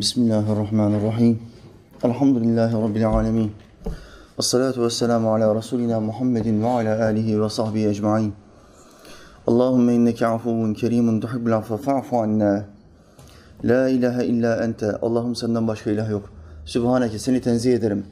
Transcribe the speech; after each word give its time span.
Bismillahirrahmanirrahim. 0.00 1.42
Elhamdülillahi 2.02 2.74
Rabbil 2.74 3.08
alemin. 3.08 3.52
Ve 4.38 4.42
salatu 4.42 4.84
ve 4.84 4.90
selamu 4.90 5.34
ala 5.34 5.54
Resulina 5.54 6.00
Muhammedin 6.00 6.62
ve 6.62 6.66
ala 6.66 7.04
alihi 7.04 7.42
ve 7.42 7.48
sahbihi 7.48 7.88
ecma'in. 7.88 8.34
Allahümme 9.46 9.94
inneke 9.94 10.26
afuvun 10.26 10.74
kerimun 10.74 11.20
tuhibbul 11.20 11.52
affe 11.52 11.76
fa'fu 11.76 12.16
anna. 12.16 12.64
La 13.64 13.88
ilahe 13.88 14.24
illa 14.24 14.64
ente. 14.64 14.92
Allah'ım 14.92 15.36
senden 15.36 15.68
başka 15.68 15.90
ilah 15.90 16.10
yok. 16.10 16.32
Sübhaneke 16.64 17.18
seni 17.18 17.40
tenzih 17.40 17.74
ederim. 17.74 18.06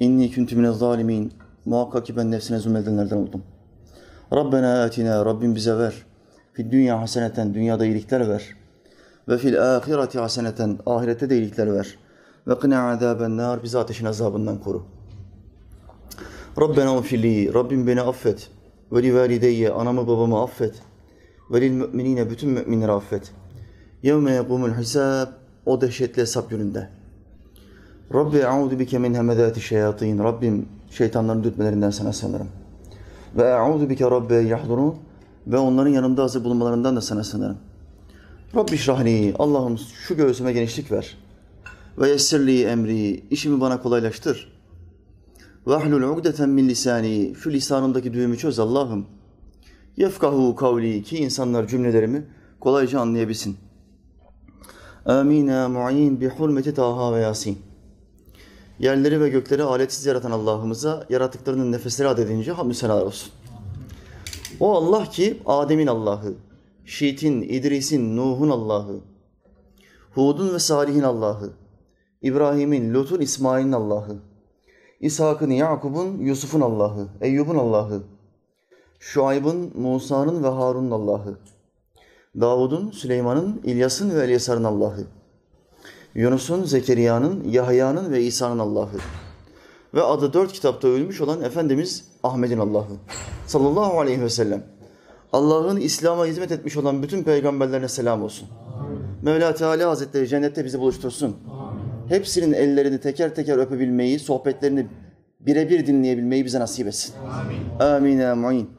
İnni 0.00 0.34
kuntu 0.34 0.56
minez 0.56 0.78
zalimin. 0.78 1.32
Muhakkak 1.64 2.06
ki 2.06 2.16
ben 2.16 2.30
nefsine 2.30 2.58
zulmedenlerden 2.58 3.16
oldum. 3.16 3.42
Rabbena 4.32 4.82
atina. 4.82 5.24
Rabbim 5.24 5.54
bize 5.54 5.78
ver. 5.78 5.94
Fid 6.52 6.72
dünya 6.72 7.00
haseneten. 7.00 7.54
Dünyada 7.54 7.86
iyilikler 7.86 8.28
ver. 8.28 8.65
Ve 9.28 9.38
fil 9.38 9.76
ahireti 9.76 10.18
haseneten. 10.18 10.78
Ahirette 10.86 11.30
de 11.30 11.38
iyilikler 11.38 11.74
ver. 11.74 11.98
Ve 12.48 12.58
kına 12.58 12.90
azaben 12.90 13.36
nar. 13.36 13.62
Bizi 13.62 13.78
ateşin 13.78 14.06
azabından 14.06 14.60
koru. 14.60 14.82
Rabbena 16.60 16.98
ufirli. 16.98 17.54
Rabbim 17.54 17.86
beni 17.86 18.00
affet. 18.00 18.50
Ve 18.92 19.02
li 19.02 19.14
valideyye. 19.14 19.70
Anamı 19.70 20.06
babamı 20.06 20.42
affet. 20.42 20.74
Ve 21.50 21.60
lil 21.60 21.70
müminine. 21.70 22.30
Bütün 22.30 22.50
müminleri 22.50 22.92
affet. 22.92 23.32
Yevme 24.02 24.32
yekumul 24.32 24.70
hisab. 24.70 25.28
O 25.66 25.80
dehşetli 25.80 26.22
hesap 26.22 26.50
gününde. 26.50 26.88
Rabbi 28.14 28.36
e'udu 28.36 28.78
bike 28.78 28.98
min 28.98 29.14
hemedati 29.14 29.60
şeyatin. 29.60 30.18
Rabbim 30.18 30.68
şeytanların 30.90 31.44
dürtmelerinden 31.44 31.90
sana 31.90 32.12
sığınırım. 32.12 32.48
Ve 33.36 33.42
e'udu 33.42 33.90
bike 33.90 34.04
rabbe 34.04 34.34
yahdurun. 34.34 34.94
Ve 35.46 35.58
onların 35.58 35.90
yanımda 35.90 36.22
hazır 36.22 36.44
bulunmalarından 36.44 36.96
da 36.96 37.00
sana 37.00 37.24
sığınırım. 37.24 37.56
Rabbi 38.54 38.78
şrahli. 38.78 39.34
Allah'ım 39.38 39.78
şu 39.78 40.16
göğsüme 40.16 40.52
genişlik 40.52 40.92
ver. 40.92 41.16
Ve 41.98 42.08
yessirli 42.08 42.64
emri. 42.64 43.24
işimi 43.30 43.60
bana 43.60 43.82
kolaylaştır. 43.82 44.52
Ve 45.66 45.74
ahlul 45.74 46.02
ugdeten 46.02 46.48
min 46.48 46.68
lisani. 46.68 47.34
Şu 47.42 47.50
lisanımdaki 47.50 48.12
düğümü 48.12 48.38
çöz 48.38 48.58
Allah'ım. 48.58 49.06
Yefkahu 49.96 50.54
kavli. 50.56 51.02
Ki 51.02 51.18
insanlar 51.18 51.68
cümlelerimi 51.68 52.24
kolayca 52.60 53.00
anlayabilsin. 53.00 53.56
Amin 55.06 55.46
ya 55.46 55.68
mu'in 55.68 56.20
bi 56.20 56.28
hurmeti 56.28 56.74
Taha 56.74 57.14
ve 57.14 57.20
Yasin. 57.20 57.58
Yerleri 58.78 59.20
ve 59.20 59.28
gökleri 59.28 59.62
aletsiz 59.62 60.06
yaratan 60.06 60.30
Allah'ımıza 60.30 61.06
yarattıklarının 61.10 61.72
nefesleri 61.72 62.08
adedince 62.08 62.52
hamdü 62.52 62.74
senalar 62.74 63.02
olsun. 63.02 63.32
O 64.60 64.74
Allah 64.74 65.04
ki 65.04 65.42
Adem'in 65.46 65.86
Allah'ı, 65.86 66.34
Şiit'in, 66.86 67.42
İdris'in, 67.42 68.16
Nuh'un 68.16 68.48
Allah'ı, 68.48 69.00
Hud'un 70.14 70.54
ve 70.54 70.58
Salih'in 70.58 71.02
Allah'ı, 71.02 71.52
İbrahim'in, 72.22 72.94
Lut'un, 72.94 73.20
İsmail'in 73.20 73.72
Allah'ı, 73.72 74.16
İshak'ın, 75.00 75.50
Yakub'un, 75.50 76.18
Yusuf'un 76.18 76.60
Allah'ı, 76.60 77.08
Eyyub'un 77.20 77.56
Allah'ı, 77.56 78.02
Şuayb'ın, 78.98 79.72
Musa'nın 79.80 80.42
ve 80.42 80.48
Harun'un 80.48 80.90
Allah'ı, 80.90 81.38
Davud'un, 82.40 82.90
Süleyman'ın, 82.90 83.60
İlyas'ın 83.64 84.14
ve 84.14 84.24
Elyasar'ın 84.24 84.64
Allah'ı, 84.64 85.06
Yunus'un, 86.14 86.64
Zekeriya'nın, 86.64 87.44
Yahya'nın 87.48 88.12
ve 88.12 88.22
İsa'nın 88.22 88.58
Allah'ı 88.58 88.98
ve 89.94 90.02
adı 90.02 90.32
dört 90.32 90.52
kitapta 90.52 90.88
ölmüş 90.88 91.20
olan 91.20 91.42
Efendimiz 91.42 92.04
Ahmet'in 92.22 92.58
Allah'ı 92.58 92.96
sallallahu 93.46 94.00
aleyhi 94.00 94.22
ve 94.22 94.30
sellem. 94.30 94.75
Allah'ın 95.32 95.76
İslam'a 95.76 96.26
hizmet 96.26 96.52
etmiş 96.52 96.76
olan 96.76 97.02
bütün 97.02 97.22
peygamberlerine 97.22 97.88
selam 97.88 98.22
olsun. 98.22 98.48
Mevla 99.22 99.54
Teala 99.54 99.90
Hazretleri 99.90 100.28
cennette 100.28 100.64
bizi 100.64 100.80
buluştursun. 100.80 101.36
Hepsinin 102.08 102.52
ellerini 102.52 103.00
teker 103.00 103.34
teker 103.34 103.58
öpebilmeyi, 103.58 104.18
sohbetlerini 104.18 104.86
birebir 105.40 105.86
dinleyebilmeyi 105.86 106.44
bize 106.44 106.60
nasip 106.60 106.86
etsin. 106.86 107.14
Amin. 107.80 107.80
Amin. 107.80 108.20
Amin. 108.20 108.70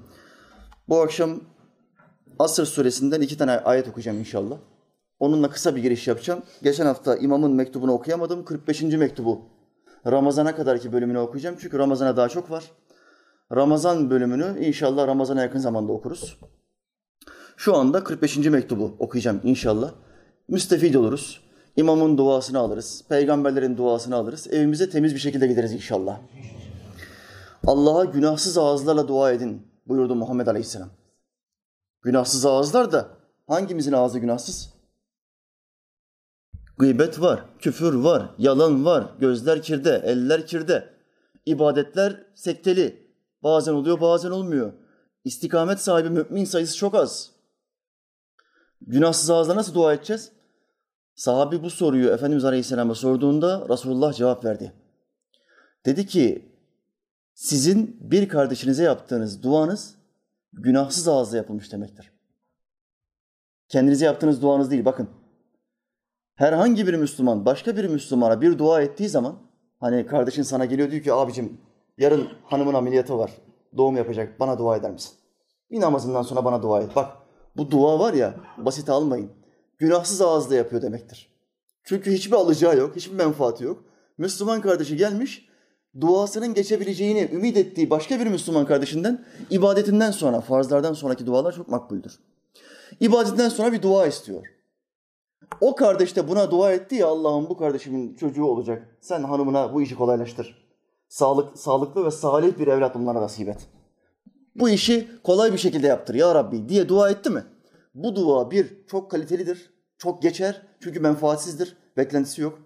Bu 0.89 1.02
akşam 1.02 1.39
Asr 2.39 2.66
suresinden 2.66 3.21
iki 3.21 3.38
tane 3.38 3.52
ayet 3.52 3.88
okuyacağım 3.88 4.20
inşallah. 4.20 4.58
Onunla 5.20 5.50
kısa 5.50 5.76
bir 5.76 5.82
giriş 5.82 6.08
yapacağım. 6.08 6.44
Geçen 6.64 6.86
hafta 6.86 7.16
imamın 7.16 7.52
mektubunu 7.52 7.92
okuyamadım. 7.92 8.45
45. 8.45 8.82
mektubu 8.82 9.42
Ramazan'a 10.08 10.55
kadarki 10.55 10.94
bölümünü 10.94 11.20
okuyacağım. 11.20 11.55
Çünkü 11.60 11.77
Ramazan'a 11.80 12.17
daha 12.17 12.30
çok 12.30 12.52
var. 12.52 12.71
Ramazan 13.55 14.09
bölümünü 14.09 14.65
inşallah 14.65 15.08
Ramazan'a 15.08 15.41
yakın 15.41 15.59
zamanda 15.59 15.91
okuruz. 15.91 16.37
Şu 17.58 17.75
anda 17.75 18.03
45. 18.03 18.37
mektubu 18.37 18.95
okuyacağım 18.99 19.41
inşallah. 19.43 19.91
Müstefid 20.47 20.93
oluruz. 20.93 21.41
İmamın 21.75 22.17
duasını 22.17 22.59
alırız. 22.59 23.03
Peygamberlerin 23.09 23.77
duasını 23.77 24.15
alırız. 24.15 24.47
Evimize 24.47 24.89
temiz 24.89 25.13
bir 25.13 25.19
şekilde 25.19 25.47
gideriz 25.47 25.73
inşallah. 25.73 26.19
Allah'a 27.67 28.05
günahsız 28.05 28.58
ağızlarla 28.58 29.08
dua 29.08 29.31
edin 29.31 29.67
buyurdu 29.87 30.15
Muhammed 30.15 30.47
Aleyhisselam. 30.47 30.89
Günahsız 32.02 32.45
ağızlar 32.45 32.91
da 32.91 33.09
hangimizin 33.47 33.91
ağzı 33.91 34.19
günahsız? 34.19 34.73
Gıybet 36.77 37.21
var, 37.21 37.45
küfür 37.59 37.93
var, 37.93 38.29
yalan 38.37 38.85
var, 38.85 39.05
gözler 39.19 39.61
kirde, 39.61 40.02
eller 40.05 40.47
kirde. 40.47 40.89
İbadetler 41.45 42.25
sekteli. 42.35 43.07
Bazen 43.43 43.73
oluyor, 43.73 44.02
bazen 44.02 44.31
olmuyor. 44.31 44.73
İstikamet 45.23 45.80
sahibi 45.80 46.09
mümin 46.09 46.45
sayısı 46.45 46.77
çok 46.77 46.95
az. 46.95 47.31
Günahsız 48.81 49.30
ağızla 49.30 49.55
nasıl 49.55 49.73
dua 49.73 49.93
edeceğiz? 49.93 50.31
Sahabi 51.15 51.64
bu 51.64 51.70
soruyu 51.70 52.09
Efendimiz 52.09 52.45
Aleyhisselam'a 52.45 52.95
sorduğunda 52.95 53.70
Resulullah 53.70 54.14
cevap 54.14 54.45
verdi. 54.45 54.73
Dedi 55.86 56.05
ki, 56.05 56.52
sizin 57.33 57.97
bir 57.99 58.30
kardeşinize 58.30 58.83
yaptığınız 58.83 59.43
duanız 59.43 59.95
günahsız 60.53 61.08
ağızla 61.08 61.37
yapılmış 61.37 61.71
demektir. 61.71 62.11
Kendinize 63.67 64.05
yaptığınız 64.05 64.42
duanız 64.42 64.71
değil, 64.71 64.86
bakın 64.86 65.09
herhangi 66.36 66.87
bir 66.87 66.93
Müslüman 66.93 67.45
başka 67.45 67.77
bir 67.77 67.86
Müslümana 67.86 68.42
bir 68.42 68.58
dua 68.58 68.81
ettiği 68.81 69.09
zaman 69.09 69.37
hani 69.80 70.05
kardeşin 70.05 70.43
sana 70.43 70.65
geliyor 70.65 70.92
diyor 70.92 71.03
ki 71.03 71.14
abicim 71.14 71.61
yarın 71.97 72.27
hanımın 72.43 72.73
ameliyatı 72.73 73.17
var. 73.17 73.31
Doğum 73.77 73.97
yapacak. 73.97 74.39
Bana 74.39 74.58
dua 74.58 74.77
eder 74.77 74.91
misin? 74.91 75.13
Bir 75.71 75.81
namazından 75.81 76.21
sonra 76.21 76.45
bana 76.45 76.61
dua 76.61 76.81
et. 76.81 76.95
Bak 76.95 77.11
bu 77.58 77.71
dua 77.71 77.99
var 77.99 78.13
ya 78.13 78.33
basit 78.58 78.89
almayın. 78.89 79.31
Günahsız 79.77 80.21
ağızla 80.21 80.55
yapıyor 80.55 80.81
demektir. 80.81 81.31
Çünkü 81.83 82.11
hiçbir 82.11 82.35
alacağı 82.35 82.77
yok, 82.77 82.95
hiçbir 82.95 83.15
menfaati 83.15 83.63
yok. 83.63 83.83
Müslüman 84.17 84.61
kardeşi 84.61 84.97
gelmiş, 84.97 85.49
duasının 86.02 86.53
geçebileceğini 86.53 87.30
ümit 87.33 87.58
ettiği 87.58 87.89
başka 87.89 88.19
bir 88.19 88.27
Müslüman 88.27 88.65
kardeşinden 88.65 89.25
ibadetinden 89.49 90.11
sonra, 90.11 90.41
farzlardan 90.41 90.93
sonraki 90.93 91.25
dualar 91.25 91.53
çok 91.53 91.67
makbuldür. 91.67 92.19
İbadetten 92.99 93.49
sonra 93.49 93.71
bir 93.71 93.81
dua 93.81 94.08
istiyor. 94.08 94.47
O 95.61 95.75
kardeş 95.75 96.15
de 96.15 96.27
buna 96.27 96.52
dua 96.52 96.71
etti 96.71 96.95
ya 96.95 97.08
Allah'ım 97.08 97.49
bu 97.49 97.58
kardeşimin 97.58 98.15
çocuğu 98.15 98.45
olacak. 98.45 98.97
Sen 99.02 99.23
hanımına 99.23 99.73
bu 99.73 99.81
işi 99.81 99.95
kolaylaştır. 99.95 100.67
Sağlık, 101.10 101.58
sağlıklı 101.58 102.06
ve 102.06 102.12
salih 102.12 102.60
bir 102.60 102.68
evlat 102.68 102.95
onlara 102.95 103.22
nasip 103.22 103.50
et. 103.50 103.70
Bu 104.56 104.70
işi 104.70 105.08
kolay 105.23 105.54
bir 105.54 105.58
şekilde 105.58 105.88
yaptır 105.88 106.16
ya 106.16 106.36
Rabbi 106.36 106.70
diye 106.70 106.90
dua 106.90 107.10
etti 107.10 107.30
mi? 107.30 107.44
Bu 107.94 108.16
dua 108.16 108.52
bir, 108.52 108.88
çok 108.88 109.12
kalitelidir, 109.12 109.73
çok 109.98 110.22
geçer 110.22 110.62
çünkü 110.80 111.00
menfaatsizdir, 111.00 111.78
beklentisi 111.98 112.42
yok. 112.42 112.60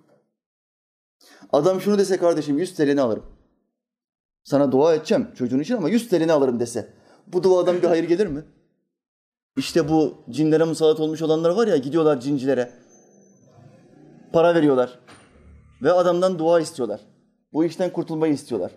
Adam 1.53 1.81
şunu 1.81 1.97
dese 1.97 2.18
kardeşim 2.18 2.57
100 2.57 2.75
TL'ni 2.75 3.02
alırım. 3.02 3.25
Sana 4.44 4.72
dua 4.72 4.96
edeceğim 4.96 5.28
çocuğun 5.35 5.59
için 5.59 5.75
ama 5.75 5.90
100 5.90 6.09
TL'ni 6.09 6.31
alırım 6.31 6.59
dese. 6.59 6.94
Bu 7.28 7.44
duadan 7.44 7.81
bir 7.81 7.88
hayır 7.88 8.03
gelir 8.03 8.28
mi? 8.28 8.44
İşte 9.58 9.90
bu 9.90 10.23
cinlere 10.29 10.63
musallat 10.63 11.00
olmuş 11.00 11.22
olanlar 11.22 11.50
var 11.50 11.68
ya 11.68 11.78
gidiyorlar 11.78 12.19
cincilere. 12.19 12.72
Para 14.34 14.56
veriyorlar. 14.56 15.00
Ve 15.82 15.91
adamdan 15.91 16.40
dua 16.40 16.59
istiyorlar. 16.59 17.02
Bu 17.53 17.65
işten 17.65 17.93
kurtulmayı 17.93 18.33
istiyorlar. 18.33 18.71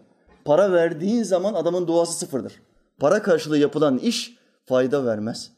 Para 0.45 0.73
verdiğin 0.73 1.23
zaman 1.23 1.55
adamın 1.55 1.87
duası 1.87 2.19
sıfırdır. 2.19 2.63
Para 2.99 3.23
karşılığı 3.23 3.59
yapılan 3.59 3.99
iş 3.99 4.39
fayda 4.65 5.07
vermez. 5.07 5.51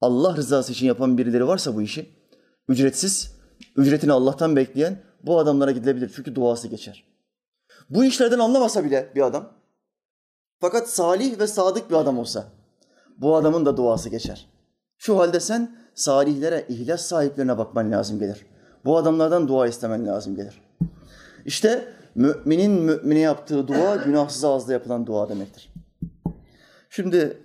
Allah 0.00 0.36
rızası 0.36 0.72
için 0.72 0.86
yapan 0.86 1.18
birileri 1.18 1.46
varsa 1.46 1.76
bu 1.76 1.82
işi 1.82 2.10
ücretsiz, 2.68 3.34
ücretini 3.76 4.12
Allah'tan 4.12 4.56
bekleyen 4.56 5.02
bu 5.22 5.38
adamlara 5.38 5.70
gidilebilir. 5.70 6.12
Çünkü 6.16 6.34
duası 6.34 6.68
geçer. 6.68 7.04
Bu 7.90 8.04
işlerden 8.04 8.38
anlamasa 8.38 8.84
bile 8.84 9.12
bir 9.14 9.22
adam 9.22 9.52
fakat 10.60 10.90
salih 10.90 11.38
ve 11.38 11.46
sadık 11.46 11.90
bir 11.90 11.94
adam 11.94 12.18
olsa 12.18 12.44
bu 13.18 13.36
adamın 13.36 13.66
da 13.66 13.76
duası 13.76 14.08
geçer. 14.08 14.46
Şu 14.98 15.18
halde 15.18 15.40
sen 15.40 15.76
salihlere, 15.94 16.66
ihlas 16.68 17.02
sahiplerine 17.02 17.58
bakman 17.58 17.92
lazım 17.92 18.18
gelir. 18.18 18.46
Bu 18.84 18.96
adamlardan 18.96 19.48
dua 19.48 19.66
istemen 19.66 20.06
lazım 20.06 20.36
gelir. 20.36 20.62
İşte 21.44 21.94
müminin 22.14 22.72
mümine 22.72 23.18
yaptığı 23.18 23.68
dua 23.68 23.96
günahsız 23.96 24.44
ağızla 24.44 24.72
yapılan 24.72 25.06
dua 25.06 25.28
demektir. 25.28 25.72
Şimdi 26.90 27.38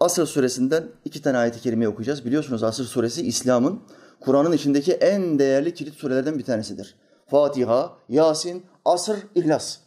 Asr 0.00 0.26
suresinden 0.26 0.84
iki 1.04 1.22
tane 1.22 1.38
ayet-i 1.38 1.60
kerime 1.60 1.88
okuyacağız. 1.88 2.24
Biliyorsunuz 2.24 2.62
Asr 2.62 2.82
suresi 2.82 3.26
İslam'ın 3.26 3.82
Kur'an'ın 4.20 4.52
içindeki 4.52 4.92
en 4.92 5.38
değerli 5.38 5.74
kilit 5.74 5.94
surelerden 5.94 6.38
bir 6.38 6.44
tanesidir. 6.44 6.94
Fatiha, 7.26 7.98
Yasin, 8.08 8.66
Asr, 8.84 9.16
İhlas. 9.34 9.78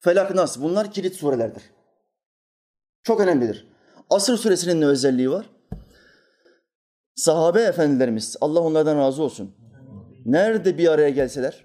Felak, 0.00 0.34
Nas 0.34 0.60
bunlar 0.60 0.90
kilit 0.90 1.16
surelerdir. 1.16 1.62
Çok 3.02 3.20
önemlidir. 3.20 3.68
Asr 4.10 4.32
suresinin 4.32 4.80
ne 4.80 4.86
özelliği 4.86 5.30
var? 5.30 5.50
Sahabe 7.14 7.62
efendilerimiz, 7.62 8.36
Allah 8.40 8.60
onlardan 8.60 8.98
razı 8.98 9.22
olsun. 9.22 9.54
Nerede 10.24 10.78
bir 10.78 10.88
araya 10.88 11.10
gelseler, 11.10 11.64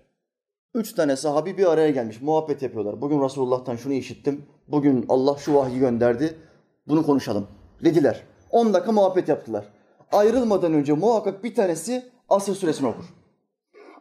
üç 0.74 0.94
tane 0.94 1.16
sahabi 1.16 1.58
bir 1.58 1.72
araya 1.72 1.90
gelmiş, 1.90 2.22
muhabbet 2.22 2.62
yapıyorlar. 2.62 3.02
Bugün 3.02 3.24
Resulullah'tan 3.24 3.76
şunu 3.76 3.94
işittim, 3.94 4.46
bugün 4.68 5.06
Allah 5.10 5.38
şu 5.38 5.56
vahyi 5.56 5.80
gönderdi, 5.80 6.38
bunu 6.88 7.06
konuşalım 7.06 7.48
dediler. 7.84 8.24
On 8.52 8.74
dakika 8.74 8.92
muhabbet 8.92 9.30
yaptılar. 9.30 9.66
Ayrılmadan 10.12 10.74
önce 10.74 10.94
muhakkak 10.94 11.44
bir 11.44 11.56
tanesi 11.56 12.06
Asr 12.30 12.52
suresini 12.52 12.88
okur. 12.88 13.06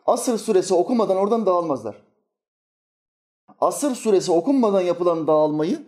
Asr 0.06 0.38
suresi 0.38 0.74
okumadan 0.74 1.16
oradan 1.16 1.46
dağılmazlar. 1.46 2.02
Asr 3.60 3.94
suresi 3.94 4.32
okunmadan 4.32 4.80
yapılan 4.80 5.26
dağılmayı 5.26 5.78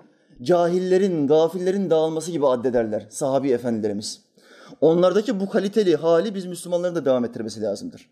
cahillerin, 0.43 1.27
gafillerin 1.27 1.91
dağılması 1.91 2.31
gibi 2.31 2.47
addederler 2.47 3.07
sahabi 3.11 3.51
efendilerimiz. 3.51 4.23
Onlardaki 4.81 5.41
bu 5.41 5.49
kaliteli 5.49 5.97
hali 5.97 6.35
biz 6.35 6.47
Müslümanların 6.47 6.95
da 6.95 7.05
devam 7.05 7.25
ettirmesi 7.25 7.63
lazımdır. 7.63 8.11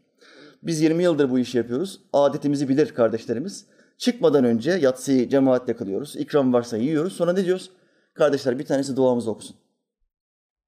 Biz 0.62 0.80
20 0.80 1.02
yıldır 1.02 1.30
bu 1.30 1.38
işi 1.38 1.58
yapıyoruz. 1.58 2.00
Adetimizi 2.12 2.68
bilir 2.68 2.94
kardeşlerimiz. 2.94 3.66
Çıkmadan 3.98 4.44
önce 4.44 4.70
yatsıyı 4.70 5.28
cemaatle 5.28 5.76
kılıyoruz. 5.76 6.16
İkram 6.16 6.52
varsa 6.52 6.76
yiyoruz. 6.76 7.12
Sonra 7.12 7.32
ne 7.32 7.44
diyoruz? 7.44 7.70
Kardeşler 8.14 8.58
bir 8.58 8.66
tanesi 8.66 8.96
duamızı 8.96 9.30
okusun. 9.30 9.56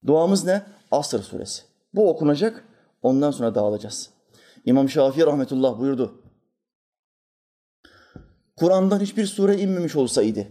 Duamız 0.06 0.44
ne? 0.44 0.62
Asr 0.90 1.18
suresi. 1.18 1.62
Bu 1.94 2.10
okunacak. 2.10 2.64
Ondan 3.02 3.30
sonra 3.30 3.54
dağılacağız. 3.54 4.10
İmam 4.64 4.88
Şafii 4.88 5.26
rahmetullah 5.26 5.78
buyurdu. 5.78 6.22
Kur'an'dan 8.56 9.00
hiçbir 9.00 9.26
sure 9.26 9.58
inmemiş 9.58 9.96
olsaydı, 9.96 10.46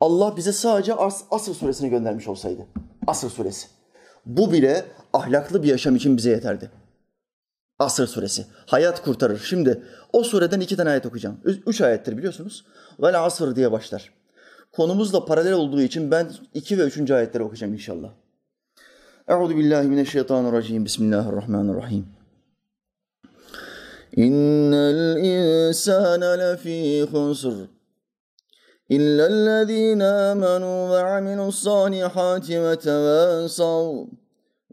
Allah 0.00 0.36
bize 0.36 0.52
sadece 0.52 0.94
As 0.94 1.24
Asr 1.30 1.50
suresini 1.50 1.90
göndermiş 1.90 2.28
olsaydı. 2.28 2.66
Asr 3.06 3.26
suresi. 3.26 3.68
Bu 4.26 4.52
bile 4.52 4.84
ahlaklı 5.12 5.62
bir 5.62 5.68
yaşam 5.68 5.96
için 5.96 6.16
bize 6.16 6.30
yeterdi. 6.30 6.70
Asr 7.78 8.06
suresi. 8.06 8.46
Hayat 8.66 9.02
kurtarır. 9.02 9.38
Şimdi 9.38 9.82
o 10.12 10.22
sureden 10.22 10.60
iki 10.60 10.76
tane 10.76 10.90
ayet 10.90 11.06
okuyacağım. 11.06 11.40
Üç 11.44 11.80
ayettir 11.80 12.16
biliyorsunuz. 12.16 12.64
Vel 13.00 13.24
asr 13.24 13.56
diye 13.56 13.72
başlar. 13.72 14.12
Konumuzla 14.72 15.24
paralel 15.24 15.52
olduğu 15.52 15.80
için 15.80 16.10
ben 16.10 16.32
iki 16.54 16.78
ve 16.78 16.82
üçüncü 16.82 17.14
ayetleri 17.14 17.42
okuyacağım 17.42 17.74
inşallah. 17.74 18.10
Euzu 19.28 19.56
billahi 19.56 19.88
mineşşeytanirracim. 19.88 20.84
Bismillahirrahmanirrahim. 20.84 22.06
İnnel 24.16 25.16
insane 25.16 26.38
lefî 26.38 27.02
husr. 27.02 27.54
İllellezîne 28.88 30.04
âmenû 30.04 30.90
ve 30.90 31.16
amilus 31.16 31.62
sâlihâti 31.62 32.62
ve 32.62 32.78
tevâsav. 32.78 33.94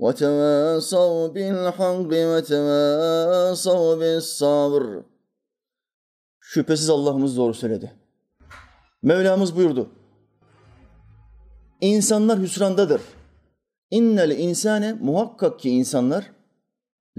وتواصوا 0.02 1.28
بالحق 1.34 2.12
وتواصوا 2.32 3.90
بالصبر 4.00 5.02
Şüphesiz 6.40 6.90
Allah'ımız 6.90 7.36
doğru 7.36 7.54
söyledi. 7.54 7.92
Mevlamız 9.02 9.56
buyurdu. 9.56 9.90
İnsanlar 11.80 12.38
hüsrandadır. 12.38 13.00
İnnel 13.90 14.30
insane 14.30 14.92
muhakkak 14.92 15.60
ki 15.60 15.70
insanlar 15.70 16.32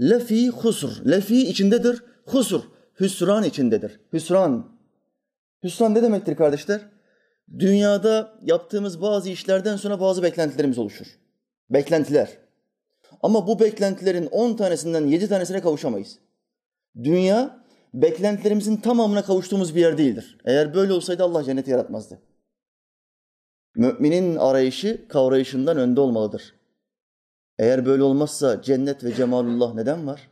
lefi 0.00 0.48
husur. 0.48 1.10
Lefi 1.10 1.48
içindedir. 1.48 2.04
Husur. 2.26 2.62
Hüsran 3.00 3.44
içindedir. 3.44 4.00
Hüsran. 4.12 4.66
Hüsran 5.64 5.94
ne 5.94 6.02
demektir 6.02 6.36
kardeşler? 6.36 6.80
Dünyada 7.58 8.38
yaptığımız 8.42 9.02
bazı 9.02 9.30
işlerden 9.30 9.76
sonra 9.76 10.00
bazı 10.00 10.22
beklentilerimiz 10.22 10.78
oluşur. 10.78 11.06
Beklentiler. 11.70 12.38
Ama 13.25 13.47
bu 13.47 13.59
beklentilerin 13.59 14.25
10 14.25 14.55
tanesinden 14.55 15.07
7 15.07 15.27
tanesine 15.27 15.61
kavuşamayız. 15.61 16.19
Dünya 17.03 17.63
beklentilerimizin 17.93 18.77
tamamına 18.77 19.25
kavuştuğumuz 19.25 19.75
bir 19.75 19.81
yer 19.81 19.97
değildir. 19.97 20.37
Eğer 20.45 20.73
böyle 20.73 20.93
olsaydı 20.93 21.23
Allah 21.23 21.43
cenneti 21.43 21.71
yaratmazdı. 21.71 22.19
Müminin 23.75 24.35
arayışı 24.35 25.07
kavrayışından 25.07 25.77
önde 25.77 26.01
olmalıdır. 26.01 26.55
Eğer 27.59 27.85
böyle 27.85 28.03
olmazsa 28.03 28.61
cennet 28.61 29.03
ve 29.03 29.15
cemalullah 29.15 29.73
neden 29.73 30.07
var? 30.07 30.29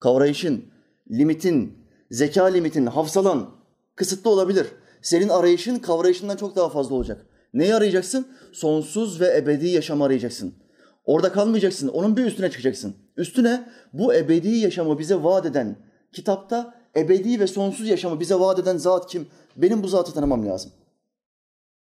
Kavrayışın, 0.00 0.64
limitin, 1.10 1.78
zeka 2.10 2.44
limitin, 2.44 2.86
hafsalan 2.86 3.50
kısıtlı 3.96 4.30
olabilir. 4.30 4.66
Senin 5.02 5.28
arayışın 5.28 5.78
kavrayışından 5.78 6.36
çok 6.36 6.56
daha 6.56 6.68
fazla 6.68 6.94
olacak. 6.94 7.26
Neyi 7.54 7.74
arayacaksın? 7.74 8.28
Sonsuz 8.52 9.20
ve 9.20 9.36
ebedi 9.36 9.68
yaşam 9.68 10.02
arayacaksın. 10.02 10.65
Orada 11.06 11.32
kalmayacaksın, 11.32 11.88
onun 11.88 12.16
bir 12.16 12.24
üstüne 12.24 12.50
çıkacaksın. 12.50 12.96
Üstüne 13.16 13.68
bu 13.92 14.14
ebedi 14.14 14.48
yaşamı 14.48 14.98
bize 14.98 15.22
vaat 15.22 15.46
eden, 15.46 15.76
kitapta 16.12 16.74
ebedi 16.96 17.40
ve 17.40 17.46
sonsuz 17.46 17.88
yaşamı 17.88 18.20
bize 18.20 18.34
vaat 18.34 18.58
eden 18.58 18.76
zat 18.76 19.10
kim? 19.10 19.26
Benim 19.56 19.82
bu 19.82 19.88
zatı 19.88 20.14
tanımam 20.14 20.46
lazım. 20.46 20.72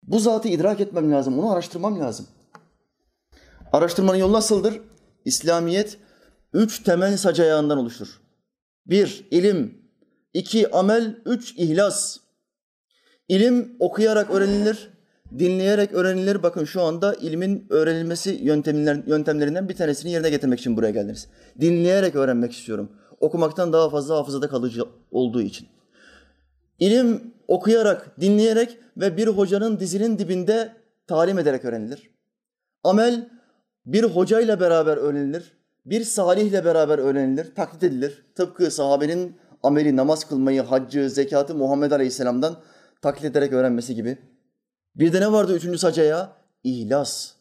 Bu 0.03 0.19
zatı 0.19 0.47
idrak 0.47 0.79
etmem 0.79 1.12
lazım, 1.12 1.39
onu 1.39 1.51
araştırmam 1.51 2.00
lazım. 2.00 2.27
Araştırmanın 3.73 4.18
yolu 4.18 4.33
nasıldır? 4.33 4.81
İslamiyet 5.25 5.97
üç 6.53 6.83
temel 6.83 7.17
sac 7.17 7.39
ayağından 7.39 7.77
oluşur. 7.77 8.21
Bir, 8.85 9.27
ilim. 9.31 9.81
iki 10.33 10.71
amel. 10.71 11.21
Üç, 11.25 11.53
ihlas. 11.57 12.17
İlim 13.27 13.75
okuyarak 13.79 14.31
öğrenilir, 14.31 14.90
dinleyerek 15.39 15.93
öğrenilir. 15.93 16.43
Bakın 16.43 16.65
şu 16.65 16.81
anda 16.81 17.13
ilmin 17.13 17.65
öğrenilmesi 17.69 18.31
yöntemlerinden 19.05 19.69
bir 19.69 19.75
tanesini 19.75 20.11
yerine 20.11 20.29
getirmek 20.29 20.59
için 20.59 20.77
buraya 20.77 20.91
geldiniz. 20.91 21.27
Dinleyerek 21.61 22.15
öğrenmek 22.15 22.51
istiyorum. 22.51 22.91
Okumaktan 23.19 23.73
daha 23.73 23.89
fazla 23.89 24.15
hafızada 24.15 24.47
kalıcı 24.47 24.83
olduğu 25.11 25.41
için. 25.41 25.67
İlim 26.79 27.33
okuyarak, 27.47 28.19
dinleyerek 28.19 28.77
ve 28.97 29.17
bir 29.17 29.27
hocanın 29.27 29.79
dizinin 29.79 30.17
dibinde 30.17 30.73
talim 31.07 31.39
ederek 31.39 31.65
öğrenilir. 31.65 32.09
Amel 32.83 33.29
bir 33.85 34.03
hocayla 34.03 34.59
beraber 34.59 34.97
öğrenilir. 34.97 35.51
Bir 35.85 36.03
salihle 36.03 36.65
beraber 36.65 36.99
öğrenilir, 36.99 37.55
taklit 37.55 37.83
edilir. 37.83 38.25
Tıpkı 38.35 38.71
sahabenin 38.71 39.37
ameli 39.63 39.95
namaz 39.95 40.29
kılmayı, 40.29 40.61
haccı, 40.61 41.09
zekatı 41.09 41.55
Muhammed 41.55 41.91
Aleyhisselam'dan 41.91 42.57
taklit 43.01 43.25
ederek 43.25 43.53
öğrenmesi 43.53 43.95
gibi. 43.95 44.17
Bir 44.95 45.13
de 45.13 45.21
ne 45.21 45.31
vardı 45.31 45.55
üçüncü 45.55 45.77
sacaya? 45.77 46.33
İhlas. 46.63 47.31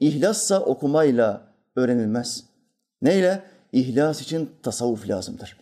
İhlassa 0.00 0.60
okumayla 0.60 1.52
öğrenilmez. 1.76 2.44
Neyle? 3.02 3.42
İhlas 3.72 4.22
için 4.22 4.50
tasavvuf 4.62 5.08
lazımdır. 5.08 5.56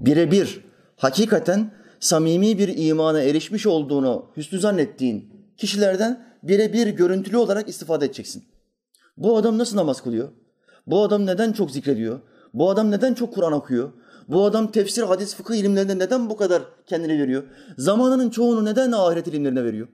Birebir, 0.00 0.64
hakikaten 0.96 1.70
samimi 2.00 2.58
bir 2.58 2.88
imana 2.88 3.20
erişmiş 3.20 3.66
olduğunu 3.66 4.26
hüsnü 4.36 4.58
zannettiğin 4.58 5.30
kişilerden 5.56 6.26
birebir 6.42 6.86
görüntülü 6.86 7.36
olarak 7.36 7.68
istifade 7.68 8.04
edeceksin. 8.04 8.44
Bu 9.16 9.36
adam 9.36 9.58
nasıl 9.58 9.76
namaz 9.76 10.02
kılıyor? 10.02 10.28
Bu 10.86 11.02
adam 11.02 11.26
neden 11.26 11.52
çok 11.52 11.70
zikrediyor? 11.70 12.20
Bu 12.54 12.70
adam 12.70 12.90
neden 12.90 13.14
çok 13.14 13.34
Kur'an 13.34 13.52
okuyor? 13.52 13.92
Bu 14.28 14.44
adam 14.44 14.72
tefsir, 14.72 15.02
hadis, 15.02 15.34
fıkıh 15.34 15.54
ilimlerinde 15.54 15.98
neden 15.98 16.30
bu 16.30 16.36
kadar 16.36 16.62
kendini 16.86 17.22
veriyor? 17.22 17.42
Zamanının 17.78 18.30
çoğunu 18.30 18.64
neden 18.64 18.92
ahiret 18.92 19.26
ilimlerine 19.26 19.64
veriyor? 19.64 19.88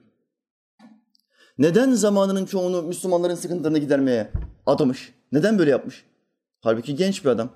Neden 1.59 1.93
zamanının 1.93 2.47
çoğunu 2.47 2.83
Müslümanların 2.83 3.35
sıkıntılarını 3.35 3.79
gidermeye 3.79 4.31
adamış? 4.67 5.15
Neden 5.33 5.59
böyle 5.59 5.71
yapmış? 5.71 6.05
Halbuki 6.61 6.97
genç 6.97 7.25
bir 7.25 7.31
adam. 7.31 7.51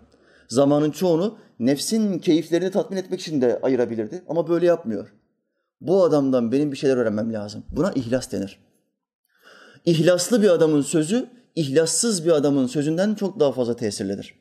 Zamanın 0.49 0.91
çoğunu 0.91 1.39
nefsin 1.59 2.19
keyiflerini 2.19 2.71
tatmin 2.71 2.97
etmek 2.97 3.21
için 3.21 3.41
de 3.41 3.61
ayırabilirdi 3.63 4.23
ama 4.29 4.49
böyle 4.49 4.67
yapmıyor. 4.67 5.13
Bu 5.81 6.05
adamdan 6.05 6.53
benim 6.53 6.73
bir 6.73 6.77
şeyler 6.77 6.97
öğrenmem 6.97 7.33
lazım. 7.33 7.65
Buna 7.71 7.93
ihlas 7.93 8.33
denir. 8.33 8.59
İhlaslı 9.85 10.43
bir 10.43 10.51
adamın 10.51 10.83
sözü, 10.83 11.27
ihlassız 11.55 12.25
bir 12.25 12.31
adamın 12.31 12.67
sözünden 12.67 13.15
çok 13.15 13.41
daha 13.41 13.53
fazla 13.53 13.77
tesirlidir. 13.77 14.35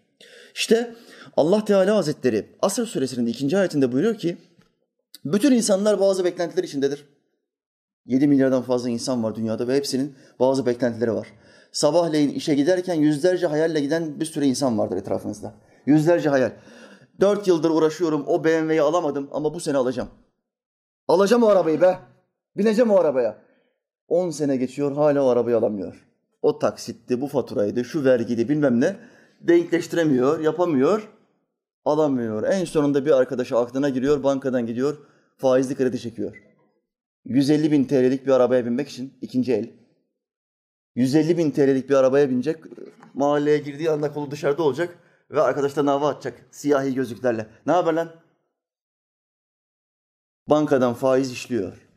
İşte 0.55 0.95
Allah 1.37 1.65
Teala 1.65 1.95
Hazretleri 1.95 2.45
Asr 2.61 2.85
suresinin 2.85 3.25
ikinci 3.25 3.57
ayetinde 3.57 3.91
buyuruyor 3.91 4.15
ki 4.15 4.37
bütün 5.25 5.51
insanlar 5.51 5.99
bazı 5.99 6.25
beklentiler 6.25 6.63
içindedir. 6.63 7.05
7 8.05 8.27
milyardan 8.27 8.61
fazla 8.61 8.89
insan 8.89 9.23
var 9.23 9.35
dünyada 9.35 9.67
ve 9.67 9.75
hepsinin 9.75 10.15
bazı 10.39 10.65
beklentileri 10.65 11.13
var. 11.13 11.27
Sabahleyin 11.71 12.29
işe 12.29 12.55
giderken 12.55 12.93
yüzlerce 12.93 13.47
hayalle 13.47 13.79
giden 13.79 14.19
bir 14.19 14.25
sürü 14.25 14.45
insan 14.45 14.77
vardır 14.77 14.97
etrafınızda. 14.97 15.53
Yüzlerce 15.85 16.29
hayal. 16.29 16.51
Dört 17.19 17.47
yıldır 17.47 17.69
uğraşıyorum 17.69 18.23
o 18.27 18.43
BMW'yi 18.43 18.81
alamadım 18.81 19.29
ama 19.31 19.53
bu 19.53 19.59
sene 19.59 19.77
alacağım. 19.77 20.09
Alacağım 21.07 21.43
o 21.43 21.47
arabayı 21.47 21.81
be. 21.81 21.99
Bineceğim 22.57 22.91
o 22.91 22.99
arabaya. 22.99 23.37
10 24.07 24.29
sene 24.29 24.57
geçiyor 24.57 24.95
hala 24.95 25.23
o 25.23 25.27
arabayı 25.27 25.57
alamıyor. 25.57 26.07
O 26.41 26.59
taksitti, 26.59 27.21
bu 27.21 27.27
faturaydı, 27.27 27.85
şu 27.85 28.03
vergiydi 28.05 28.49
bilmem 28.49 28.81
ne. 28.81 28.95
denkleştiremiyor, 29.41 30.39
yapamıyor, 30.39 31.09
alamıyor. 31.85 32.43
En 32.43 32.65
sonunda 32.65 33.05
bir 33.05 33.11
arkadaşı 33.11 33.57
aklına 33.57 33.89
giriyor, 33.89 34.23
bankadan 34.23 34.67
gidiyor, 34.67 34.97
faizli 35.37 35.75
kredi 35.75 35.99
çekiyor. 35.99 36.43
150 37.25 37.71
bin 37.71 37.85
TL'lik 37.85 38.27
bir 38.27 38.31
arabaya 38.31 38.65
binmek 38.65 38.89
için 38.89 39.13
ikinci 39.21 39.53
el. 39.53 39.69
150 40.95 41.37
bin 41.37 41.51
TL'lik 41.51 41.89
bir 41.89 41.95
arabaya 41.95 42.29
binecek. 42.29 42.57
Mahalleye 43.13 43.57
girdiği 43.57 43.91
anda 43.91 44.13
kolu 44.13 44.31
dışarıda 44.31 44.63
olacak 44.63 44.97
ve 45.31 45.41
arkadaşlarına 45.41 45.91
hava 45.91 46.09
atacak 46.09 46.45
siyahi 46.51 46.93
gözlüklerle. 46.93 47.47
Ne 47.65 47.71
haber 47.71 47.93
lan? 47.93 48.11
Bankadan 50.49 50.93
faiz 50.93 51.31
işliyor. 51.31 51.87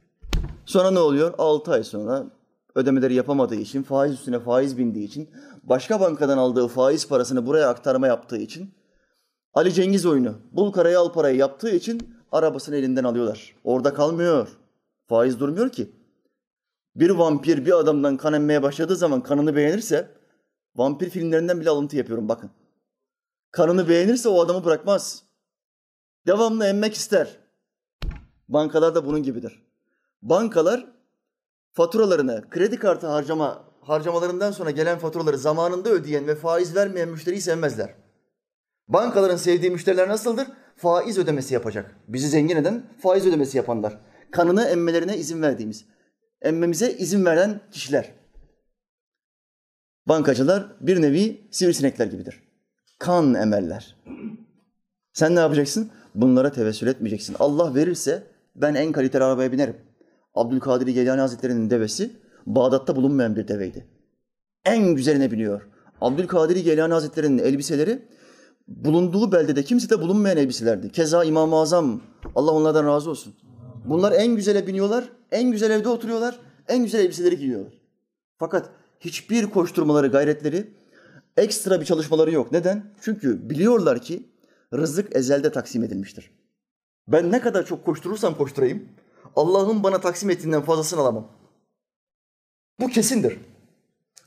Sonra 0.67 0.91
ne 0.91 0.99
oluyor? 0.99 1.35
6 1.39 1.73
ay 1.73 1.85
sonra 1.85 2.27
ödemeleri 2.75 3.15
yapamadığı 3.15 3.55
için, 3.55 3.83
faiz 3.83 4.13
üstüne 4.13 4.41
faiz 4.41 4.79
bindiği 4.79 5.07
için, 5.07 5.31
başka 5.63 6.01
bankadan 6.01 6.39
aldığı 6.39 6.69
faiz 6.69 7.09
parasını 7.09 7.47
buraya 7.47 7.69
aktarma 7.69 8.07
yaptığı 8.07 8.37
için, 8.37 8.75
Ali 9.55 9.73
Cengiz 9.73 10.07
oyunu, 10.07 10.39
bul 10.53 10.73
karayı 10.73 10.99
al 10.99 11.13
parayı 11.13 11.37
yaptığı 11.37 11.71
için 11.71 12.17
arabasını 12.33 12.77
elinden 12.77 13.05
alıyorlar. 13.05 13.55
Orada 13.65 13.95
kalmıyor. 13.95 14.49
Faiz 15.07 15.41
durmuyor 15.41 15.69
ki. 15.71 15.93
Bir 16.97 17.11
vampir 17.11 17.67
bir 17.67 17.79
adamdan 17.79 18.17
kan 18.17 18.35
emmeye 18.35 18.63
başladığı 18.63 18.97
zaman 18.97 19.23
kanını 19.23 19.57
beğenirse, 19.57 20.11
vampir 20.77 21.11
filmlerinden 21.11 21.61
bile 21.61 21.71
alıntı 21.71 21.97
yapıyorum 21.97 22.29
bakın. 22.29 22.51
Kanını 23.51 23.89
beğenirse 23.89 24.29
o 24.29 24.41
adamı 24.41 24.65
bırakmaz. 24.65 25.23
Devamlı 26.27 26.67
emmek 26.67 26.95
ister. 26.95 27.37
Bankalar 28.49 28.95
da 28.95 29.07
bunun 29.07 29.23
gibidir. 29.23 29.63
Bankalar 30.23 30.87
faturalarını, 31.73 32.51
kredi 32.51 32.79
kartı 32.79 33.07
harcama 33.07 33.65
harcamalarından 33.81 34.51
sonra 34.51 34.71
gelen 34.71 34.99
faturaları 34.99 35.39
zamanında 35.39 35.91
ödeyen 35.91 36.27
ve 36.27 36.35
faiz 36.35 36.77
vermeyen 36.77 37.09
müşteriyi 37.09 37.41
sevmezler. 37.41 37.95
Bankaların 38.89 39.37
sevdiği 39.37 39.71
müşteriler 39.71 40.09
nasıldır? 40.09 40.47
Faiz 40.77 41.19
ödemesi 41.19 41.55
yapacak. 41.55 41.97
Bizi 42.09 42.29
zengin 42.29 42.57
eden 42.57 42.83
faiz 42.99 43.27
ödemesi 43.27 43.57
yapanlar. 43.57 43.99
Kanını 44.31 44.65
emmelerine 44.65 45.17
izin 45.17 45.43
verdiğimiz, 45.43 45.85
emmemize 46.43 46.93
izin 46.93 47.25
veren 47.25 47.61
kişiler. 47.71 48.13
Bankacılar 50.07 50.77
bir 50.81 51.03
nevi 51.03 51.49
sivrisinekler 51.51 52.07
gibidir. 52.07 52.43
Kan 52.99 53.35
emerler. 53.35 53.97
Sen 55.13 55.35
ne 55.35 55.41
yapacaksın? 55.41 55.91
Bunlara 56.15 56.53
tevessül 56.53 56.87
etmeyeceksin. 56.87 57.37
Allah 57.39 57.75
verirse 57.75 58.23
ben 58.57 58.75
en 58.75 58.93
kaliteli 58.93 59.25
arabaya 59.25 59.53
binerim. 59.53 59.77
Abdülkadir 60.35 60.87
Geylani 60.87 61.21
Hazretleri'nin 61.21 61.71
devesi 61.71 62.11
Bağdat'ta 62.47 62.97
bulunmayan 62.97 63.37
bir 63.37 63.49
deveydi. 63.49 63.87
En 64.65 64.95
güzeline 64.95 65.31
biniyor. 65.31 65.69
Abdülkadir 66.01 66.57
Geylani 66.57 66.93
Hazretleri'nin 66.93 67.39
elbiseleri 67.39 68.03
bulunduğu 68.69 69.33
beldede 69.33 69.65
kimsede 69.65 70.01
bulunmayan 70.01 70.37
elbiselerdi. 70.37 70.93
Keza 70.93 71.25
İmam-ı 71.25 71.57
Azam, 71.57 72.01
Allah 72.35 72.53
onlardan 72.53 72.87
razı 72.87 73.11
olsun. 73.11 73.35
Bunlar 73.85 74.13
en 74.13 74.37
güzele 74.37 74.67
biniyorlar, 74.67 75.05
en 75.33 75.51
güzel 75.51 75.71
evde 75.71 75.89
oturuyorlar, 75.89 76.39
en 76.69 76.85
güzel 76.85 77.01
elbiseleri 77.01 77.39
giyiyorlar. 77.39 77.73
Fakat 78.39 78.71
hiçbir 79.01 79.47
koşturmaları, 79.47 80.07
gayretleri, 80.09 80.71
ekstra 81.37 81.81
bir 81.81 81.87
çalışmaları 81.87 82.33
yok. 82.33 82.53
Neden? 82.53 82.85
Çünkü 83.01 83.51
biliyorlar 83.51 84.01
ki 84.01 84.29
rızık 84.75 85.17
ezelde 85.17 85.53
taksim 85.53 85.85
edilmiştir. 85.85 86.31
Ben 87.09 87.33
ne 87.33 87.41
kadar 87.41 87.67
çok 87.67 87.85
koşturursam 87.85 88.37
koşturayım, 88.37 88.89
Allah'ın 89.37 89.83
bana 89.83 90.01
taksim 90.01 90.31
ettiğinden 90.31 90.63
fazlasını 90.63 91.01
alamam. 91.01 91.29
Bu 92.81 92.89
kesindir. 92.89 93.39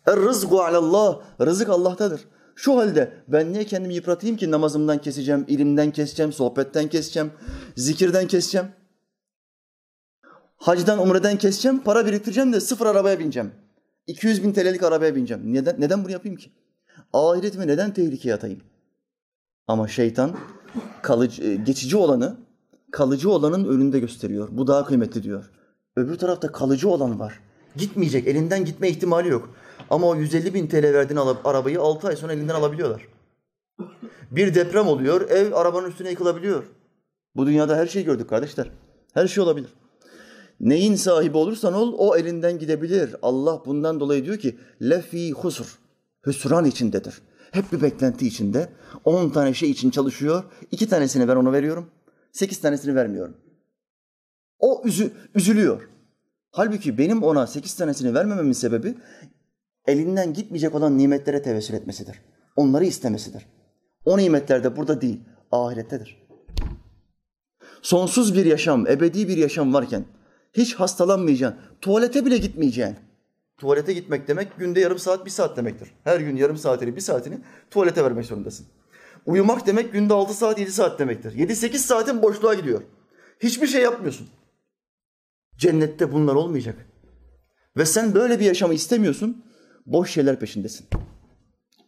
Er 0.05 0.15
rızgu 0.15 0.61
alallah, 0.61 1.21
rızık 1.41 1.69
Allah'tadır. 1.69 2.21
Şu 2.55 2.77
halde 2.77 3.13
ben 3.27 3.53
niye 3.53 3.63
kendimi 3.63 3.93
yıpratayım 3.93 4.37
ki 4.37 4.51
namazımdan 4.51 5.01
keseceğim, 5.01 5.45
ilimden 5.47 5.91
keseceğim, 5.91 6.33
sohbetten 6.33 6.87
keseceğim, 6.87 7.31
zikirden 7.75 8.27
keseceğim. 8.27 8.67
Hacdan, 10.57 10.99
umreden 10.99 11.37
keseceğim, 11.37 11.79
para 11.79 12.05
biriktireceğim 12.05 12.53
de 12.53 12.59
sıfır 12.59 12.85
arabaya 12.85 13.19
bineceğim. 13.19 13.51
200 14.07 14.43
bin 14.43 14.53
TL'lik 14.53 14.83
arabaya 14.83 15.15
bineceğim. 15.15 15.53
Neden, 15.53 15.81
neden 15.81 16.03
bunu 16.03 16.11
yapayım 16.11 16.37
ki? 16.37 16.51
Ahiretimi 17.13 17.67
neden 17.67 17.93
tehlikeye 17.93 18.35
atayım? 18.35 18.59
Ama 19.67 19.87
şeytan 19.87 20.37
kalıcı, 21.01 21.43
e, 21.43 21.55
geçici 21.55 21.97
olanı 21.97 22.37
kalıcı 22.91 23.31
olanın 23.31 23.65
önünde 23.65 23.99
gösteriyor. 23.99 24.49
Bu 24.51 24.67
daha 24.67 24.85
kıymetli 24.85 25.23
diyor. 25.23 25.51
Öbür 25.95 26.15
tarafta 26.15 26.51
kalıcı 26.51 26.89
olan 26.89 27.19
var. 27.19 27.39
Gitmeyecek, 27.75 28.27
elinden 28.27 28.65
gitme 28.65 28.89
ihtimali 28.89 29.27
yok. 29.27 29.55
Ama 29.91 30.07
o 30.07 30.15
150 30.15 30.53
bin 30.53 30.67
TL 30.67 30.83
verdiğin 30.83 31.19
arabayı 31.43 31.81
6 31.81 32.07
ay 32.07 32.15
sonra 32.15 32.33
elinden 32.33 32.55
alabiliyorlar. 32.55 33.07
Bir 34.31 34.55
deprem 34.55 34.87
oluyor, 34.87 35.29
ev 35.29 35.53
arabanın 35.53 35.89
üstüne 35.89 36.09
yıkılabiliyor. 36.09 36.63
Bu 37.35 37.45
dünyada 37.47 37.77
her 37.77 37.87
şeyi 37.87 38.05
gördük 38.05 38.29
kardeşler. 38.29 38.71
Her 39.13 39.27
şey 39.27 39.43
olabilir. 39.43 39.69
Neyin 40.59 40.95
sahibi 40.95 41.37
olursan 41.37 41.73
ol, 41.73 41.93
o 41.97 42.15
elinden 42.15 42.59
gidebilir. 42.59 43.15
Allah 43.21 43.61
bundan 43.65 43.99
dolayı 43.99 44.25
diyor 44.25 44.37
ki, 44.37 44.57
lefi 44.81 45.31
husur, 45.31 45.79
hüsran 46.25 46.65
içindedir. 46.65 47.21
Hep 47.51 47.71
bir 47.71 47.81
beklenti 47.81 48.27
içinde. 48.27 48.69
10 49.05 49.29
tane 49.29 49.53
şey 49.53 49.71
için 49.71 49.89
çalışıyor. 49.89 50.43
iki 50.71 50.89
tanesini 50.89 51.27
ben 51.27 51.35
ona 51.35 51.51
veriyorum. 51.51 51.89
Sekiz 52.31 52.61
tanesini 52.61 52.95
vermiyorum. 52.95 53.37
O 54.59 54.81
üzü, 54.85 55.11
üzülüyor. 55.35 55.89
Halbuki 56.51 56.97
benim 56.97 57.23
ona 57.23 57.47
sekiz 57.47 57.73
tanesini 57.73 58.13
vermememin 58.13 58.51
sebebi 58.51 58.95
elinden 59.87 60.33
gitmeyecek 60.33 60.75
olan 60.75 60.97
nimetlere 60.97 61.41
tevessül 61.41 61.73
etmesidir. 61.73 62.21
Onları 62.55 62.85
istemesidir. 62.85 63.45
O 64.05 64.17
nimetler 64.17 64.63
de 64.63 64.75
burada 64.77 65.01
değil, 65.01 65.19
ahirettedir. 65.51 66.27
Sonsuz 67.81 68.35
bir 68.35 68.45
yaşam, 68.45 68.87
ebedi 68.87 69.27
bir 69.27 69.37
yaşam 69.37 69.73
varken 69.73 70.05
hiç 70.53 70.75
hastalanmayacaksın, 70.75 71.59
tuvalete 71.81 72.25
bile 72.25 72.37
gitmeyeceksin. 72.37 72.97
Tuvalete 73.57 73.93
gitmek 73.93 74.27
demek 74.27 74.57
günde 74.57 74.79
yarım 74.79 74.99
saat, 74.99 75.25
bir 75.25 75.31
saat 75.31 75.57
demektir. 75.57 75.91
Her 76.03 76.19
gün 76.19 76.35
yarım 76.35 76.57
saatini, 76.57 76.95
bir 76.95 77.01
saatini 77.01 77.39
tuvalete 77.71 78.03
vermek 78.03 78.25
zorundasın. 78.25 78.65
Uyumak 79.25 79.67
demek 79.67 79.93
günde 79.93 80.13
6 80.13 80.33
saat 80.33 80.59
7 80.59 80.71
saat 80.71 80.99
demektir. 80.99 81.33
7-8 81.33 81.77
saatin 81.77 82.21
boşluğa 82.21 82.53
gidiyor. 82.53 82.81
Hiçbir 83.39 83.67
şey 83.67 83.81
yapmıyorsun. 83.81 84.27
Cennette 85.57 86.11
bunlar 86.11 86.35
olmayacak. 86.35 86.75
Ve 87.77 87.85
sen 87.85 88.15
böyle 88.15 88.39
bir 88.39 88.45
yaşamı 88.45 88.73
istemiyorsun. 88.73 89.45
Boş 89.85 90.11
şeyler 90.11 90.39
peşindesin. 90.39 90.87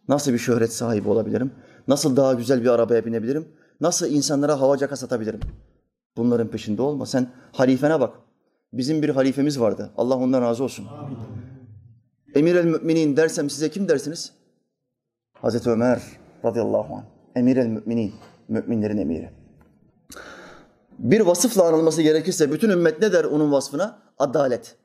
Nasıl 0.08 0.32
bir 0.32 0.38
şöhret 0.38 0.72
sahibi 0.72 1.08
olabilirim? 1.08 1.52
Nasıl 1.88 2.16
daha 2.16 2.34
güzel 2.34 2.62
bir 2.62 2.68
arabaya 2.68 3.04
binebilirim? 3.04 3.48
Nasıl 3.80 4.06
insanlara 4.06 4.60
hava 4.60 4.78
caka 4.78 4.96
satabilirim? 4.96 5.40
Bunların 6.16 6.48
peşinde 6.48 6.82
olma. 6.82 7.06
Sen 7.06 7.30
halifene 7.52 8.00
bak. 8.00 8.14
Bizim 8.72 9.02
bir 9.02 9.08
halifemiz 9.08 9.60
vardı. 9.60 9.90
Allah 9.96 10.16
ondan 10.16 10.42
razı 10.42 10.64
olsun. 10.64 10.86
Emir 12.34 12.54
el 12.54 12.64
müminin 12.64 13.16
dersem 13.16 13.50
size 13.50 13.70
kim 13.70 13.88
dersiniz? 13.88 14.32
Hazreti 15.32 15.70
Ömer 15.70 16.02
radıyallahu 16.44 16.94
anh. 16.94 17.04
Emir 17.34 17.56
el 17.56 17.66
müminin, 17.66 18.14
müminlerin 18.48 18.98
emiri. 18.98 19.30
Bir 20.98 21.20
vasıfla 21.20 21.68
anılması 21.68 22.02
gerekirse 22.02 22.52
bütün 22.52 22.70
ümmet 22.70 23.02
ne 23.02 23.12
der 23.12 23.24
onun 23.24 23.52
vasfına? 23.52 23.98
Adalet. 24.18 24.76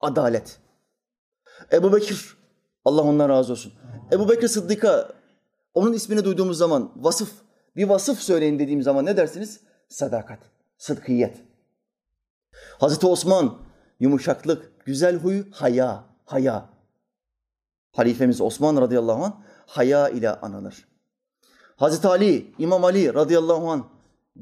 Adalet. 0.00 0.58
Ebu 1.72 1.92
Bekir, 1.92 2.36
Allah 2.84 3.02
ondan 3.02 3.28
razı 3.28 3.52
olsun. 3.52 3.72
Ebu 4.12 4.28
Bekir 4.28 4.48
Sıddık'a 4.48 5.12
onun 5.74 5.92
ismini 5.92 6.24
duyduğumuz 6.24 6.58
zaman 6.58 6.92
vasıf, 6.96 7.32
bir 7.76 7.88
vasıf 7.88 8.18
söyleyin 8.18 8.58
dediğim 8.58 8.82
zaman 8.82 9.06
ne 9.06 9.16
dersiniz? 9.16 9.60
Sadakat, 9.88 10.38
sıdkiyet. 10.78 11.36
Hazreti 12.78 13.06
Osman, 13.06 13.58
yumuşaklık, 14.00 14.86
güzel 14.86 15.16
huy, 15.16 15.50
haya, 15.50 16.04
haya. 16.24 16.68
Halifemiz 17.92 18.40
Osman 18.40 18.80
radıyallahu 18.80 19.24
anh 19.24 19.32
haya 19.66 20.08
ile 20.08 20.30
anılır. 20.30 20.88
Hazreti 21.76 22.08
Ali, 22.08 22.54
İmam 22.58 22.84
Ali 22.84 23.14
radıyallahu 23.14 23.70
an 23.70 23.86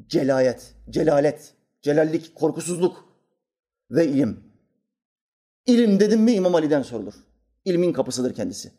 celayet, 0.07 0.75
celalet, 0.90 1.54
celallik, 1.83 2.35
korkusuzluk 2.35 3.04
ve 3.90 4.07
ilim. 4.09 4.43
İlim 5.66 6.00
dedim 6.00 6.21
mi 6.21 6.33
İmam 6.33 6.54
Ali'den 6.54 6.83
sorulur. 6.83 7.14
İlmin 7.64 7.92
kapısıdır 7.92 8.35
kendisi. 8.35 8.73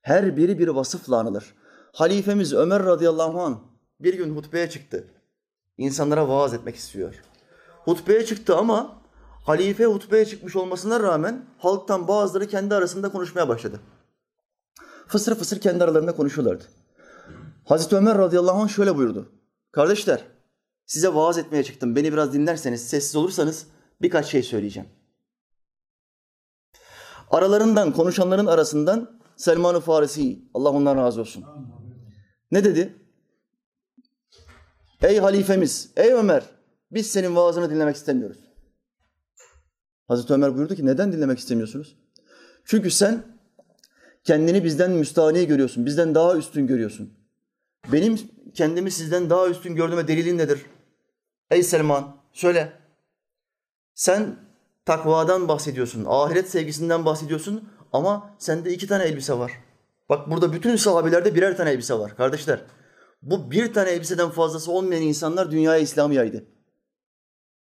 Her 0.00 0.36
biri 0.36 0.58
bir 0.58 0.68
vasıfla 0.68 1.18
anılır. 1.18 1.54
Halifemiz 1.92 2.52
Ömer 2.52 2.84
radıyallahu 2.84 3.40
an 3.40 3.60
bir 4.00 4.14
gün 4.14 4.36
hutbeye 4.36 4.70
çıktı. 4.70 5.04
İnsanlara 5.78 6.28
vaaz 6.28 6.54
etmek 6.54 6.76
istiyor. 6.76 7.14
Hutbeye 7.84 8.24
çıktı 8.24 8.56
ama 8.56 9.02
halife 9.44 9.84
hutbeye 9.84 10.24
çıkmış 10.24 10.56
olmasına 10.56 11.00
rağmen 11.00 11.44
halktan 11.58 12.08
bazıları 12.08 12.46
kendi 12.46 12.74
arasında 12.74 13.12
konuşmaya 13.12 13.48
başladı. 13.48 13.80
Fısır 15.08 15.34
fısır 15.34 15.60
kendi 15.60 15.84
aralarında 15.84 16.16
konuşuyorlardı. 16.16 16.64
Hazreti 17.64 17.96
Ömer 17.96 18.18
radıyallahu 18.18 18.58
anh 18.62 18.68
şöyle 18.68 18.96
buyurdu. 18.96 19.32
Kardeşler 19.72 20.24
size 20.86 21.14
vaaz 21.14 21.38
etmeye 21.38 21.64
çıktım. 21.64 21.96
Beni 21.96 22.12
biraz 22.12 22.32
dinlerseniz, 22.32 22.88
sessiz 22.88 23.16
olursanız 23.16 23.66
birkaç 24.02 24.26
şey 24.26 24.42
söyleyeceğim. 24.42 24.88
Aralarından, 27.30 27.92
konuşanların 27.92 28.46
arasından 28.46 29.20
Selman-ı 29.36 29.80
Farisi, 29.80 30.38
Allah 30.54 30.70
ondan 30.70 30.96
razı 30.96 31.20
olsun. 31.20 31.44
Ne 32.50 32.64
dedi? 32.64 32.96
Ey 35.02 35.18
halifemiz, 35.18 35.90
ey 35.96 36.12
Ömer, 36.12 36.42
biz 36.92 37.10
senin 37.10 37.36
vaazını 37.36 37.70
dinlemek 37.70 37.96
istemiyoruz. 37.96 38.38
Hazreti 40.08 40.32
Ömer 40.32 40.56
buyurdu 40.56 40.74
ki 40.74 40.86
neden 40.86 41.12
dinlemek 41.12 41.38
istemiyorsunuz? 41.38 41.96
Çünkü 42.64 42.90
sen 42.90 43.24
kendini 44.24 44.64
bizden 44.64 44.90
müstahni 44.90 45.46
görüyorsun, 45.46 45.86
bizden 45.86 46.14
daha 46.14 46.36
üstün 46.36 46.66
görüyorsun. 46.66 47.12
Benim 47.92 48.18
kendimi 48.54 48.90
sizden 48.90 49.30
daha 49.30 49.48
üstün 49.48 49.74
gördüğüme 49.74 50.08
delilin 50.08 50.38
nedir? 50.38 50.66
Ey 51.50 51.62
Selman, 51.62 52.16
söyle. 52.32 52.72
Sen 53.94 54.36
takvadan 54.88 55.48
bahsediyorsun, 55.48 56.04
ahiret 56.08 56.50
sevgisinden 56.50 57.04
bahsediyorsun 57.04 57.68
ama 57.92 58.34
sende 58.38 58.72
iki 58.72 58.86
tane 58.86 59.04
elbise 59.04 59.32
var. 59.38 59.52
Bak 60.08 60.30
burada 60.30 60.52
bütün 60.52 60.76
sahabelerde 60.76 61.34
birer 61.34 61.56
tane 61.56 61.70
elbise 61.70 61.94
var 61.94 62.16
kardeşler. 62.16 62.60
Bu 63.22 63.50
bir 63.50 63.72
tane 63.74 63.90
elbiseden 63.90 64.30
fazlası 64.30 64.72
olmayan 64.72 65.02
insanlar 65.02 65.50
dünyaya 65.50 65.78
İslam'ı 65.80 66.14
yaydı. 66.14 66.44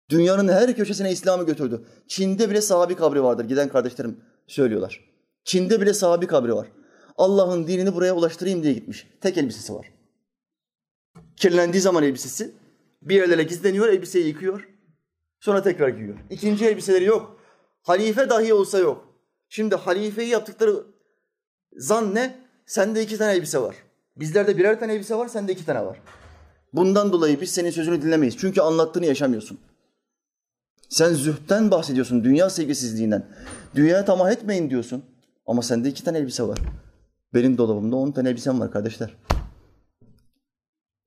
Dünyanın 0.10 0.48
her 0.48 0.76
köşesine 0.76 1.12
İslam'ı 1.12 1.46
götürdü. 1.46 1.86
Çin'de 2.08 2.50
bile 2.50 2.62
sahabi 2.62 2.96
kabri 2.96 3.24
vardır. 3.24 3.46
Giden 3.46 3.70
kardeşlerim 3.70 4.20
söylüyorlar. 4.48 5.10
Çin'de 5.44 5.82
bile 5.82 5.94
sahabi 5.94 6.28
kabri 6.28 6.56
var. 6.56 6.68
Allah'ın 7.18 7.68
dinini 7.68 7.96
buraya 7.96 8.16
ulaştırayım 8.16 8.64
diye 8.64 8.74
gitmiş. 8.74 9.08
Tek 9.22 9.38
elbisesi 9.38 9.74
var. 9.74 9.92
Kirlendiği 11.36 11.82
zaman 11.82 12.04
elbisesi 12.04 12.56
bir 13.02 13.16
yerlere 13.16 13.44
gizleniyor, 13.44 13.88
elbiseyi 13.88 14.28
yıkıyor. 14.28 14.71
Sonra 15.42 15.62
tekrar 15.62 15.90
giyiyor. 15.90 16.18
İkinci 16.30 16.66
elbiseleri 16.66 17.04
yok. 17.06 17.40
Halife 17.82 18.30
dahi 18.30 18.54
olsa 18.54 18.80
yok. 18.80 19.08
Şimdi 19.50 19.76
halifeyi 19.76 20.30
yaptıkları 20.30 20.84
zan 21.78 22.16
ne? 22.16 22.40
Sende 22.66 23.04
iki 23.04 23.18
tane 23.18 23.34
elbise 23.34 23.62
var. 23.62 23.76
Bizlerde 24.16 24.58
birer 24.58 24.80
tane 24.80 24.94
elbise 24.94 25.16
var, 25.16 25.28
sende 25.28 25.52
iki 25.52 25.66
tane 25.66 25.86
var. 25.86 26.02
Bundan 26.74 27.14
dolayı 27.14 27.42
biz 27.42 27.52
senin 27.52 27.70
sözünü 27.70 28.02
dinlemeyiz. 28.02 28.38
Çünkü 28.38 28.62
anlattığını 28.62 29.06
yaşamıyorsun. 29.06 29.60
Sen 30.90 31.14
zühtten 31.14 31.72
bahsediyorsun, 31.72 32.24
dünya 32.24 32.50
sevgisizliğinden. 32.50 33.26
Dünyaya 33.76 34.06
tamah 34.06 34.32
etmeyin 34.32 34.70
diyorsun. 34.70 35.06
Ama 35.46 35.62
sende 35.62 35.90
iki 35.90 36.04
tane 36.04 36.18
elbise 36.18 36.44
var. 36.44 36.60
Benim 37.34 37.58
dolabımda 37.58 37.96
on 37.96 38.12
tane 38.12 38.30
elbisem 38.30 38.60
var 38.60 38.72
kardeşler. 38.72 39.18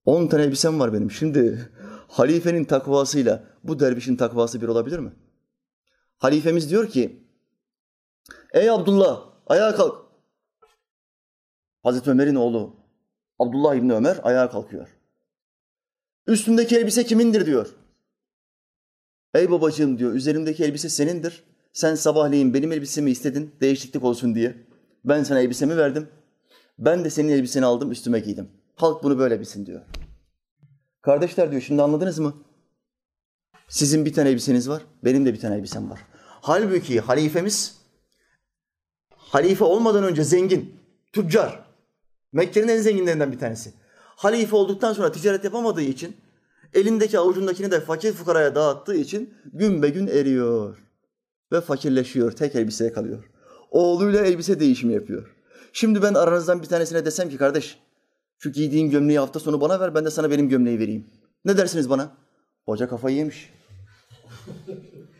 On 0.05 0.27
tane 0.27 0.43
elbisem 0.43 0.81
var 0.81 0.93
benim. 0.93 1.11
Şimdi 1.11 1.71
halifenin 2.09 2.65
takvasıyla 2.65 3.54
bu 3.65 3.81
dervişin 3.81 4.17
takvası 4.17 4.61
bir 4.61 4.69
olabilir 4.69 4.99
mi? 4.99 5.13
Halifemiz 6.19 6.71
diyor 6.71 6.89
ki, 6.89 7.25
Ey 8.53 8.71
Abdullah 8.71 9.21
ayağa 9.47 9.75
kalk. 9.75 10.05
Hazreti 11.83 12.11
Ömer'in 12.11 12.35
oğlu 12.35 12.77
Abdullah 13.39 13.75
İbni 13.75 13.93
Ömer 13.93 14.21
ayağa 14.23 14.51
kalkıyor. 14.51 14.89
Üstündeki 16.27 16.77
elbise 16.77 17.05
kimindir 17.05 17.47
diyor. 17.47 17.75
Ey 19.35 19.51
babacığım 19.51 19.99
diyor, 19.99 20.13
üzerimdeki 20.13 20.65
elbise 20.65 20.89
senindir. 20.89 21.45
Sen 21.73 21.95
sabahleyin 21.95 22.55
benim 22.55 22.73
elbisemi 22.73 23.11
istedin, 23.11 23.55
değişiklik 23.61 24.05
olsun 24.05 24.35
diye. 24.35 24.67
Ben 25.05 25.23
sana 25.23 25.41
elbisemi 25.41 25.77
verdim. 25.77 26.09
Ben 26.79 27.05
de 27.05 27.11
senin 27.11 27.29
elbiseni 27.29 27.65
aldım, 27.65 27.93
üstüme 27.93 28.21
giydim. 28.21 28.49
Halk 28.77 29.03
bunu 29.03 29.19
böyle 29.19 29.41
bilsin 29.41 29.67
diyor. 29.67 29.81
Kardeşler 31.03 31.51
diyor, 31.51 31.63
şimdi 31.63 31.83
anladınız 31.83 32.19
mı? 32.19 32.35
Sizin 33.69 34.05
bir 34.05 34.13
tane 34.13 34.29
elbiseniz 34.29 34.69
var, 34.69 34.83
benim 35.05 35.27
de 35.27 35.35
bir 35.35 35.41
tane 35.41 35.57
elbisem 35.57 35.91
var. 35.91 36.01
Halbuki 36.27 37.01
halifemiz, 37.01 37.77
halife 39.11 39.65
olmadan 39.65 40.05
önce 40.05 40.25
zengin, 40.25 40.75
tüccar. 41.13 41.65
Mekke'nin 42.33 42.69
en 42.69 42.81
zenginlerinden 42.81 43.33
bir 43.33 43.39
tanesi. 43.39 43.73
Halife 44.17 44.57
olduktan 44.57 44.93
sonra 44.93 45.13
ticaret 45.13 45.45
yapamadığı 45.45 45.83
için 45.83 46.17
elindeki 46.75 47.19
avucundakini 47.19 47.71
de 47.71 47.81
fakir 47.81 48.13
fukaraya 48.13 48.55
dağıttığı 48.55 48.95
için 48.95 49.35
gün 49.53 49.83
be 49.83 49.89
gün 49.89 50.07
eriyor. 50.07 50.79
Ve 51.53 51.61
fakirleşiyor, 51.61 52.33
tek 52.33 52.55
elbiseye 52.55 52.93
kalıyor. 52.93 53.31
Oğluyla 53.71 54.21
elbise 54.21 54.61
değişimi 54.61 54.95
yapıyor. 54.95 55.35
Şimdi 55.73 56.03
ben 56.03 56.15
aranızdan 56.15 56.63
bir 56.63 56.67
tanesine 56.67 57.05
desem 57.05 57.29
ki 57.29 57.37
kardeş 57.37 57.79
şu 58.39 58.53
giydiğin 58.53 58.91
gömleği 58.91 59.19
hafta 59.19 59.41
sonu 59.41 59.61
bana 59.61 59.81
ver 59.81 59.95
ben 59.95 60.05
de 60.05 60.11
sana 60.11 60.31
benim 60.31 60.49
gömleği 60.49 60.79
vereyim. 60.79 61.07
Ne 61.45 61.57
dersiniz 61.57 61.91
bana? 61.91 62.17
Hoca 62.67 62.89
kafayı 62.89 63.17
yemiş. 63.17 63.53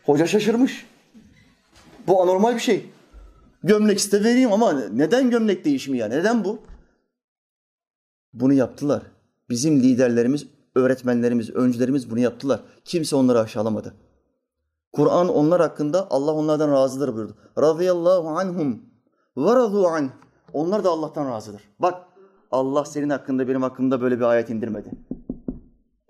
Hoca 0.05 0.27
şaşırmış. 0.27 0.85
Bu 2.07 2.21
anormal 2.21 2.55
bir 2.55 2.59
şey. 2.59 2.89
Gömlek 3.63 3.97
iste 3.97 4.23
vereyim 4.23 4.53
ama 4.53 4.73
neden 4.73 5.29
gömlek 5.29 5.65
değişimi 5.65 5.97
ya? 5.97 6.07
Neden 6.07 6.43
bu? 6.43 6.59
Bunu 8.33 8.53
yaptılar. 8.53 9.03
Bizim 9.49 9.83
liderlerimiz, 9.83 10.47
öğretmenlerimiz, 10.75 11.49
öncülerimiz 11.49 12.11
bunu 12.11 12.19
yaptılar. 12.19 12.59
Kimse 12.85 13.15
onları 13.15 13.39
aşağılamadı. 13.39 13.93
Kur'an 14.93 15.29
onlar 15.29 15.61
hakkında 15.61 16.07
Allah 16.09 16.31
onlardan 16.33 16.71
razıdır 16.71 17.15
buyurdu. 17.15 17.35
Radıyallahu 17.57 18.29
anhum 18.29 18.81
ve 19.37 19.55
radu 19.55 19.87
anh. 19.87 20.09
Onlar 20.53 20.83
da 20.83 20.89
Allah'tan 20.89 21.31
razıdır. 21.31 21.61
Bak 21.79 22.01
Allah 22.51 22.85
senin 22.85 23.09
hakkında 23.09 23.47
benim 23.47 23.61
hakkımda 23.61 24.01
böyle 24.01 24.17
bir 24.17 24.23
ayet 24.23 24.49
indirmedi. 24.49 24.89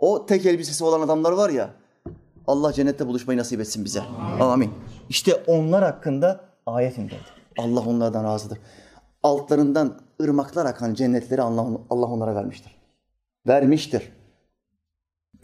O 0.05 0.25
tek 0.25 0.45
elbisesi 0.45 0.83
olan 0.83 1.01
adamlar 1.01 1.31
var 1.31 1.49
ya 1.49 1.69
Allah 2.47 2.73
cennette 2.73 3.07
buluşmayı 3.07 3.39
nasip 3.39 3.59
etsin 3.59 3.85
bize. 3.85 4.01
Amin. 4.39 4.71
İşte 5.09 5.35
onlar 5.47 5.83
hakkında 5.83 6.45
ayet 6.65 6.97
indirdi. 6.97 7.25
Allah 7.57 7.79
onlardan 7.79 8.23
razıdır. 8.23 8.57
Altlarından 9.23 9.99
ırmaklar 10.21 10.65
akan 10.65 10.93
cennetleri 10.93 11.41
Allah, 11.41 11.67
Allah 11.89 12.05
onlara 12.05 12.35
vermiştir. 12.35 12.75
Vermiştir. 13.47 14.11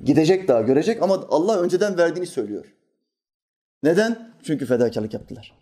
Gidecek 0.03 0.47
daha 0.47 0.61
görecek 0.61 1.03
ama 1.03 1.19
Allah 1.29 1.59
önceden 1.59 1.97
verdiğini 1.97 2.27
söylüyor. 2.27 2.65
Neden? 3.83 4.33
Çünkü 4.43 4.65
fedakarlık 4.65 5.13
yaptılar. 5.13 5.61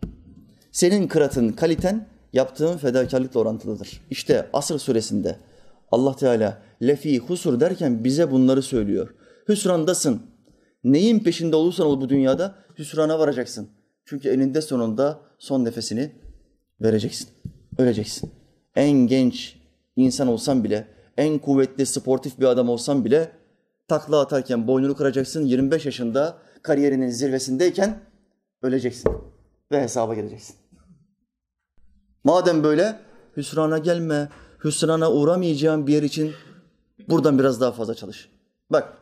Senin 0.72 1.08
kıratın, 1.08 1.52
kaliten 1.52 2.08
yaptığın 2.34 2.78
fedakarlıkla 2.78 3.40
orantılıdır. 3.40 4.02
İşte 4.10 4.50
Asr 4.54 4.78
suresinde 4.78 5.36
Allah 5.92 6.16
Teala 6.16 6.69
lefi 6.82 7.20
husur 7.20 7.60
derken 7.60 8.04
bize 8.04 8.32
bunları 8.32 8.62
söylüyor. 8.62 9.14
Hüsrandasın. 9.48 10.22
Neyin 10.84 11.20
peşinde 11.20 11.56
olursan 11.56 11.88
ol 11.88 12.02
bu 12.02 12.10
dünyada 12.10 12.56
hüsrana 12.78 13.20
varacaksın. 13.20 13.70
Çünkü 14.06 14.30
eninde 14.30 14.62
sonunda 14.62 15.22
son 15.40 15.66
nefesini 15.66 16.12
vereceksin. 16.82 17.30
Öleceksin. 17.78 18.32
En 18.76 18.92
genç 18.92 19.58
insan 19.96 20.28
olsan 20.28 20.64
bile, 20.64 20.88
en 21.18 21.40
kuvvetli 21.40 21.86
sportif 21.86 22.40
bir 22.40 22.46
adam 22.46 22.70
olsan 22.70 23.06
bile 23.06 23.32
takla 23.88 24.20
atarken 24.20 24.68
boynunu 24.68 24.96
kıracaksın. 24.96 25.46
25 25.46 25.86
yaşında 25.86 26.38
kariyerinin 26.62 27.10
zirvesindeyken 27.10 28.00
öleceksin 28.62 29.12
ve 29.72 29.82
hesaba 29.82 30.16
geleceksin. 30.16 30.56
Madem 32.24 32.64
böyle 32.64 33.00
hüsrana 33.38 33.78
gelme, 33.78 34.30
hüsrana 34.64 35.12
uğramayacağın 35.12 35.88
bir 35.88 35.94
yer 35.94 36.04
için 36.04 36.32
buradan 37.08 37.40
biraz 37.40 37.62
daha 37.62 37.72
fazla 37.72 37.96
çalış. 37.96 38.30
Bak 38.72 38.98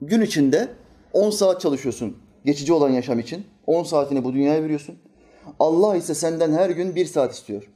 gün 0.00 0.20
içinde 0.20 0.68
10 1.12 1.30
saat 1.30 1.60
çalışıyorsun 1.60 2.16
geçici 2.44 2.72
olan 2.72 2.90
yaşam 2.90 3.18
için. 3.18 3.46
10 3.66 3.82
saatini 3.82 4.24
bu 4.24 4.32
dünyaya 4.32 4.62
veriyorsun. 4.62 4.96
Allah 5.58 5.96
ise 5.96 6.14
senden 6.14 6.52
her 6.52 6.70
gün 6.70 6.94
bir 6.94 7.06
saat 7.06 7.32
istiyor. 7.34 7.70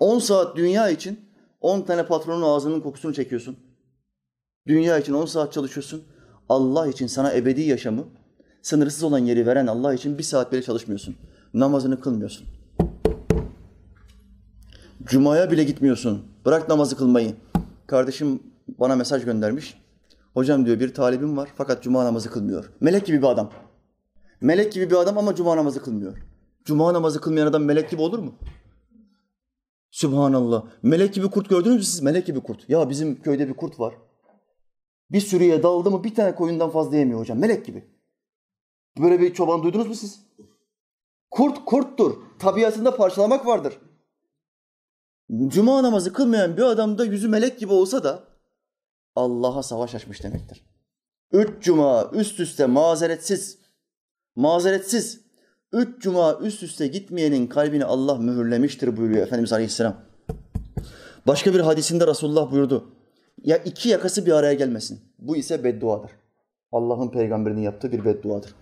10 0.00 0.18
saat 0.18 0.56
dünya 0.56 0.90
için 0.90 1.20
10 1.60 1.80
tane 1.80 2.06
patronun 2.06 2.42
ağzının 2.42 2.80
kokusunu 2.80 3.14
çekiyorsun. 3.14 3.56
Dünya 4.66 4.98
için 4.98 5.12
10 5.12 5.26
saat 5.26 5.52
çalışıyorsun. 5.52 6.04
Allah 6.48 6.88
için 6.88 7.06
sana 7.06 7.32
ebedi 7.34 7.60
yaşamı, 7.60 8.04
sınırsız 8.62 9.02
olan 9.02 9.18
yeri 9.18 9.46
veren 9.46 9.66
Allah 9.66 9.94
için 9.94 10.18
bir 10.18 10.22
saat 10.22 10.52
bile 10.52 10.62
çalışmıyorsun. 10.62 11.16
Namazını 11.54 12.00
kılmıyorsun. 12.00 12.46
Cuma'ya 15.04 15.50
bile 15.50 15.64
gitmiyorsun. 15.64 16.22
Bırak 16.44 16.68
namazı 16.68 16.96
kılmayı. 16.96 17.34
Kardeşim 17.86 18.42
bana 18.68 18.96
mesaj 18.96 19.24
göndermiş. 19.24 19.80
Hocam 20.34 20.66
diyor 20.66 20.80
bir 20.80 20.94
talibim 20.94 21.36
var 21.36 21.48
fakat 21.56 21.82
cuma 21.82 22.04
namazı 22.04 22.30
kılmıyor. 22.30 22.72
Melek 22.80 23.06
gibi 23.06 23.18
bir 23.18 23.26
adam. 23.26 23.50
Melek 24.40 24.72
gibi 24.72 24.90
bir 24.90 24.96
adam 24.96 25.18
ama 25.18 25.34
cuma 25.34 25.56
namazı 25.56 25.82
kılmıyor. 25.82 26.18
Cuma 26.64 26.94
namazı 26.94 27.20
kılmayan 27.20 27.46
adam 27.46 27.64
melek 27.64 27.90
gibi 27.90 28.02
olur 28.02 28.18
mu? 28.18 28.34
Subhanallah. 29.90 30.64
Melek 30.82 31.14
gibi 31.14 31.30
kurt 31.30 31.48
gördünüz 31.48 31.76
mü 31.76 31.82
siz? 31.82 32.02
Melek 32.02 32.26
gibi 32.26 32.40
kurt. 32.40 32.68
Ya 32.68 32.90
bizim 32.90 33.22
köyde 33.22 33.48
bir 33.48 33.54
kurt 33.54 33.80
var. 33.80 33.94
Bir 35.10 35.20
sürüye 35.20 35.62
daldı 35.62 35.90
mı 35.90 36.04
bir 36.04 36.14
tane 36.14 36.34
koyundan 36.34 36.70
fazla 36.70 36.96
yemiyor 36.96 37.20
hocam. 37.20 37.38
Melek 37.38 37.66
gibi. 37.66 37.84
Böyle 38.98 39.20
bir 39.20 39.34
çoban 39.34 39.62
duydunuz 39.62 39.86
mu 39.86 39.94
siz? 39.94 40.20
Kurt 41.30 41.64
kurttur. 41.64 42.14
Tabiatında 42.38 42.96
parçalamak 42.96 43.46
vardır. 43.46 43.78
Cuma 45.46 45.82
namazı 45.82 46.12
kılmayan 46.12 46.56
bir 46.56 46.62
adam 46.62 46.98
da 46.98 47.04
yüzü 47.04 47.28
melek 47.28 47.58
gibi 47.58 47.72
olsa 47.72 48.04
da 48.04 48.22
Allah'a 49.16 49.62
savaş 49.62 49.94
açmış 49.94 50.22
demektir. 50.22 50.62
Üç 51.32 51.48
cuma 51.60 52.10
üst 52.12 52.40
üste 52.40 52.66
mazeretsiz, 52.66 53.58
mazeretsiz, 54.36 55.20
üç 55.72 56.02
cuma 56.02 56.38
üst 56.42 56.62
üste 56.62 56.86
gitmeyenin 56.86 57.46
kalbini 57.46 57.84
Allah 57.84 58.14
mühürlemiştir 58.14 58.96
buyuruyor 58.96 59.26
Efendimiz 59.26 59.52
Aleyhisselam. 59.52 59.96
Başka 61.26 61.54
bir 61.54 61.60
hadisinde 61.60 62.06
Resulullah 62.06 62.52
buyurdu. 62.52 62.84
Ya 63.44 63.56
iki 63.56 63.88
yakası 63.88 64.26
bir 64.26 64.32
araya 64.32 64.54
gelmesin. 64.54 65.00
Bu 65.18 65.36
ise 65.36 65.64
bedduadır. 65.64 66.10
Allah'ın 66.72 67.08
peygamberinin 67.08 67.60
yaptığı 67.60 67.92
bir 67.92 68.04
bedduadır. 68.04 68.54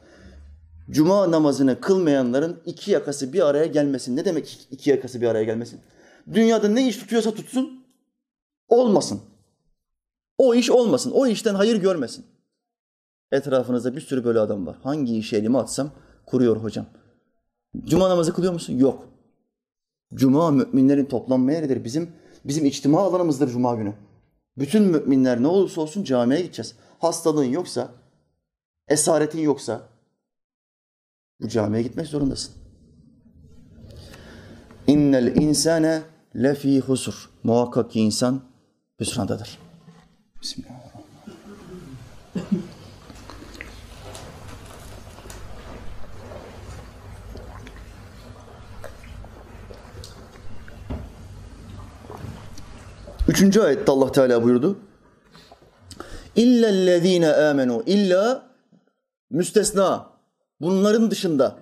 Cuma 0.91 1.31
namazını 1.31 1.81
kılmayanların 1.81 2.61
iki 2.67 2.91
yakası 2.91 3.33
bir 3.33 3.47
araya 3.47 3.67
gelmesin. 3.67 4.17
Ne 4.17 4.25
demek 4.25 4.69
iki 4.71 4.91
yakası 4.91 5.21
bir 5.21 5.27
araya 5.27 5.45
gelmesin? 5.45 5.81
Dünyada 6.33 6.69
ne 6.69 6.89
iş 6.89 6.97
tutuyorsa 6.97 7.35
tutsun, 7.35 7.85
olmasın. 8.69 9.21
O 10.39 10.55
iş 10.55 10.71
olmasın, 10.71 11.11
o 11.11 11.27
işten 11.27 11.55
hayır 11.55 11.77
görmesin. 11.77 12.25
Etrafınızda 13.33 13.97
bir 13.97 14.01
sürü 14.01 14.25
böyle 14.25 14.41
adam 14.41 14.67
var. 14.67 14.77
Hangi 14.83 15.19
işi 15.19 15.37
elime 15.37 15.59
atsam 15.59 15.91
kuruyor 16.27 16.57
hocam. 16.57 16.87
Cuma 17.85 18.09
namazı 18.09 18.35
kılıyor 18.35 18.53
musun? 18.53 18.79
Yok. 18.79 19.09
Cuma 20.15 20.51
müminlerin 20.51 21.05
toplanma 21.05 21.53
yeridir. 21.53 21.85
Bizim 21.85 22.13
bizim 22.45 22.65
içtima 22.65 23.01
alanımızdır 23.01 23.49
Cuma 23.49 23.75
günü. 23.75 23.95
Bütün 24.59 24.83
müminler 24.83 25.43
ne 25.43 25.47
olursa 25.47 25.81
olsun 25.81 26.05
camiye 26.05 26.41
gideceğiz. 26.41 26.75
Hastalığın 26.99 27.45
yoksa, 27.45 27.93
esaretin 28.89 29.39
yoksa 29.39 29.89
bu 31.41 31.49
camiye 31.49 31.83
gitmek 31.83 32.07
zorundasın. 32.07 32.55
İnnel 34.87 35.37
insane 35.37 36.03
lefi 36.37 36.81
husur. 36.81 37.31
Muhakkak 37.43 37.91
ki 37.91 38.01
insan 38.01 38.43
hüsrandadır. 39.01 39.59
Bismillahirrahmanirrahim. 40.43 41.03
Üçüncü 53.29 53.61
ayette 53.61 53.93
Allah 53.93 54.13
Teala 54.13 54.43
buyurdu. 54.43 54.79
İllellezine 56.37 57.33
amenu. 57.33 57.83
İlla 57.87 58.51
müstesna. 59.31 60.13
Bunların 60.61 61.11
dışında. 61.11 61.59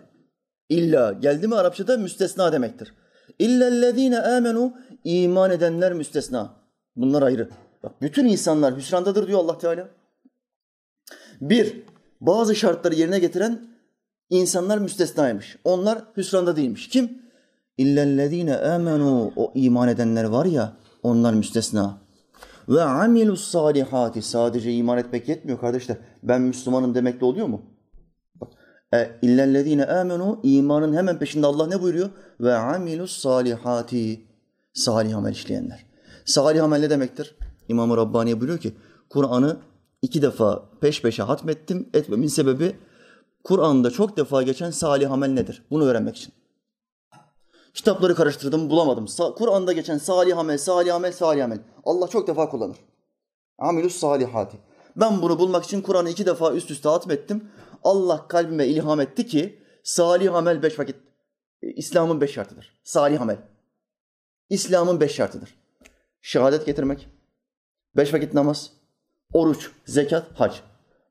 İlla 0.68 1.12
geldi 1.12 1.48
mi 1.48 1.56
Arapçada 1.56 1.96
müstesna 1.96 2.52
demektir. 2.52 2.94
İllellezine 3.38 4.18
amenu 4.20 4.72
iman 5.04 5.50
edenler 5.50 5.92
müstesna. 5.92 6.50
Bunlar 6.96 7.22
ayrı. 7.22 7.48
Bak 7.82 8.02
bütün 8.02 8.26
insanlar 8.26 8.76
hüsrandadır 8.76 9.26
diyor 9.26 9.38
Allah 9.38 9.58
Teala. 9.58 9.88
Bir, 11.40 11.82
bazı 12.20 12.56
şartları 12.56 12.94
yerine 12.94 13.18
getiren 13.18 13.60
insanlar 14.30 14.78
müstesnaymış. 14.78 15.56
Onlar 15.64 15.98
hüsranda 16.16 16.56
değilmiş. 16.56 16.88
Kim? 16.88 17.22
İllellezine 17.78 18.56
amenu 18.56 19.32
o 19.36 19.52
iman 19.54 19.88
edenler 19.88 20.24
var 20.24 20.44
ya 20.44 20.72
onlar 21.02 21.34
müstesna. 21.34 21.98
Ve 22.68 22.82
amilus 22.82 23.50
salihati 23.50 24.22
sadece 24.22 24.72
iman 24.72 24.98
etmek 24.98 25.28
yetmiyor 25.28 25.60
kardeşler. 25.60 25.96
Ben 26.22 26.42
Müslümanım 26.42 26.94
demekle 26.94 27.26
oluyor 27.26 27.46
mu? 27.46 27.62
E, 28.94 29.10
illellezine 29.22 29.86
amenu 29.86 30.40
imanın 30.42 30.96
hemen 30.96 31.18
peşinde 31.18 31.46
Allah 31.46 31.66
ne 31.66 31.82
buyuruyor? 31.82 32.10
Ve 32.40 32.54
amilus 32.54 33.18
salihati 33.18 34.20
salih 34.72 35.16
amel 35.16 35.32
işleyenler. 35.32 35.86
Salih 36.24 36.64
amel 36.64 36.80
ne 36.80 36.90
demektir? 36.90 37.36
İmam-ı 37.68 37.96
Rabbani 37.96 38.40
buyuruyor 38.40 38.58
ki 38.58 38.74
Kur'an'ı 39.10 39.56
iki 40.02 40.22
defa 40.22 40.62
peş 40.80 41.02
peşe 41.02 41.22
hatmettim. 41.22 41.88
Etmemin 41.94 42.28
sebebi 42.28 42.76
Kur'an'da 43.44 43.90
çok 43.90 44.16
defa 44.16 44.42
geçen 44.42 44.70
salih 44.70 45.12
amel 45.12 45.28
nedir? 45.28 45.62
Bunu 45.70 45.84
öğrenmek 45.84 46.16
için. 46.16 46.32
Kitapları 47.74 48.14
karıştırdım 48.14 48.70
bulamadım. 48.70 49.06
Kur'an'da 49.36 49.72
geçen 49.72 49.98
salih 49.98 50.38
amel, 50.38 50.58
salih 50.58 50.94
amel, 50.94 51.12
salih 51.12 51.44
amel. 51.44 51.58
Allah 51.84 52.08
çok 52.08 52.26
defa 52.26 52.48
kullanır. 52.48 52.76
Amilus 53.58 53.96
salihati. 53.96 54.56
Ben 54.96 55.22
bunu 55.22 55.38
bulmak 55.38 55.64
için 55.64 55.82
Kur'an'ı 55.82 56.10
iki 56.10 56.26
defa 56.26 56.52
üst 56.52 56.70
üste 56.70 56.88
hatmettim. 56.88 57.48
Allah 57.84 58.28
kalbime 58.28 58.66
ilham 58.66 59.00
etti 59.00 59.26
ki 59.26 59.58
salih 59.82 60.34
amel 60.34 60.62
beş 60.62 60.78
vakit, 60.78 60.96
İslam'ın 61.62 62.20
beş 62.20 62.32
şartıdır. 62.32 62.80
Salih 62.82 63.20
amel. 63.20 63.36
İslam'ın 64.50 65.00
beş 65.00 65.12
şartıdır. 65.14 65.54
Şehadet 66.22 66.66
getirmek, 66.66 67.08
beş 67.96 68.14
vakit 68.14 68.34
namaz, 68.34 68.70
oruç, 69.32 69.70
zekat, 69.86 70.40
hac. 70.40 70.54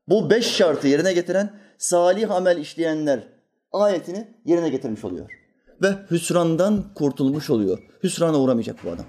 Bu 0.08 0.30
beş 0.30 0.46
şartı 0.46 0.88
yerine 0.88 1.12
getiren 1.12 1.60
salih 1.78 2.30
amel 2.30 2.58
işleyenler 2.58 3.28
ayetini 3.72 4.34
yerine 4.44 4.68
getirmiş 4.68 5.04
oluyor 5.04 5.40
ve 5.82 5.98
hüsrandan 6.10 6.94
kurtulmuş 6.94 7.50
oluyor. 7.50 7.78
Hüsrana 8.02 8.40
uğramayacak 8.40 8.84
bu 8.84 8.90
adam. 8.90 9.06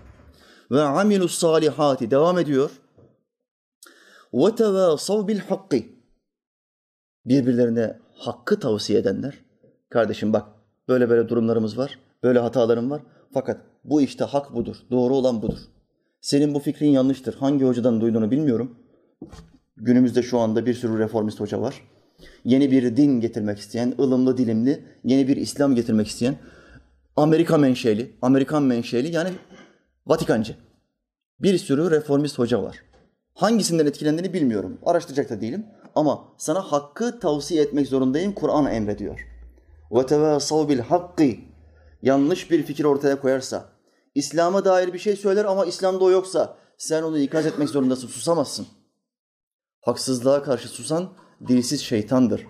Ve 0.72 0.82
amilus 0.82 1.38
salihati 1.38 2.12
devam 2.12 2.40
ediyor. 2.40 2.70
Ve 4.34 4.56
tevasav 4.56 5.28
bil 5.28 5.40
hakkı. 5.40 5.78
Birbirlerine 7.26 7.98
hakkı 8.14 8.60
tavsiye 8.60 9.00
edenler. 9.00 9.34
Kardeşim 9.90 10.34
bak 10.34 10.46
böyle 10.88 11.10
böyle 11.10 11.30
durumlarımız 11.30 11.78
var. 11.78 12.00
Böyle 12.24 12.40
hatalarım 12.40 12.92
var. 12.92 13.02
Fakat 13.34 13.62
bu 13.84 14.02
işte 14.02 14.24
hak 14.24 14.56
budur. 14.56 14.76
Doğru 14.92 15.16
olan 15.16 15.42
budur. 15.42 15.60
Senin 16.22 16.54
bu 16.54 16.60
fikrin 16.60 16.90
yanlıştır. 16.90 17.34
Hangi 17.34 17.66
hocadan 17.66 18.02
duyduğunu 18.02 18.32
bilmiyorum. 18.32 18.76
Günümüzde 19.78 20.22
şu 20.22 20.40
anda 20.40 20.66
bir 20.66 20.74
sürü 20.74 21.00
reformist 21.00 21.40
hoca 21.40 21.62
var. 21.62 21.82
Yeni 22.46 22.72
bir 22.72 22.98
din 22.98 23.20
getirmek 23.20 23.60
isteyen, 23.60 23.94
ılımlı 24.00 24.38
dilimli, 24.38 24.84
yeni 25.04 25.28
bir 25.28 25.38
İslam 25.38 25.76
getirmek 25.76 26.08
isteyen, 26.08 26.36
Amerika 27.16 27.58
menşeli, 27.58 28.12
Amerikan 28.22 28.64
menşeli 28.64 29.16
yani 29.16 29.30
Vatikancı. 30.08 30.56
Bir 31.40 31.58
sürü 31.58 31.92
reformist 31.92 32.40
hoca 32.40 32.64
var. 32.64 32.84
Hangisinden 33.34 33.86
etkilendiğini 33.86 34.34
bilmiyorum. 34.34 34.78
Araştıracak 34.86 35.30
da 35.30 35.42
değilim. 35.42 35.66
Ama 35.96 36.24
sana 36.38 36.62
hakkı 36.62 37.20
tavsiye 37.20 37.64
etmek 37.64 37.88
zorundayım. 37.88 38.34
Kur'an 38.34 38.66
emrediyor. 38.66 39.28
Bil 40.70 40.80
hakkı. 40.80 41.24
Yanlış 42.02 42.52
bir 42.52 42.64
fikir 42.64 42.84
ortaya 42.84 43.20
koyarsa, 43.20 43.66
İslam'a 44.16 44.66
dair 44.66 44.94
bir 44.94 45.00
şey 45.00 45.16
söyler 45.16 45.46
ama 45.46 45.66
İslam'da 45.66 46.04
o 46.04 46.12
yoksa 46.12 46.58
sen 46.78 47.04
onu 47.04 47.18
ikaz 47.18 47.46
etmek 47.46 47.70
zorundasın. 47.70 48.08
Susamazsın. 48.08 48.68
Haksızlığa 49.82 50.44
karşı 50.44 50.68
susan 50.68 51.10
dilsiz 51.48 51.82
şeytandır. 51.82 52.48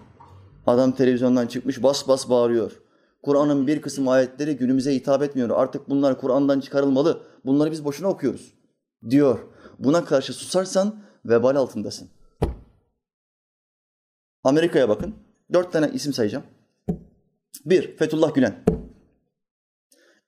Adam 0.67 0.91
televizyondan 0.91 1.47
çıkmış 1.47 1.83
bas 1.83 2.07
bas 2.07 2.29
bağırıyor. 2.29 2.81
Kur'an'ın 3.23 3.67
bir 3.67 3.81
kısım 3.81 4.07
ayetleri 4.07 4.57
günümüze 4.57 4.95
hitap 4.95 5.23
etmiyor. 5.23 5.49
Artık 5.49 5.89
bunlar 5.89 6.21
Kur'an'dan 6.21 6.59
çıkarılmalı. 6.59 7.21
Bunları 7.45 7.71
biz 7.71 7.85
boşuna 7.85 8.07
okuyoruz 8.07 8.53
diyor. 9.09 9.39
Buna 9.79 10.05
karşı 10.05 10.33
susarsan 10.33 10.95
vebal 11.25 11.55
altındasın. 11.55 12.09
Amerika'ya 14.43 14.89
bakın. 14.89 15.15
Dört 15.53 15.73
tane 15.73 15.91
isim 15.93 16.13
sayacağım. 16.13 16.43
Bir, 17.65 17.97
Fethullah 17.97 18.33
Gülen. 18.33 18.63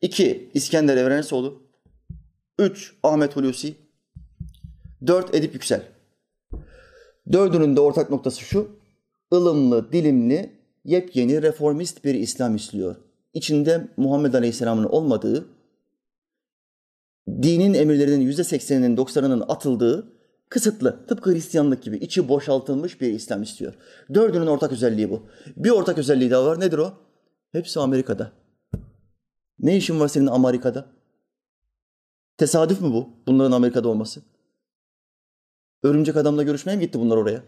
İki, 0.01 0.51
İskender 0.53 0.97
Evrenesoğlu. 0.97 1.63
Üç, 2.59 2.93
Ahmet 3.03 3.35
Hulusi. 3.35 3.75
Dört, 5.07 5.35
Edip 5.35 5.53
Yüksel. 5.53 5.81
Dördünün 7.31 7.75
de 7.75 7.79
ortak 7.79 8.09
noktası 8.09 8.41
şu. 8.41 8.69
ılımlı, 9.33 9.91
dilimli, 9.91 10.59
yepyeni 10.85 11.41
reformist 11.41 12.05
bir 12.05 12.13
İslam 12.13 12.55
istiyor. 12.55 12.95
İçinde 13.33 13.87
Muhammed 13.97 14.33
Aleyhisselam'ın 14.33 14.83
olmadığı, 14.83 15.45
dinin 17.27 17.73
emirlerinin 17.73 18.21
yüzde 18.21 18.43
sekseninin, 18.43 18.97
doksanının 18.97 19.43
atıldığı, 19.47 20.13
kısıtlı, 20.53 21.05
tıpkı 21.07 21.31
Hristiyanlık 21.31 21.83
gibi 21.83 21.97
içi 21.97 22.29
boşaltılmış 22.29 23.01
bir 23.01 23.13
İslam 23.13 23.43
istiyor. 23.43 23.73
Dördünün 24.13 24.47
ortak 24.47 24.71
özelliği 24.71 25.09
bu. 25.09 25.27
Bir 25.55 25.69
ortak 25.69 25.97
özelliği 25.97 26.31
daha 26.31 26.45
var. 26.45 26.59
Nedir 26.59 26.77
o? 26.77 26.93
Hepsi 27.51 27.79
Amerika'da. 27.79 28.31
Ne 29.59 29.77
işin 29.77 29.99
var 29.99 30.07
senin 30.07 30.27
Amerika'da? 30.27 30.85
Tesadüf 32.37 32.81
mü 32.81 32.91
bu? 32.93 33.09
Bunların 33.27 33.51
Amerika'da 33.51 33.89
olması. 33.89 34.21
Örümcek 35.83 36.17
adamla 36.17 36.43
görüşmeye 36.43 36.75
mi 36.75 36.81
gitti 36.81 36.99
bunlar 36.99 37.17
oraya? 37.17 37.43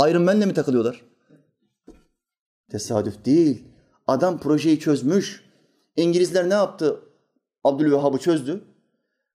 Iron 0.00 0.22
Man'le 0.22 0.46
mi 0.46 0.54
takılıyorlar? 0.54 1.02
Tesadüf 2.70 3.24
değil. 3.24 3.64
Adam 4.06 4.40
projeyi 4.40 4.80
çözmüş. 4.80 5.44
İngilizler 5.96 6.48
ne 6.48 6.54
yaptı? 6.54 7.00
Abdülvehhab'ı 7.64 8.18
çözdü. 8.18 8.64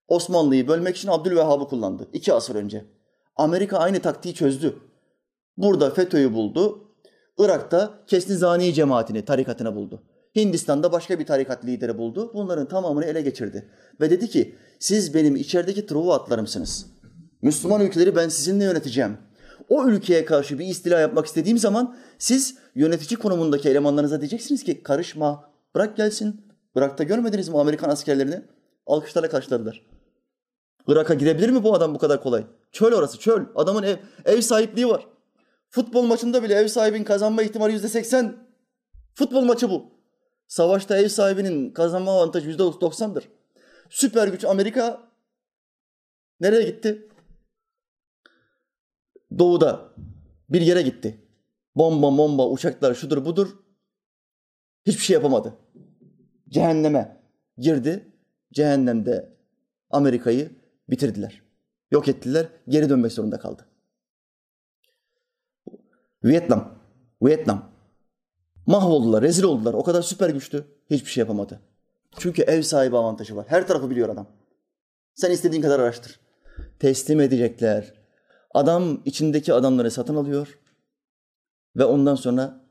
Osmanlı'yı 0.07 0.67
bölmek 0.67 0.97
için 0.97 1.07
Abdülvehhab'ı 1.07 1.67
kullandı. 1.67 2.07
iki 2.13 2.33
asır 2.33 2.55
önce. 2.55 2.85
Amerika 3.35 3.77
aynı 3.77 3.99
taktiği 3.99 4.33
çözdü. 4.33 4.77
Burada 5.57 5.89
FETÖ'yü 5.89 6.33
buldu. 6.33 6.81
Irak'ta 7.37 7.99
Kesni 8.07 8.35
Zani 8.35 8.73
cemaatini, 8.73 9.25
tarikatını 9.25 9.75
buldu. 9.75 10.03
Hindistan'da 10.35 10.91
başka 10.91 11.19
bir 11.19 11.25
tarikat 11.25 11.65
lideri 11.65 11.97
buldu. 11.97 12.31
Bunların 12.33 12.67
tamamını 12.67 13.05
ele 13.05 13.21
geçirdi. 13.21 13.69
Ve 14.01 14.09
dedi 14.09 14.29
ki 14.29 14.55
siz 14.79 15.13
benim 15.13 15.35
içerideki 15.35 15.85
truva 15.85 16.15
atlarımsınız. 16.15 16.85
Müslüman 17.41 17.81
ülkeleri 17.81 18.15
ben 18.15 18.29
sizinle 18.29 18.63
yöneteceğim. 18.63 19.17
O 19.69 19.87
ülkeye 19.87 20.25
karşı 20.25 20.59
bir 20.59 20.65
istila 20.65 20.99
yapmak 20.99 21.25
istediğim 21.25 21.57
zaman 21.57 21.95
siz 22.17 22.57
yönetici 22.75 23.19
konumundaki 23.19 23.69
elemanlarınıza 23.69 24.21
diyeceksiniz 24.21 24.63
ki 24.63 24.83
karışma, 24.83 25.51
bırak 25.75 25.97
gelsin. 25.97 26.41
Bırak 26.75 26.97
da 26.97 27.03
görmediniz 27.03 27.49
mi 27.49 27.59
Amerikan 27.59 27.89
askerlerini? 27.89 28.41
Alkışlarla 28.87 29.29
karşıladılar. 29.29 29.94
Irak'a 30.87 31.13
girebilir 31.13 31.49
mi 31.49 31.63
bu 31.63 31.73
adam 31.73 31.95
bu 31.95 31.99
kadar 31.99 32.23
kolay? 32.23 32.45
Çöl 32.71 32.93
orası 32.93 33.19
çöl. 33.19 33.45
Adamın 33.55 33.83
ev, 33.83 33.95
ev 34.25 34.41
sahipliği 34.41 34.87
var. 34.87 35.07
Futbol 35.69 36.03
maçında 36.05 36.43
bile 36.43 36.53
ev 36.53 36.67
sahibinin 36.67 37.03
kazanma 37.03 37.43
ihtimali 37.43 37.73
yüzde 37.73 37.87
seksen. 37.87 38.47
Futbol 39.13 39.41
maçı 39.41 39.69
bu. 39.69 39.85
Savaşta 40.47 40.97
ev 40.97 41.07
sahibinin 41.07 41.73
kazanma 41.73 42.11
avantajı 42.11 42.47
yüzde 42.47 42.63
doksandır. 42.63 43.29
Süper 43.89 44.27
güç 44.27 44.45
Amerika 44.45 45.11
nereye 46.39 46.63
gitti? 46.63 47.07
Doğuda 49.39 49.93
bir 50.49 50.61
yere 50.61 50.81
gitti. 50.81 51.27
Bomba 51.75 52.17
bomba 52.17 52.49
uçaklar 52.49 52.93
şudur 52.93 53.25
budur. 53.25 53.47
Hiçbir 54.85 55.03
şey 55.03 55.13
yapamadı. 55.13 55.53
Cehenneme 56.49 57.23
girdi. 57.57 58.11
Cehennemde 58.53 59.37
Amerika'yı 59.89 60.51
bitirdiler. 60.89 61.41
Yok 61.91 62.07
ettiler. 62.07 62.47
Geri 62.67 62.89
dönmek 62.89 63.11
zorunda 63.11 63.39
kaldı. 63.39 63.65
Vietnam. 66.23 66.79
Vietnam. 67.21 67.71
Mahvoldular, 68.67 69.21
rezil 69.21 69.43
oldular. 69.43 69.73
O 69.73 69.83
kadar 69.83 70.01
süper 70.01 70.29
güçlü. 70.29 70.63
Hiçbir 70.89 71.09
şey 71.09 71.21
yapamadı. 71.21 71.59
Çünkü 72.17 72.41
ev 72.41 72.61
sahibi 72.61 72.97
avantajı 72.97 73.35
var. 73.35 73.45
Her 73.49 73.67
tarafı 73.67 73.89
biliyor 73.89 74.09
adam. 74.09 74.27
Sen 75.13 75.31
istediğin 75.31 75.61
kadar 75.61 75.79
araştır. 75.79 76.19
Teslim 76.79 77.21
edecekler. 77.21 77.93
Adam 78.53 79.01
içindeki 79.05 79.53
adamları 79.53 79.91
satın 79.91 80.15
alıyor 80.15 80.59
ve 81.75 81.85
ondan 81.85 82.15
sonra 82.15 82.65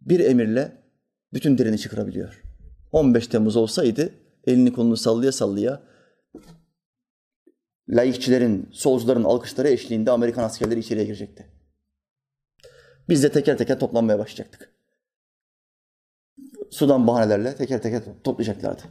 bir 0.00 0.20
emirle 0.20 0.82
bütün 1.32 1.58
direni 1.58 1.78
çıkarabiliyor. 1.78 2.42
15 2.92 3.26
Temmuz 3.26 3.56
olsaydı 3.56 4.10
elini 4.46 4.72
kolunu 4.72 4.96
sallaya 4.96 5.32
sallaya 5.32 5.82
laikçilerin, 7.88 8.68
solcuların 8.72 9.24
alkışları 9.24 9.68
eşliğinde 9.68 10.10
Amerikan 10.10 10.44
askerleri 10.44 10.80
içeriye 10.80 11.06
girecekti. 11.06 11.46
Biz 13.08 13.22
de 13.22 13.32
teker 13.32 13.58
teker 13.58 13.80
toplanmaya 13.80 14.18
başlayacaktık. 14.18 14.72
Sudan 16.70 17.06
bahanelerle 17.06 17.56
teker 17.56 17.82
teker 17.82 18.02
toplayacaklardı. 18.24 18.82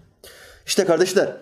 İşte 0.66 0.86
kardeşler, 0.86 1.38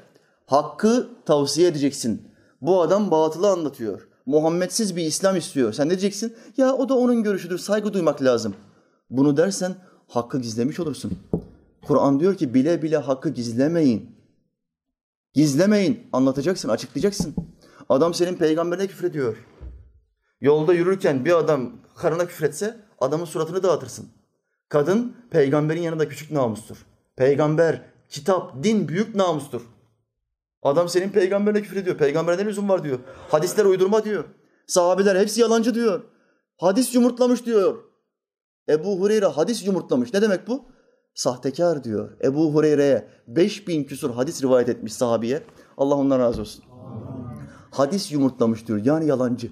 hakkı 0.46 1.10
tavsiye 1.26 1.68
edeceksin. 1.68 2.28
Bu 2.62 2.82
adam 2.82 3.12
batılı 3.12 3.50
anlatıyor. 3.50 4.08
Muhammedsiz 4.26 4.96
bir 4.96 5.04
İslam 5.04 5.36
istiyor. 5.36 5.74
Sen 5.74 5.86
ne 5.88 5.90
diyeceksin? 5.90 6.36
Ya 6.58 6.74
o 6.74 6.90
da 6.90 6.98
onun 6.98 7.24
görüşüdür, 7.24 7.58
saygı 7.58 7.94
duymak 7.94 8.24
lazım. 8.24 8.56
Bunu 9.10 9.38
dersen 9.38 9.76
hakkı 10.08 10.42
gizlemiş 10.42 10.80
olursun. 10.80 11.20
Kur'an 11.88 12.20
diyor 12.20 12.36
ki 12.36 12.54
bile 12.54 12.82
bile 12.82 12.98
hakkı 12.98 13.30
gizlemeyin. 13.30 14.13
Gizlemeyin. 15.34 16.10
Anlatacaksın, 16.14 16.70
açıklayacaksın. 16.70 17.36
Adam 17.90 18.14
senin 18.14 18.36
peygamberine 18.36 18.88
küfrediyor. 18.88 19.38
Yolda 20.42 20.74
yürürken 20.74 21.26
bir 21.26 21.38
adam 21.38 21.72
karına 21.96 22.26
küfretse 22.26 22.80
adamın 23.00 23.26
suratını 23.26 23.64
dağıtırsın. 23.64 24.10
Kadın 24.70 25.16
peygamberin 25.32 25.82
yanında 25.82 26.10
küçük 26.10 26.32
namustur. 26.32 26.86
Peygamber, 27.16 27.82
kitap, 28.10 28.64
din 28.64 28.88
büyük 28.88 29.16
namustur. 29.16 29.62
Adam 30.62 30.90
senin 30.90 31.10
peygamberine 31.10 31.62
küfür 31.62 31.78
ediyor. 31.78 31.98
Peygambere 31.98 32.38
ne 32.38 32.46
lüzum 32.46 32.70
var 32.70 32.84
diyor. 32.84 33.00
Hadisler 33.30 33.66
uydurma 33.66 34.04
diyor. 34.04 34.26
Sahabeler 34.68 35.16
hepsi 35.16 35.42
yalancı 35.42 35.76
diyor. 35.76 36.04
Hadis 36.58 36.96
yumurtlamış 36.96 37.46
diyor. 37.46 37.84
Ebu 38.70 39.00
Hureyre 39.00 39.26
hadis 39.26 39.66
yumurtlamış. 39.66 40.14
Ne 40.14 40.22
demek 40.22 40.48
bu? 40.48 40.66
Sahtekar 41.14 41.84
diyor. 41.84 42.12
Ebu 42.24 42.54
Hureyre'ye 42.54 43.08
5000 43.28 43.84
küsur 43.84 44.10
hadis 44.10 44.44
rivayet 44.44 44.70
etmiş 44.70 44.94
sahabiye. 44.94 45.44
Allah 45.78 45.96
ondan 45.96 46.20
razı 46.20 46.42
olsun. 46.42 46.64
Hadis 47.72 48.12
yumurtlamış 48.12 48.68
diyor. 48.68 48.86
Yani 48.86 49.08
yalancı. 49.08 49.52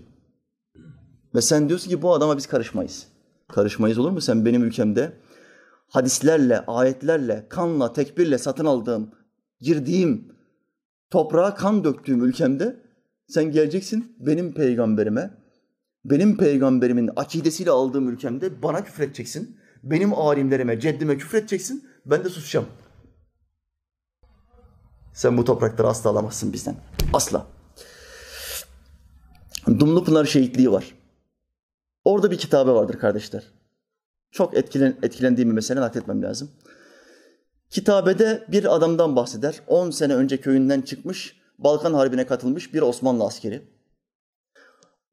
Ve 1.35 1.41
sen 1.41 1.69
diyorsun 1.69 1.89
ki 1.89 2.01
bu 2.01 2.13
adama 2.13 2.37
biz 2.37 2.47
karışmayız. 2.47 3.07
Karışmayız 3.47 3.97
olur 3.97 4.11
mu? 4.11 4.21
Sen 4.21 4.45
benim 4.45 4.63
ülkemde 4.63 5.13
hadislerle, 5.87 6.59
ayetlerle, 6.59 7.45
kanla, 7.49 7.93
tekbirle 7.93 8.37
satın 8.37 8.65
aldığım, 8.65 9.11
girdiğim, 9.59 10.35
toprağa 11.09 11.55
kan 11.55 11.83
döktüğüm 11.83 12.25
ülkemde 12.25 12.79
sen 13.27 13.51
geleceksin 13.51 14.15
benim 14.19 14.53
peygamberime, 14.53 15.37
benim 16.05 16.37
peygamberimin 16.37 17.09
akidesiyle 17.15 17.71
aldığım 17.71 18.09
ülkemde 18.09 18.63
bana 18.63 18.83
küfredeceksin. 18.83 19.57
Benim 19.83 20.13
alimlerime, 20.13 20.79
ceddime 20.79 21.17
küfredeceksin. 21.17 21.89
Ben 22.05 22.23
de 22.23 22.29
susacağım. 22.29 22.65
Sen 25.13 25.37
bu 25.37 25.45
toprakları 25.45 25.87
asla 25.87 26.09
alamazsın 26.09 26.53
bizden. 26.53 26.75
Asla. 27.13 27.47
Dumlupınar 29.67 30.25
şehitliği 30.25 30.71
var. 30.71 30.95
Orada 32.05 32.31
bir 32.31 32.37
kitabe 32.37 32.71
vardır 32.71 32.99
kardeşler. 32.99 33.43
Çok 34.31 34.57
etkilen, 34.57 34.97
etkilendiğim 35.03 35.49
bir 35.49 35.55
mesele 35.55 35.81
nakletmem 35.81 36.21
lazım. 36.21 36.51
Kitabede 37.69 38.45
bir 38.47 38.75
adamdan 38.75 39.15
bahseder. 39.15 39.61
10 39.67 39.91
sene 39.91 40.15
önce 40.15 40.41
köyünden 40.41 40.81
çıkmış, 40.81 41.41
Balkan 41.57 41.93
Harbi'ne 41.93 42.27
katılmış 42.27 42.73
bir 42.73 42.81
Osmanlı 42.81 43.23
askeri. 43.23 43.61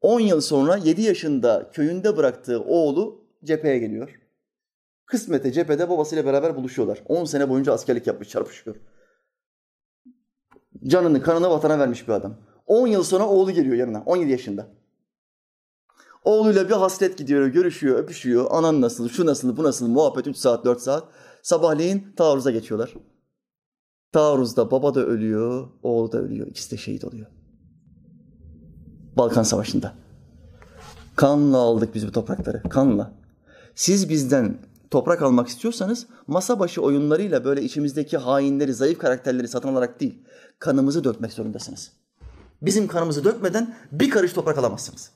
10 0.01 0.19
yıl 0.19 0.41
sonra 0.41 0.77
7 0.77 1.01
yaşında 1.01 1.69
köyünde 1.73 2.17
bıraktığı 2.17 2.63
oğlu 2.63 3.25
cepheye 3.43 3.79
geliyor. 3.79 4.19
Kısmete 5.09 5.51
cephede 5.51 5.89
babasıyla 5.89 6.25
beraber 6.25 6.55
buluşuyorlar. 6.55 7.03
10 7.05 7.25
sene 7.25 7.49
boyunca 7.49 7.73
askerlik 7.73 8.07
yapmış, 8.07 8.29
çarpışıyor. 8.29 8.75
Canını, 10.87 11.21
kanını 11.21 11.49
vatana 11.49 11.79
vermiş 11.79 12.07
bir 12.07 12.13
adam. 12.13 12.37
10 12.67 12.87
yıl 12.87 13.03
sonra 13.03 13.27
oğlu 13.27 13.51
geliyor 13.51 13.75
yanına, 13.75 14.03
17 14.05 14.31
yaşında. 14.31 14.67
Oğluyla 16.23 16.69
bir 16.69 16.73
hasret 16.73 17.17
gidiyor, 17.17 17.47
görüşüyor, 17.47 17.99
öpüşüyor. 17.99 18.47
Anan 18.49 18.81
nasıl, 18.81 19.09
şu 19.09 19.25
nasıl, 19.25 19.57
bu 19.57 19.63
nasıl, 19.63 19.87
muhabbet 19.87 20.27
3 20.27 20.37
saat, 20.37 20.65
4 20.65 20.81
saat. 20.81 21.03
Sabahleyin 21.43 22.13
taarruza 22.15 22.51
geçiyorlar. 22.51 22.93
Taarruzda 24.11 24.71
baba 24.71 24.95
da 24.95 25.05
ölüyor, 25.05 25.67
oğlu 25.83 26.11
da 26.11 26.17
ölüyor. 26.17 26.47
İkisi 26.47 26.71
de 26.71 26.77
şehit 26.77 27.05
oluyor. 27.05 27.27
Balkan 29.17 29.43
Savaşı'nda. 29.43 29.93
Kanla 31.15 31.57
aldık 31.57 31.95
biz 31.95 32.07
bu 32.07 32.11
toprakları, 32.11 32.63
kanla. 32.63 33.13
Siz 33.75 34.09
bizden 34.09 34.68
toprak 34.91 35.21
almak 35.21 35.47
istiyorsanız 35.47 36.07
masa 36.27 36.59
başı 36.59 36.81
oyunlarıyla 36.81 37.45
böyle 37.45 37.63
içimizdeki 37.63 38.17
hainleri, 38.17 38.73
zayıf 38.73 38.99
karakterleri 38.99 39.47
satın 39.47 39.69
alarak 39.69 39.99
değil, 39.99 40.23
kanımızı 40.59 41.03
dökmek 41.03 41.33
zorundasınız. 41.33 41.91
Bizim 42.61 42.87
kanımızı 42.87 43.23
dökmeden 43.23 43.75
bir 43.91 44.09
karış 44.09 44.33
toprak 44.33 44.57
alamazsınız. 44.57 45.11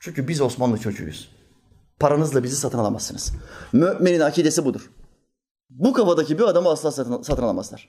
Çünkü 0.00 0.28
biz 0.28 0.40
Osmanlı 0.40 0.78
çocuğuyuz. 0.78 1.28
Paranızla 1.98 2.42
bizi 2.42 2.56
satın 2.56 2.78
alamazsınız. 2.78 3.32
Müminin 3.72 4.20
akidesi 4.20 4.64
budur. 4.64 4.90
Bu 5.70 5.92
kafadaki 5.92 6.38
bir 6.38 6.44
adamı 6.44 6.68
asla 6.68 6.92
satın, 6.92 7.22
satın 7.22 7.42
alamazlar. 7.42 7.88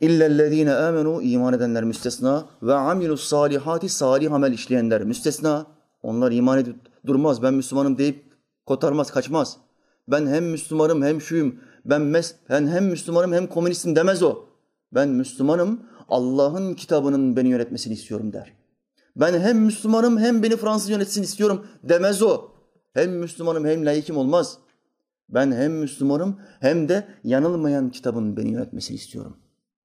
İllellezine 0.00 0.74
amenu 0.74 1.22
iman 1.22 1.54
edenler 1.54 1.84
müstesna 1.84 2.44
ve 2.62 2.74
amilus 2.74 3.24
salihati 3.24 3.88
salih 3.88 4.32
amel 4.32 4.52
işleyenler 4.52 5.04
müstesna. 5.04 5.66
Onlar 6.02 6.32
iman 6.32 6.58
edip 6.58 6.76
durmaz. 7.06 7.42
Ben 7.42 7.54
Müslümanım 7.54 7.98
deyip 7.98 8.33
kotarmaz, 8.66 9.10
kaçmaz. 9.10 9.56
Ben 10.08 10.26
hem 10.26 10.44
Müslümanım 10.50 11.02
hem 11.02 11.20
şuyum. 11.20 11.54
Ben, 11.84 12.02
mes 12.02 12.34
ben 12.50 12.66
hem 12.66 12.86
Müslümanım 12.86 13.32
hem 13.32 13.46
komünistim 13.46 13.96
demez 13.96 14.22
o. 14.22 14.38
Ben 14.92 15.08
Müslümanım, 15.08 15.80
Allah'ın 16.08 16.74
kitabının 16.74 17.36
beni 17.36 17.48
yönetmesini 17.48 17.94
istiyorum 17.94 18.32
der. 18.32 18.52
Ben 19.16 19.40
hem 19.40 19.58
Müslümanım 19.58 20.18
hem 20.18 20.42
beni 20.42 20.56
Fransız 20.56 20.90
yönetsin 20.90 21.22
istiyorum 21.22 21.66
demez 21.82 22.22
o. 22.22 22.48
Hem 22.92 23.10
Müslümanım 23.10 23.66
hem 23.66 23.86
layıkım 23.86 24.16
olmaz. 24.16 24.58
Ben 25.28 25.52
hem 25.52 25.72
Müslümanım 25.72 26.36
hem 26.60 26.88
de 26.88 27.08
yanılmayan 27.24 27.90
kitabın 27.90 28.36
beni 28.36 28.50
yönetmesini 28.50 28.96
istiyorum. 28.96 29.36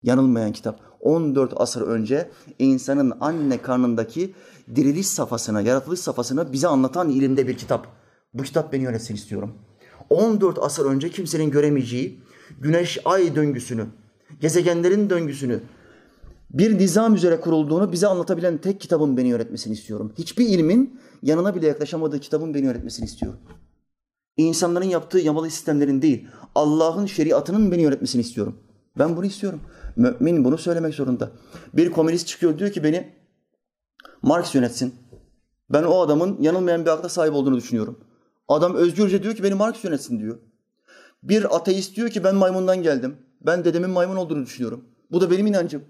Yanılmayan 0.03 0.51
kitap. 0.51 0.81
14 1.01 1.53
asır 1.55 1.81
önce 1.81 2.29
insanın 2.59 3.13
anne 3.21 3.61
karnındaki 3.61 4.33
diriliş 4.75 5.07
safhasına, 5.07 5.61
yaratılış 5.61 5.99
safhasına 5.99 6.53
bize 6.53 6.67
anlatan 6.67 7.09
ilimde 7.09 7.47
bir 7.47 7.57
kitap. 7.57 7.98
Bu 8.33 8.43
kitap 8.43 8.73
beni 8.73 8.83
yönetsin 8.83 9.15
istiyorum. 9.15 9.53
14 10.09 10.59
asır 10.59 10.85
önce 10.85 11.09
kimsenin 11.09 11.51
göremeyeceği 11.51 12.19
güneş 12.59 12.99
ay 13.05 13.35
döngüsünü, 13.35 13.85
gezegenlerin 14.41 15.09
döngüsünü, 15.09 15.61
bir 16.51 16.77
nizam 16.77 17.15
üzere 17.15 17.39
kurulduğunu 17.39 17.91
bize 17.91 18.07
anlatabilen 18.07 18.57
tek 18.57 18.81
kitabın 18.81 19.17
beni 19.17 19.35
öğretmesini 19.35 19.73
istiyorum. 19.73 20.13
Hiçbir 20.17 20.47
ilmin 20.47 20.99
yanına 21.23 21.55
bile 21.55 21.67
yaklaşamadığı 21.67 22.19
kitabın 22.19 22.53
beni 22.53 22.69
öğretmesini 22.69 23.05
istiyorum. 23.05 23.39
İnsanların 24.37 24.85
yaptığı 24.85 25.19
yamalı 25.19 25.49
sistemlerin 25.49 26.01
değil, 26.01 26.27
Allah'ın 26.55 27.05
şeriatının 27.05 27.71
beni 27.71 27.87
öğretmesini 27.87 28.21
istiyorum. 28.21 28.55
Ben 28.97 29.17
bunu 29.17 29.25
istiyorum. 29.25 29.61
Mümin 29.95 30.45
bunu 30.45 30.57
söylemek 30.57 30.93
zorunda. 30.93 31.31
Bir 31.73 31.91
komünist 31.91 32.27
çıkıyor 32.27 32.59
diyor 32.59 32.71
ki 32.71 32.83
beni 32.83 33.13
Marx 34.21 34.55
yönetsin. 34.55 34.93
Ben 35.69 35.83
o 35.83 35.99
adamın 35.99 36.41
yanılmayan 36.41 36.85
bir 36.85 36.89
akla 36.89 37.09
sahip 37.09 37.33
olduğunu 37.33 37.57
düşünüyorum. 37.57 37.99
Adam 38.49 38.75
özgürce 38.75 39.23
diyor 39.23 39.35
ki 39.35 39.43
beni 39.43 39.53
Marx 39.53 39.83
yönetsin 39.83 40.19
diyor. 40.19 40.39
Bir 41.23 41.55
ateist 41.55 41.95
diyor 41.95 42.09
ki 42.09 42.23
ben 42.23 42.35
maymundan 42.35 42.83
geldim. 42.83 43.17
Ben 43.41 43.65
dedemin 43.65 43.89
maymun 43.89 44.15
olduğunu 44.15 44.45
düşünüyorum. 44.45 44.85
Bu 45.11 45.21
da 45.21 45.31
benim 45.31 45.47
inancım. 45.47 45.83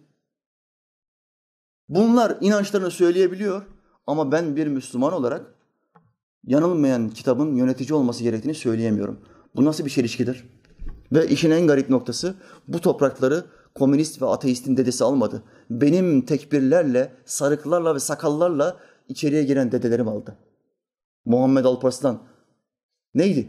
Bunlar 1.90 2.38
inançlarını 2.42 2.92
söyleyebiliyor 2.92 3.62
ama 4.08 4.32
ben 4.32 4.56
bir 4.56 4.68
Müslüman 4.68 5.14
olarak 5.14 5.46
yanılmayan 6.48 7.10
kitabın 7.10 7.56
yönetici 7.56 7.94
olması 7.94 8.24
gerektiğini 8.24 8.56
söyleyemiyorum. 8.56 9.20
Bu 9.56 9.66
nasıl 9.66 9.86
bir 9.86 9.90
çelişkidir? 9.90 10.50
Ve 11.12 11.28
işin 11.28 11.52
en 11.52 11.68
garip 11.68 11.90
noktası 11.90 12.36
bu 12.68 12.82
toprakları 12.82 13.46
komünist 13.76 14.22
ve 14.22 14.26
ateistin 14.26 14.78
dedesi 14.78 15.04
almadı. 15.04 15.44
Benim 15.70 16.26
tekbirlerle, 16.26 17.14
sarıklarla 17.26 17.96
ve 17.96 18.00
sakallarla 18.00 18.78
içeriye 19.08 19.44
giren 19.44 19.72
dedelerim 19.72 20.08
aldı. 20.08 20.38
Muhammed 21.26 21.66
Alparslan 21.66 22.29
neydi? 23.20 23.48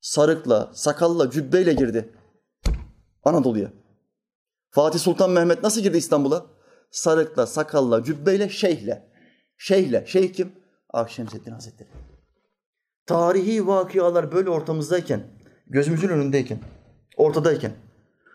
Sarıkla, 0.00 0.70
sakalla, 0.74 1.30
cübbeyle 1.30 1.72
girdi 1.72 2.08
Anadolu'ya. 3.24 3.72
Fatih 4.70 4.98
Sultan 4.98 5.30
Mehmet 5.30 5.62
nasıl 5.62 5.80
girdi 5.80 5.96
İstanbul'a? 5.96 6.46
Sarıkla, 6.90 7.46
sakalla, 7.46 8.04
cübbeyle, 8.04 8.48
şeyhle. 8.48 9.08
Şeyhle. 9.56 10.04
Şeyh 10.06 10.32
kim? 10.32 10.52
Akşemseddin 10.92 11.52
Hazretleri. 11.52 11.88
Tarihi 13.06 13.66
vakialar 13.66 14.32
böyle 14.32 14.50
ortamızdayken, 14.50 15.22
gözümüzün 15.66 16.08
önündeyken, 16.08 16.58
ortadayken 17.16 17.72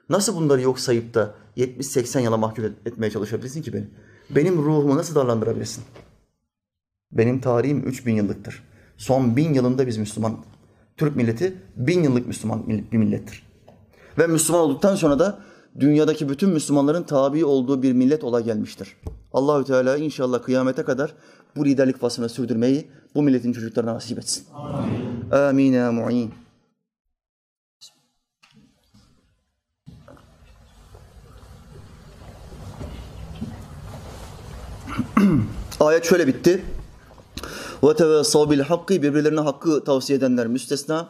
nasıl 0.10 0.36
bunları 0.36 0.62
yok 0.62 0.80
sayıp 0.80 1.14
da 1.14 1.36
70-80 1.58 2.22
yıla 2.22 2.38
mahkum 2.38 2.66
etmeye 2.66 3.12
çalışabilirsin 3.12 3.62
ki 3.62 3.74
beni? 3.74 3.88
Benim 4.30 4.58
ruhumu 4.58 4.98
nasıl 4.98 5.16
darlandırabilirsin? 5.16 5.84
Benim 7.12 7.42
tarihim 7.42 7.88
3000 7.88 8.16
yıllıktır. 8.16 8.64
Son 8.98 9.36
bin 9.36 9.54
yılında 9.54 9.88
biz 9.88 9.98
Müslüman, 9.98 10.46
Türk 10.98 11.16
milleti 11.16 11.58
bin 11.76 12.04
yıllık 12.04 12.28
Müslüman 12.28 12.70
bir 12.70 12.98
millettir. 12.98 13.44
Ve 14.18 14.28
Müslüman 14.28 14.62
olduktan 14.62 14.96
sonra 14.96 15.20
da 15.20 15.40
dünyadaki 15.80 16.30
bütün 16.30 16.50
Müslümanların 16.50 17.04
tabi 17.04 17.46
olduğu 17.46 17.84
bir 17.84 17.94
millet 17.94 18.24
ola 18.24 18.42
gelmiştir. 18.42 18.98
Allahü 19.34 19.66
Teala 19.66 19.98
inşallah 19.98 20.44
kıyamete 20.44 20.84
kadar 20.84 21.14
bu 21.56 21.66
liderlik 21.66 22.04
vasfını 22.04 22.30
sürdürmeyi 22.30 22.88
bu 23.16 23.22
milletin 23.22 23.54
çocuklarına 23.54 23.94
nasip 23.94 24.18
etsin. 24.18 24.46
Amin. 25.32 25.74
Amin 25.74 25.94
mu'in. 25.94 26.34
Ayet 35.80 36.06
şöyle 36.06 36.28
bitti. 36.28 36.64
Bil 37.84 38.60
hakkı 38.60 38.94
birbirlerine 38.94 39.40
hakkı 39.40 39.84
tavsiye 39.84 40.18
edenler 40.18 40.48
müstesna. 40.48 41.10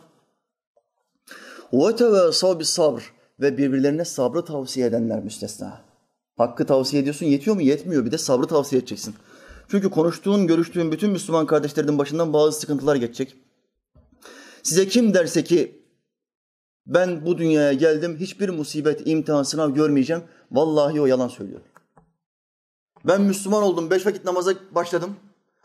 Bis 2.60 2.70
sabr 2.70 3.02
ve 3.40 3.58
birbirlerine 3.58 4.06
sabrı 4.06 4.46
tavsiye 4.46 4.88
edenler 4.88 5.24
müstesna. 5.24 5.82
Hakkı 6.38 6.66
tavsiye 6.66 7.02
ediyorsun 7.02 7.26
yetiyor 7.26 7.56
mu? 7.56 7.62
Yetmiyor. 7.62 8.06
Bir 8.06 8.12
de 8.12 8.18
sabrı 8.18 8.48
tavsiye 8.48 8.80
edeceksin. 8.80 9.16
Çünkü 9.68 9.90
konuştuğun, 9.90 10.48
görüştüğün 10.48 10.92
bütün 10.92 11.10
Müslüman 11.10 11.46
kardeşlerinin 11.46 11.98
başından 11.98 12.34
bazı 12.34 12.60
sıkıntılar 12.60 12.96
geçecek. 12.96 13.36
Size 14.64 14.88
kim 14.88 15.14
derse 15.14 15.44
ki 15.44 15.84
ben 16.88 17.26
bu 17.26 17.38
dünyaya 17.38 17.74
geldim, 17.74 18.18
hiçbir 18.20 18.50
musibet, 18.50 19.08
imtihan, 19.08 19.44
sınav 19.44 19.70
görmeyeceğim. 19.70 20.24
Vallahi 20.52 21.02
o 21.02 21.06
yalan 21.06 21.28
söylüyor. 21.28 21.62
Ben 23.06 23.22
Müslüman 23.22 23.64
oldum, 23.64 23.90
beş 23.90 24.06
vakit 24.06 24.26
namaza 24.26 24.54
başladım. 24.72 25.16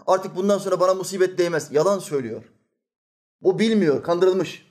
Artık 0.09 0.37
bundan 0.37 0.59
sonra 0.59 0.81
bana 0.81 0.95
musibet 0.95 1.39
değmez. 1.39 1.69
Yalan 1.73 1.99
söylüyor. 1.99 2.43
Bu 3.43 3.59
bilmiyor, 3.59 4.03
kandırılmış. 4.03 4.67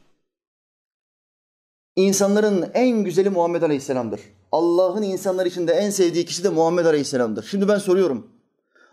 İnsanların 1.95 2.69
en 2.73 3.03
güzeli 3.03 3.29
Muhammed 3.29 3.61
Aleyhisselam'dır. 3.61 4.21
Allah'ın 4.51 5.01
insanlar 5.01 5.45
içinde 5.45 5.73
en 5.73 5.89
sevdiği 5.89 6.25
kişi 6.25 6.43
de 6.43 6.49
Muhammed 6.49 6.85
Aleyhisselam'dır. 6.85 7.43
Şimdi 7.43 7.67
ben 7.67 7.77
soruyorum. 7.77 8.27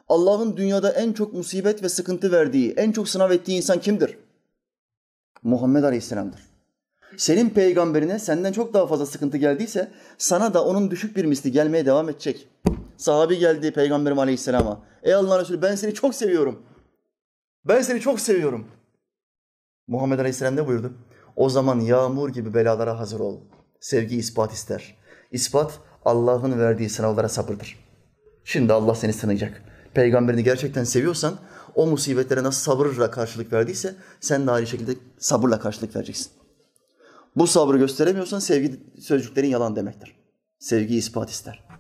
Allah'ın 0.08 0.56
dünyada 0.56 0.90
en 0.90 1.12
çok 1.12 1.32
musibet 1.32 1.82
ve 1.82 1.88
sıkıntı 1.88 2.32
verdiği, 2.32 2.72
en 2.72 2.92
çok 2.92 3.08
sınav 3.08 3.30
ettiği 3.30 3.56
insan 3.56 3.80
kimdir? 3.80 4.18
Muhammed 5.42 5.82
Aleyhisselam'dır. 5.82 6.40
Senin 7.16 7.50
peygamberine 7.50 8.18
senden 8.18 8.52
çok 8.52 8.74
daha 8.74 8.86
fazla 8.86 9.06
sıkıntı 9.06 9.36
geldiyse 9.36 9.90
sana 10.18 10.54
da 10.54 10.64
onun 10.64 10.90
düşük 10.90 11.16
bir 11.16 11.24
misli 11.24 11.52
gelmeye 11.52 11.86
devam 11.86 12.08
edecek. 12.08 12.48
Sahabi 13.04 13.38
geldi 13.38 13.72
peygamberim 13.72 14.18
aleyhisselama. 14.18 14.82
Ey 15.02 15.14
Allah'ın 15.14 15.40
Resulü 15.40 15.62
ben 15.62 15.74
seni 15.74 15.94
çok 15.94 16.14
seviyorum. 16.14 16.62
Ben 17.64 17.82
seni 17.82 18.00
çok 18.00 18.20
seviyorum. 18.20 18.68
Muhammed 19.86 20.18
Aleyhisselam 20.18 20.56
ne 20.56 20.66
buyurdu? 20.66 20.92
O 21.36 21.48
zaman 21.48 21.80
yağmur 21.80 22.28
gibi 22.28 22.54
belalara 22.54 22.98
hazır 22.98 23.20
ol. 23.20 23.40
Sevgi 23.80 24.16
ispat 24.16 24.52
ister. 24.52 24.96
İspat 25.30 25.80
Allah'ın 26.04 26.58
verdiği 26.58 26.88
sınavlara 26.90 27.28
sabırdır. 27.28 27.78
Şimdi 28.44 28.72
Allah 28.72 28.94
seni 28.94 29.12
sınayacak. 29.12 29.62
Peygamberini 29.94 30.44
gerçekten 30.44 30.84
seviyorsan 30.84 31.34
o 31.74 31.86
musibetlere 31.86 32.42
nasıl 32.42 32.72
sabırla 32.72 33.10
karşılık 33.10 33.52
verdiyse 33.52 33.94
sen 34.20 34.46
de 34.46 34.50
aynı 34.50 34.66
şekilde 34.66 34.92
sabırla 35.18 35.60
karşılık 35.60 35.96
vereceksin. 35.96 36.32
Bu 37.36 37.46
sabrı 37.46 37.78
gösteremiyorsan 37.78 38.38
sevgi 38.38 38.80
sözcüklerin 39.00 39.48
yalan 39.48 39.76
demektir. 39.76 40.16
Sevgi 40.58 40.96
ispat 40.96 41.30
ister. 41.30 41.73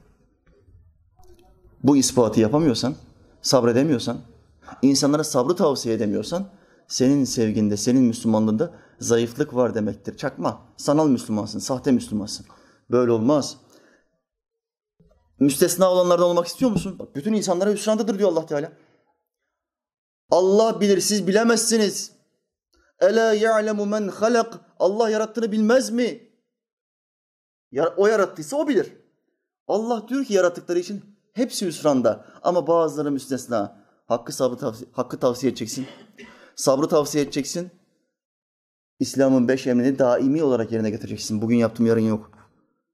Bu 1.84 1.96
ispatı 1.96 2.40
yapamıyorsan, 2.40 2.94
sabredemiyorsan, 3.42 4.20
insanlara 4.82 5.24
sabrı 5.24 5.56
tavsiye 5.56 5.94
edemiyorsan 5.94 6.48
senin 6.88 7.24
sevginde, 7.24 7.76
senin 7.76 8.02
Müslümanlığında 8.02 8.74
zayıflık 8.98 9.54
var 9.54 9.74
demektir. 9.74 10.16
Çakma, 10.16 10.62
sanal 10.76 11.08
Müslümansın, 11.08 11.58
sahte 11.58 11.92
Müslümansın. 11.92 12.46
Böyle 12.90 13.12
olmaz. 13.12 13.56
Müstesna 15.38 15.90
olanlardan 15.90 16.26
olmak 16.26 16.46
istiyor 16.46 16.70
musun? 16.70 16.98
Bak 16.98 17.16
bütün 17.16 17.32
insanlara 17.32 17.70
hüsrandadır 17.70 18.18
diyor 18.18 18.32
Allah 18.32 18.46
Teala. 18.46 18.72
Allah 20.30 20.80
bilir, 20.80 21.00
siz 21.00 21.26
bilemezsiniz. 21.26 22.12
Ela 23.00 23.34
ya'lemu 23.34 23.86
men 23.86 24.08
halak. 24.08 24.60
Allah 24.78 25.10
yarattığını 25.10 25.52
bilmez 25.52 25.90
mi? 25.90 26.30
O 27.96 28.06
yarattıysa 28.06 28.56
o 28.56 28.68
bilir. 28.68 28.92
Allah 29.68 30.08
diyor 30.08 30.24
ki 30.24 30.34
yarattıkları 30.34 30.78
için 30.78 31.13
hepsi 31.34 31.66
hüsranda 31.66 32.24
ama 32.42 32.66
bazıları 32.66 33.10
müstesna. 33.10 33.84
Hakkı 34.06 34.32
sabrı 34.32 34.56
tavsiye, 34.56 34.90
hakkı 34.92 35.18
tavsiye 35.18 35.50
edeceksin. 35.50 35.86
Sabrı 36.56 36.88
tavsiye 36.88 37.24
edeceksin. 37.24 37.70
İslam'ın 39.00 39.48
beş 39.48 39.66
emrini 39.66 39.98
daimi 39.98 40.42
olarak 40.42 40.72
yerine 40.72 40.90
getireceksin. 40.90 41.42
Bugün 41.42 41.56
yaptım 41.56 41.86
yarın 41.86 42.00
yok. 42.00 42.30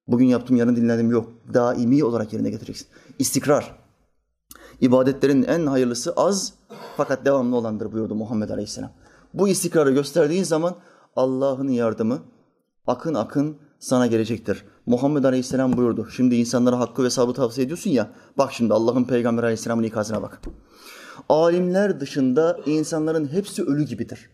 Bugün 0.06 0.26
yaptım 0.26 0.56
yarın 0.56 0.76
dinledim 0.76 1.10
yok. 1.10 1.28
Daimi 1.54 2.04
olarak 2.04 2.32
yerine 2.32 2.50
getireceksin. 2.50 2.88
İstikrar. 3.18 3.76
İbadetlerin 4.80 5.42
en 5.42 5.66
hayırlısı 5.66 6.12
az 6.12 6.54
fakat 6.96 7.24
devamlı 7.24 7.56
olandır 7.56 7.92
buyurdu 7.92 8.14
Muhammed 8.14 8.50
Aleyhisselam. 8.50 8.92
Bu 9.34 9.48
istikrarı 9.48 9.92
gösterdiğin 9.92 10.44
zaman 10.44 10.76
Allah'ın 11.16 11.68
yardımı 11.68 12.22
akın 12.86 13.14
akın 13.14 13.58
sana 13.80 14.06
gelecektir. 14.06 14.64
Muhammed 14.86 15.24
Aleyhisselam 15.24 15.76
buyurdu. 15.76 16.08
Şimdi 16.10 16.34
insanlara 16.34 16.78
hakkı 16.78 17.04
ve 17.04 17.10
sabrı 17.10 17.32
tavsiye 17.32 17.64
ediyorsun 17.64 17.90
ya. 17.90 18.10
Bak 18.38 18.52
şimdi 18.52 18.74
Allah'ın 18.74 19.04
Peygamber 19.04 19.42
Aleyhisselam'ın 19.42 19.82
ikazına 19.82 20.22
bak. 20.22 20.40
Alimler 21.28 22.00
dışında 22.00 22.60
insanların 22.66 23.32
hepsi 23.32 23.62
ölü 23.62 23.84
gibidir. 23.84 24.30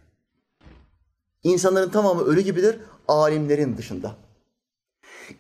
İnsanların 1.43 1.91
tamamı 1.91 2.23
ölü 2.23 2.41
gibidir 2.41 2.77
alimlerin 3.09 3.77
dışında. 3.77 4.17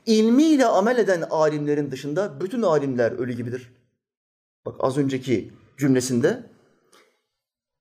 İlmiyle 0.07 0.66
amel 0.66 0.99
eden 0.99 1.23
alimlerin 1.31 1.90
dışında 1.90 2.40
bütün 2.40 2.62
alimler 2.62 3.12
ölü 3.12 3.33
gibidir. 3.33 3.73
Bak 4.66 4.75
az 4.81 4.99
önceki 4.99 5.53
cümlesinde 5.79 6.51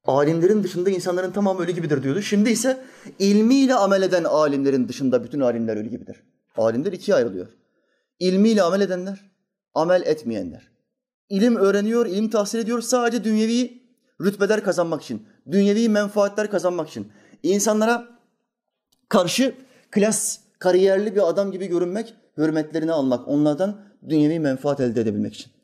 alimlerin 0.07 0.63
dışında 0.63 0.89
insanların 0.89 1.31
tamamı 1.31 1.63
ölü 1.63 1.71
gibidir 1.71 2.03
diyordu. 2.03 2.21
Şimdi 2.21 2.49
ise 2.49 2.83
ilmiyle 3.19 3.75
amel 3.75 4.01
eden 4.01 4.23
alimlerin 4.23 4.87
dışında 4.87 5.23
bütün 5.23 5.39
alimler 5.39 5.77
ölü 5.77 5.89
gibidir. 5.89 6.23
Alimler 6.57 6.91
ikiye 6.93 7.17
ayrılıyor. 7.17 7.47
İlmiyle 8.19 8.61
amel 8.61 8.81
edenler, 8.81 9.31
amel 9.73 10.01
etmeyenler. 10.01 10.71
İlim 11.29 11.55
öğreniyor, 11.55 12.05
ilim 12.05 12.29
tahsil 12.29 12.59
ediyor 12.59 12.81
sadece 12.81 13.23
dünyevi 13.23 13.81
rütbeler 14.21 14.63
kazanmak 14.63 15.01
için, 15.01 15.27
dünyevi 15.51 15.89
menfaatler 15.89 16.51
kazanmak 16.51 16.89
için. 16.89 17.11
İnsanlara 17.43 18.07
karşı 19.09 19.55
klas, 19.91 20.39
kariyerli 20.59 21.15
bir 21.15 21.29
adam 21.29 21.51
gibi 21.51 21.67
görünmek, 21.67 22.13
hürmetlerini 22.37 22.91
almak, 22.91 23.27
onlardan 23.27 23.81
dünyevi 24.09 24.39
menfaat 24.39 24.79
elde 24.79 25.01
edebilmek 25.01 25.33
için. 25.33 25.54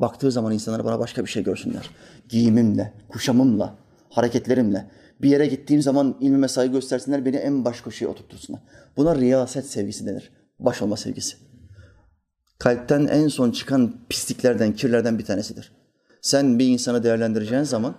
Baktığı 0.00 0.30
zaman 0.30 0.52
insanlar 0.52 0.84
bana 0.84 0.98
başka 0.98 1.24
bir 1.24 1.30
şey 1.30 1.42
görsünler. 1.42 1.90
Giyimimle, 2.28 2.92
kuşamımla, 3.08 3.74
hareketlerimle. 4.10 4.90
Bir 5.22 5.30
yere 5.30 5.46
gittiğim 5.46 5.82
zaman 5.82 6.16
ilmime 6.20 6.48
saygı 6.48 6.72
göstersinler, 6.72 7.24
beni 7.24 7.36
en 7.36 7.64
baş 7.64 7.80
köşeye 7.80 8.08
oturtursunlar. 8.08 8.60
Buna 8.96 9.16
riyaset 9.16 9.66
sevgisi 9.66 10.06
denir. 10.06 10.30
Baş 10.58 10.82
olma 10.82 10.96
sevgisi. 10.96 11.36
Kalpten 12.58 13.06
en 13.06 13.28
son 13.28 13.50
çıkan 13.50 13.94
pisliklerden, 14.08 14.72
kirlerden 14.72 15.18
bir 15.18 15.24
tanesidir. 15.24 15.72
Sen 16.20 16.58
bir 16.58 16.66
insanı 16.68 17.02
değerlendireceğin 17.02 17.62
zaman 17.62 17.94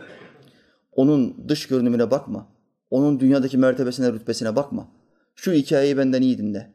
onun 0.92 1.50
dış 1.50 1.68
görünümüne 1.68 2.12
bakma. 2.12 2.48
Onun 2.90 3.20
dünyadaki 3.20 3.58
mertebesine, 3.58 4.14
rütbesine 4.14 4.56
bakma. 4.56 4.88
Şu 5.36 5.52
hikayeyi 5.52 5.98
benden 5.98 6.22
iyi 6.22 6.38
dinle. 6.38 6.74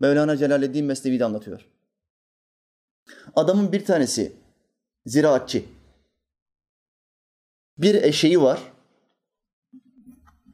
Mevlana 0.00 0.36
Celaleddin 0.36 0.84
Mesnevi'de 0.84 1.24
anlatıyor. 1.24 1.66
Adamın 3.36 3.72
bir 3.72 3.84
tanesi 3.84 4.32
ziraatçı. 5.08 5.64
Bir 7.78 7.94
eşeği 7.94 8.42
var. 8.42 8.72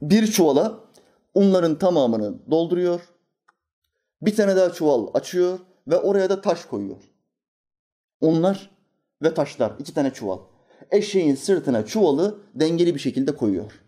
Bir 0.02 0.26
çuvala 0.26 0.80
unların 1.34 1.74
tamamını 1.74 2.50
dolduruyor. 2.50 3.00
Bir 4.22 4.36
tane 4.36 4.56
daha 4.56 4.72
çuval 4.72 5.08
açıyor 5.14 5.58
ve 5.88 5.96
oraya 5.96 6.30
da 6.30 6.40
taş 6.40 6.64
koyuyor. 6.64 6.96
Unlar 8.20 8.70
ve 9.22 9.34
taşlar. 9.34 9.72
iki 9.78 9.94
tane 9.94 10.12
çuval. 10.12 10.38
Eşeğin 10.90 11.34
sırtına 11.34 11.86
çuvalı 11.86 12.38
dengeli 12.54 12.94
bir 12.94 13.00
şekilde 13.00 13.36
koyuyor. 13.36 13.80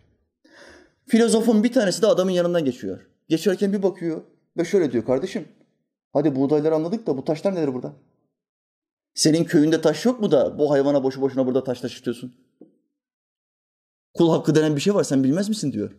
Filozofun 1.07 1.63
bir 1.63 1.73
tanesi 1.73 2.01
de 2.01 2.07
adamın 2.07 2.31
yanından 2.31 2.65
geçiyor. 2.65 3.07
Geçerken 3.29 3.73
bir 3.73 3.83
bakıyor 3.83 4.21
ve 4.57 4.65
şöyle 4.65 4.91
diyor 4.91 5.05
kardeşim. 5.05 5.47
Hadi 6.13 6.35
buğdayları 6.35 6.75
anladık 6.75 7.07
da 7.07 7.17
bu 7.17 7.25
taşlar 7.25 7.55
nedir 7.55 7.73
burada? 7.73 7.93
Senin 9.17 9.43
köyünde 9.43 9.81
taş 9.81 10.05
yok 10.05 10.19
mu 10.19 10.31
da 10.31 10.59
bu 10.59 10.71
hayvana 10.71 11.03
boşu 11.03 11.21
boşuna 11.21 11.45
burada 11.45 11.63
taş 11.63 11.81
taşıtıyorsun? 11.81 12.35
Kul 14.13 14.29
hakkı 14.29 14.55
denen 14.55 14.75
bir 14.75 14.81
şey 14.81 14.95
var 14.95 15.03
sen 15.03 15.23
bilmez 15.23 15.49
misin 15.49 15.71
diyor. 15.71 15.91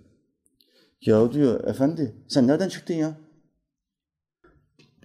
Ya 1.01 1.33
diyor 1.33 1.65
efendi 1.65 2.17
sen 2.29 2.47
nereden 2.47 2.69
çıktın 2.69 2.95
ya? 2.95 3.19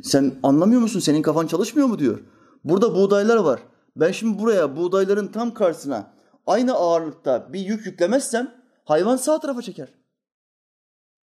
Sen 0.04 0.36
anlamıyor 0.44 0.82
musun? 0.82 1.00
Senin 1.00 1.22
kafan 1.22 1.48
çalışmıyor 1.48 1.88
mu 1.88 2.00
diyor. 2.00 2.20
Burada 2.64 2.96
buğdaylar 2.96 3.38
var. 3.38 3.60
Ben 3.96 4.12
şimdi 4.12 4.40
buraya 4.40 4.78
buğdayların 4.78 5.28
tam 5.28 5.54
karşısına 5.54 6.14
aynı 6.46 6.74
ağırlıkta 6.74 7.54
bir 7.54 7.60
yük 7.60 7.86
yüklemezsem 7.86 8.56
hayvan 8.86 9.16
sağ 9.16 9.40
tarafa 9.40 9.62
çeker. 9.62 9.94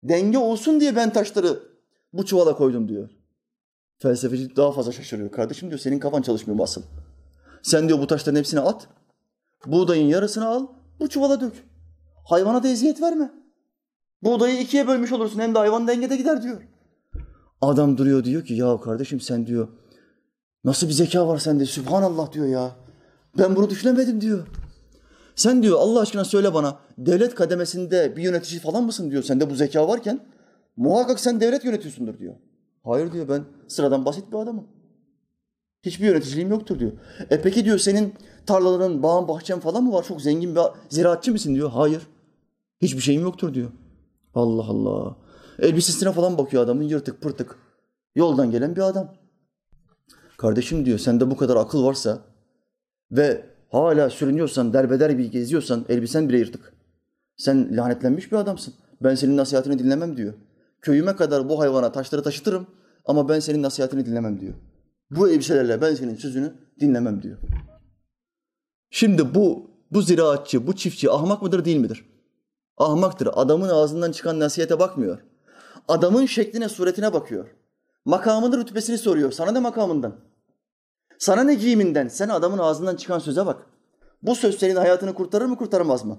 Denge 0.03 0.39
olsun 0.39 0.81
diye 0.81 0.97
ben 0.97 1.13
taşları 1.13 1.63
bu 2.13 2.27
çuvala 2.27 2.57
koydum 2.57 2.89
diyor. 2.89 3.18
Felsefeci 3.99 4.57
daha 4.57 4.73
fazla 4.73 4.93
şaşırıyor. 4.93 5.31
Kardeşim 5.31 5.69
diyor 5.69 5.79
senin 5.79 5.99
kafan 5.99 6.23
çalışmıyor 6.23 6.61
asıl? 6.61 6.83
Sen 7.63 7.89
diyor 7.89 7.99
bu 7.99 8.07
taşların 8.07 8.39
hepsini 8.39 8.61
at. 8.61 8.89
Buğdayın 9.67 10.07
yarısını 10.07 10.49
al. 10.49 10.67
Bu 11.01 11.09
çuvala 11.09 11.41
dök. 11.41 11.53
Hayvana 12.25 12.63
da 12.63 12.69
eziyet 12.69 13.03
verme. 13.03 13.31
Buğdayı 14.23 14.61
ikiye 14.61 14.87
bölmüş 14.87 15.13
olursun 15.13 15.41
hem 15.41 15.55
de 15.55 15.59
hayvan 15.59 15.89
dengede 15.89 16.17
gider 16.17 16.43
diyor. 16.43 16.63
Adam 17.61 17.99
duruyor 17.99 18.25
diyor 18.25 18.45
ki 18.45 18.55
ya 18.55 18.81
kardeşim 18.81 19.21
sen 19.21 19.47
diyor 19.47 19.69
nasıl 20.65 20.89
bir 20.89 20.93
zeka 20.93 21.29
var 21.29 21.39
sende 21.39 21.67
Sübhanallah 21.67 22.33
diyor 22.33 22.47
ya. 22.47 22.77
Ben 23.39 23.57
bunu 23.57 23.71
düşünemedim 23.71 24.21
diyor. 24.21 24.47
Sen 25.37 25.63
diyor 25.63 25.79
Allah 25.81 26.01
aşkına 26.01 26.25
söyle 26.25 26.55
bana 26.55 26.79
devlet 26.99 27.35
kademesinde 27.35 28.17
bir 28.17 28.23
yönetici 28.23 28.61
falan 28.61 28.85
mısın 28.85 29.11
diyor. 29.11 29.23
Sende 29.23 29.51
bu 29.51 29.55
zeka 29.55 29.89
varken 29.89 30.21
muhakkak 30.77 31.21
sen 31.21 31.41
devlet 31.41 31.65
yönetiyorsundur 31.65 32.19
diyor. 32.19 32.35
Hayır 32.85 33.13
diyor 33.13 33.29
ben 33.29 33.45
sıradan 33.69 34.05
basit 34.05 34.33
bir 34.33 34.37
adamım. 34.37 34.67
Hiçbir 35.83 36.07
yöneticiliğim 36.07 36.51
yoktur 36.51 36.79
diyor. 36.79 36.93
E 37.31 37.43
peki 37.43 37.65
diyor 37.65 37.79
senin 37.79 38.15
tarlaların, 38.47 39.03
bağın, 39.03 39.29
bahçen 39.29 39.61
falan 39.61 39.85
mı 39.85 39.93
var? 39.93 40.05
Çok 40.05 40.23
zengin 40.23 40.55
bir 40.57 40.61
ziraatçı 40.89 41.33
mısın 41.33 41.55
diyor. 41.55 41.71
Hayır. 41.71 42.07
Hiçbir 42.83 43.01
şeyim 43.01 43.23
yoktur 43.23 43.55
diyor. 43.55 43.71
Allah 44.35 44.65
Allah. 44.65 45.17
Elbisesine 45.59 46.13
falan 46.13 46.39
bakıyor 46.39 46.63
adamın 46.63 46.83
yırtık 46.83 47.21
pırtık. 47.21 47.59
Yoldan 48.15 48.51
gelen 48.51 48.77
bir 48.77 48.81
adam. 48.81 49.15
Kardeşim 50.37 50.87
diyor 50.87 50.99
sende 50.99 51.31
bu 51.31 51.37
kadar 51.37 51.57
akıl 51.57 51.85
varsa 51.85 52.19
ve 53.13 53.47
hala 53.69 54.11
sürünüyorsan, 54.11 54.73
derbeder 54.73 55.19
bir 55.19 55.33
geziyorsan 55.33 55.85
elbisen 55.89 56.29
bile 56.29 56.39
yırtık. 56.39 56.73
Sen 57.37 57.77
lanetlenmiş 57.77 58.33
bir 58.33 58.37
adamsın. 58.37 58.75
Ben 59.03 59.15
senin 59.15 59.37
nasihatini 59.37 59.79
dinlemem 59.79 60.17
diyor. 60.17 60.35
Köyüme 60.83 61.17
kadar 61.17 61.49
bu 61.49 61.61
hayvana 61.61 61.93
taşları 61.93 62.23
taşıtırım 62.23 62.67
ama 63.05 63.29
ben 63.29 63.41
senin 63.41 63.63
nasihatini 63.63 64.07
dinlemem 64.07 64.41
diyor. 64.41 64.55
Bu 65.11 65.29
elbiselerle 65.29 65.81
ben 65.81 65.95
senin 65.95 66.17
sözünü 66.17 66.55
dinlemem 66.81 67.23
diyor. 67.23 67.39
Şimdi 68.91 69.35
bu 69.35 69.71
bu 69.93 70.03
ziraatçı, 70.03 70.67
bu 70.67 70.77
çiftçi 70.77 71.11
ahmak 71.11 71.43
mıdır 71.43 71.65
değil 71.65 71.77
midir? 71.77 72.05
Ahmaktır. 72.77 73.29
Adamın 73.33 73.69
ağzından 73.69 74.13
çıkan 74.13 74.41
nasihete 74.41 74.79
bakmıyor. 74.79 75.19
Adamın 75.89 76.27
şekline, 76.27 76.69
suretine 76.69 77.13
bakıyor. 77.13 77.47
Makamını, 78.05 78.59
rütbesini 78.59 78.99
soruyor. 78.99 79.33
Sana 79.33 79.53
ne 79.53 79.61
makamından? 79.61 80.17
Sana 81.19 81.45
ne 81.45 81.55
giyiminden? 81.55 82.09
Sen 82.09 82.29
adamın 82.29 82.59
ağzından 82.59 82.97
çıkan 82.97 83.19
söze 83.19 83.47
bak. 83.47 83.67
Bu 84.23 84.35
söz 84.35 84.59
senin 84.59 84.77
hayatını 84.77 85.15
kurtarır 85.15 85.45
mı, 85.45 85.57
kurtarmaz 85.57 86.05
mı? 86.05 86.19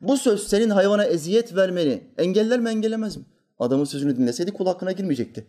Bu 0.00 0.16
söz 0.16 0.48
senin 0.48 0.70
hayvana 0.70 1.04
eziyet 1.04 1.56
vermeni 1.56 2.10
engeller 2.18 2.60
mi, 2.60 2.70
engellemez 2.70 3.16
mi? 3.16 3.24
Adamın 3.62 3.84
sözünü 3.84 4.16
dinleseydi 4.16 4.52
kul 4.52 4.66
hakkına 4.66 4.92
girmeyecekti. 4.92 5.46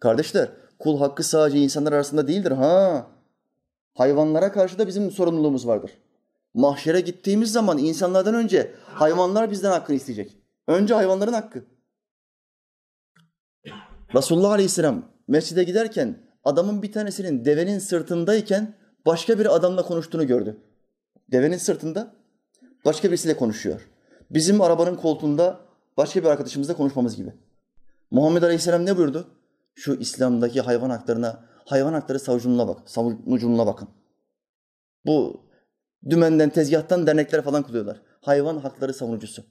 Kardeşler, 0.00 0.48
kul 0.78 0.98
hakkı 0.98 1.22
sadece 1.22 1.58
insanlar 1.58 1.92
arasında 1.92 2.28
değildir. 2.28 2.50
Ha, 2.50 3.06
hayvanlara 3.94 4.52
karşı 4.52 4.78
da 4.78 4.86
bizim 4.86 5.10
sorumluluğumuz 5.10 5.66
vardır. 5.66 5.90
Mahşere 6.54 7.00
gittiğimiz 7.00 7.52
zaman 7.52 7.78
insanlardan 7.78 8.34
önce 8.34 8.74
hayvanlar 8.84 9.50
bizden 9.50 9.70
hakkını 9.70 9.96
isteyecek. 9.96 10.36
Önce 10.66 10.94
hayvanların 10.94 11.32
hakkı. 11.32 11.64
Resulullah 14.14 14.50
Aleyhisselam 14.50 15.04
mescide 15.28 15.64
giderken 15.64 16.18
adamın 16.44 16.82
bir 16.82 16.92
tanesinin 16.92 17.44
devenin 17.44 17.78
sırtındayken 17.78 18.74
başka 19.06 19.38
bir 19.38 19.56
adamla 19.56 19.82
konuştuğunu 19.82 20.26
gördü. 20.26 20.56
Devenin 21.32 21.58
sırtında 21.58 22.14
başka 22.84 23.08
birisiyle 23.08 23.36
konuşuyor. 23.36 23.88
Bizim 24.30 24.60
arabanın 24.60 24.96
koltuğunda 24.96 25.67
başka 25.98 26.20
bir 26.22 26.28
arkadaşımızla 26.28 26.76
konuşmamız 26.76 27.16
gibi. 27.16 27.32
Muhammed 28.10 28.42
Aleyhisselam 28.42 28.86
ne 28.86 28.96
buyurdu? 28.96 29.26
Şu 29.74 29.94
İslam'daki 29.94 30.60
hayvan 30.60 30.90
haklarına, 30.90 31.44
hayvan 31.64 31.92
hakları 31.92 32.18
savunuculuğuna 32.18 32.68
bak, 32.68 32.90
savunuculuğuna 32.90 33.66
bakın. 33.66 33.88
Bu 35.06 35.40
dümenden, 36.10 36.50
tezgahtan 36.50 37.06
dernekler 37.06 37.42
falan 37.42 37.62
kuruyorlar. 37.62 38.00
Hayvan 38.20 38.58
hakları 38.58 38.94
savunucusu. 38.94 39.44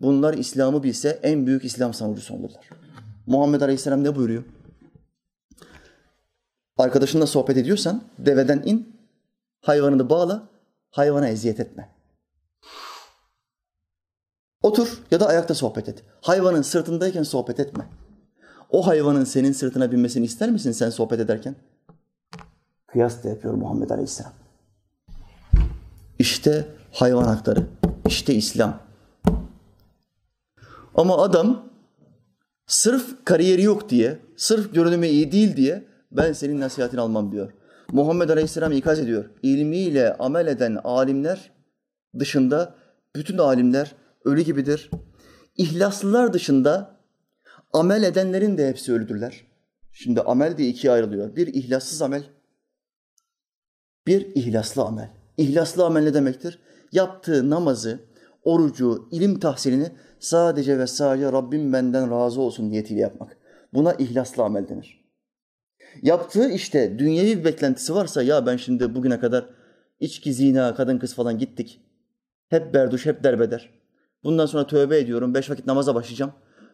Bunlar 0.00 0.34
İslam'ı 0.34 0.82
bilse 0.82 1.20
en 1.22 1.46
büyük 1.46 1.64
İslam 1.64 1.94
savunucusu 1.94 2.34
olurlar. 2.34 2.68
Muhammed 3.26 3.60
Aleyhisselam 3.60 4.04
ne 4.04 4.16
buyuruyor? 4.16 4.44
Arkadaşınla 6.76 7.26
sohbet 7.26 7.56
ediyorsan 7.56 8.02
deveden 8.18 8.62
in, 8.64 8.96
hayvanını 9.60 10.10
bağla, 10.10 10.48
hayvana 10.90 11.28
eziyet 11.28 11.60
etme. 11.60 11.97
Otur 14.68 14.88
ya 15.10 15.20
da 15.20 15.26
ayakta 15.26 15.54
sohbet 15.54 15.88
et. 15.88 16.02
Hayvanın 16.20 16.62
sırtındayken 16.62 17.22
sohbet 17.22 17.60
etme. 17.60 17.86
O 18.70 18.86
hayvanın 18.86 19.24
senin 19.24 19.52
sırtına 19.52 19.92
binmesini 19.92 20.24
ister 20.24 20.50
misin 20.50 20.72
sen 20.72 20.90
sohbet 20.90 21.20
ederken? 21.20 21.56
Kıyas 22.86 23.24
da 23.24 23.28
yapıyor 23.28 23.54
Muhammed 23.54 23.90
Aleyhisselam. 23.90 24.32
İşte 26.18 26.66
hayvan 26.92 27.24
hakları, 27.24 27.66
işte 28.06 28.34
İslam. 28.34 28.80
Ama 30.94 31.22
adam 31.22 31.64
sırf 32.66 33.24
kariyeri 33.24 33.62
yok 33.62 33.90
diye, 33.90 34.18
sırf 34.36 34.74
görünümü 34.74 35.06
iyi 35.06 35.32
değil 35.32 35.56
diye 35.56 35.84
ben 36.12 36.32
senin 36.32 36.60
nasihatini 36.60 37.00
almam 37.00 37.32
diyor. 37.32 37.52
Muhammed 37.92 38.28
Aleyhisselam 38.28 38.72
ikaz 38.72 38.98
ediyor. 38.98 39.30
İlmiyle 39.42 40.14
amel 40.14 40.46
eden 40.46 40.78
alimler 40.84 41.50
dışında 42.18 42.74
bütün 43.16 43.38
alimler 43.38 43.94
ölü 44.28 44.42
gibidir. 44.42 44.90
İhlaslılar 45.56 46.32
dışında 46.32 47.00
amel 47.72 48.02
edenlerin 48.02 48.58
de 48.58 48.68
hepsi 48.68 48.92
ölüdürler. 48.92 49.46
Şimdi 49.92 50.20
amel 50.20 50.56
diye 50.56 50.68
ikiye 50.68 50.92
ayrılıyor. 50.92 51.36
Bir 51.36 51.46
ihlassız 51.46 52.02
amel, 52.02 52.22
bir 54.06 54.34
ihlaslı 54.34 54.82
amel. 54.82 55.10
İhlaslı 55.36 55.84
amel 55.84 56.02
ne 56.02 56.14
demektir? 56.14 56.58
Yaptığı 56.92 57.50
namazı, 57.50 58.00
orucu, 58.42 59.08
ilim 59.10 59.40
tahsilini 59.40 59.92
sadece 60.18 60.78
ve 60.78 60.86
sadece 60.86 61.32
Rabbim 61.32 61.72
benden 61.72 62.10
razı 62.10 62.40
olsun 62.40 62.70
niyetiyle 62.70 63.00
yapmak. 63.00 63.36
Buna 63.74 63.92
ihlaslı 63.92 64.42
amel 64.42 64.68
denir. 64.68 65.04
Yaptığı 66.02 66.50
işte 66.50 66.98
dünyevi 66.98 67.38
bir 67.38 67.44
beklentisi 67.44 67.94
varsa 67.94 68.22
ya 68.22 68.46
ben 68.46 68.56
şimdi 68.56 68.94
bugüne 68.94 69.20
kadar 69.20 69.50
içki, 70.00 70.34
zina, 70.34 70.74
kadın 70.74 70.98
kız 70.98 71.14
falan 71.14 71.38
gittik. 71.38 71.80
Hep 72.48 72.74
berduş, 72.74 73.06
hep 73.06 73.24
derbeder. 73.24 73.77
Bundan 74.24 74.46
sonra 74.46 74.66
tövbe 74.66 74.98
ediyorum, 74.98 75.34
beş 75.34 75.50
vakit 75.50 75.66
namaza 75.66 75.94
başlayacağım. 75.94 76.32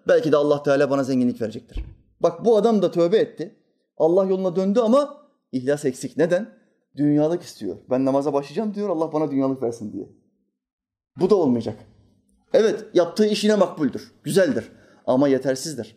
Belki 0.08 0.32
de 0.32 0.36
Allah 0.36 0.62
Teala 0.62 0.90
bana 0.90 1.04
zenginlik 1.04 1.40
verecektir. 1.40 1.84
Bak 2.20 2.44
bu 2.44 2.56
adam 2.56 2.82
da 2.82 2.90
tövbe 2.90 3.18
etti. 3.18 3.56
Allah 3.98 4.24
yoluna 4.24 4.56
döndü 4.56 4.80
ama 4.80 5.16
ihlas 5.52 5.84
eksik. 5.84 6.16
Neden? 6.16 6.50
Dünyalık 6.96 7.42
istiyor. 7.42 7.76
Ben 7.90 8.04
namaza 8.04 8.32
başlayacağım 8.32 8.74
diyor, 8.74 8.88
Allah 8.88 9.12
bana 9.12 9.30
dünyalık 9.30 9.62
versin 9.62 9.92
diye. 9.92 10.08
Bu 11.20 11.30
da 11.30 11.34
olmayacak. 11.34 11.76
Evet, 12.52 12.84
yaptığı 12.94 13.26
iş 13.26 13.44
yine 13.44 13.54
makbuldür, 13.54 14.12
güzeldir 14.22 14.72
ama 15.06 15.28
yetersizdir. 15.28 15.96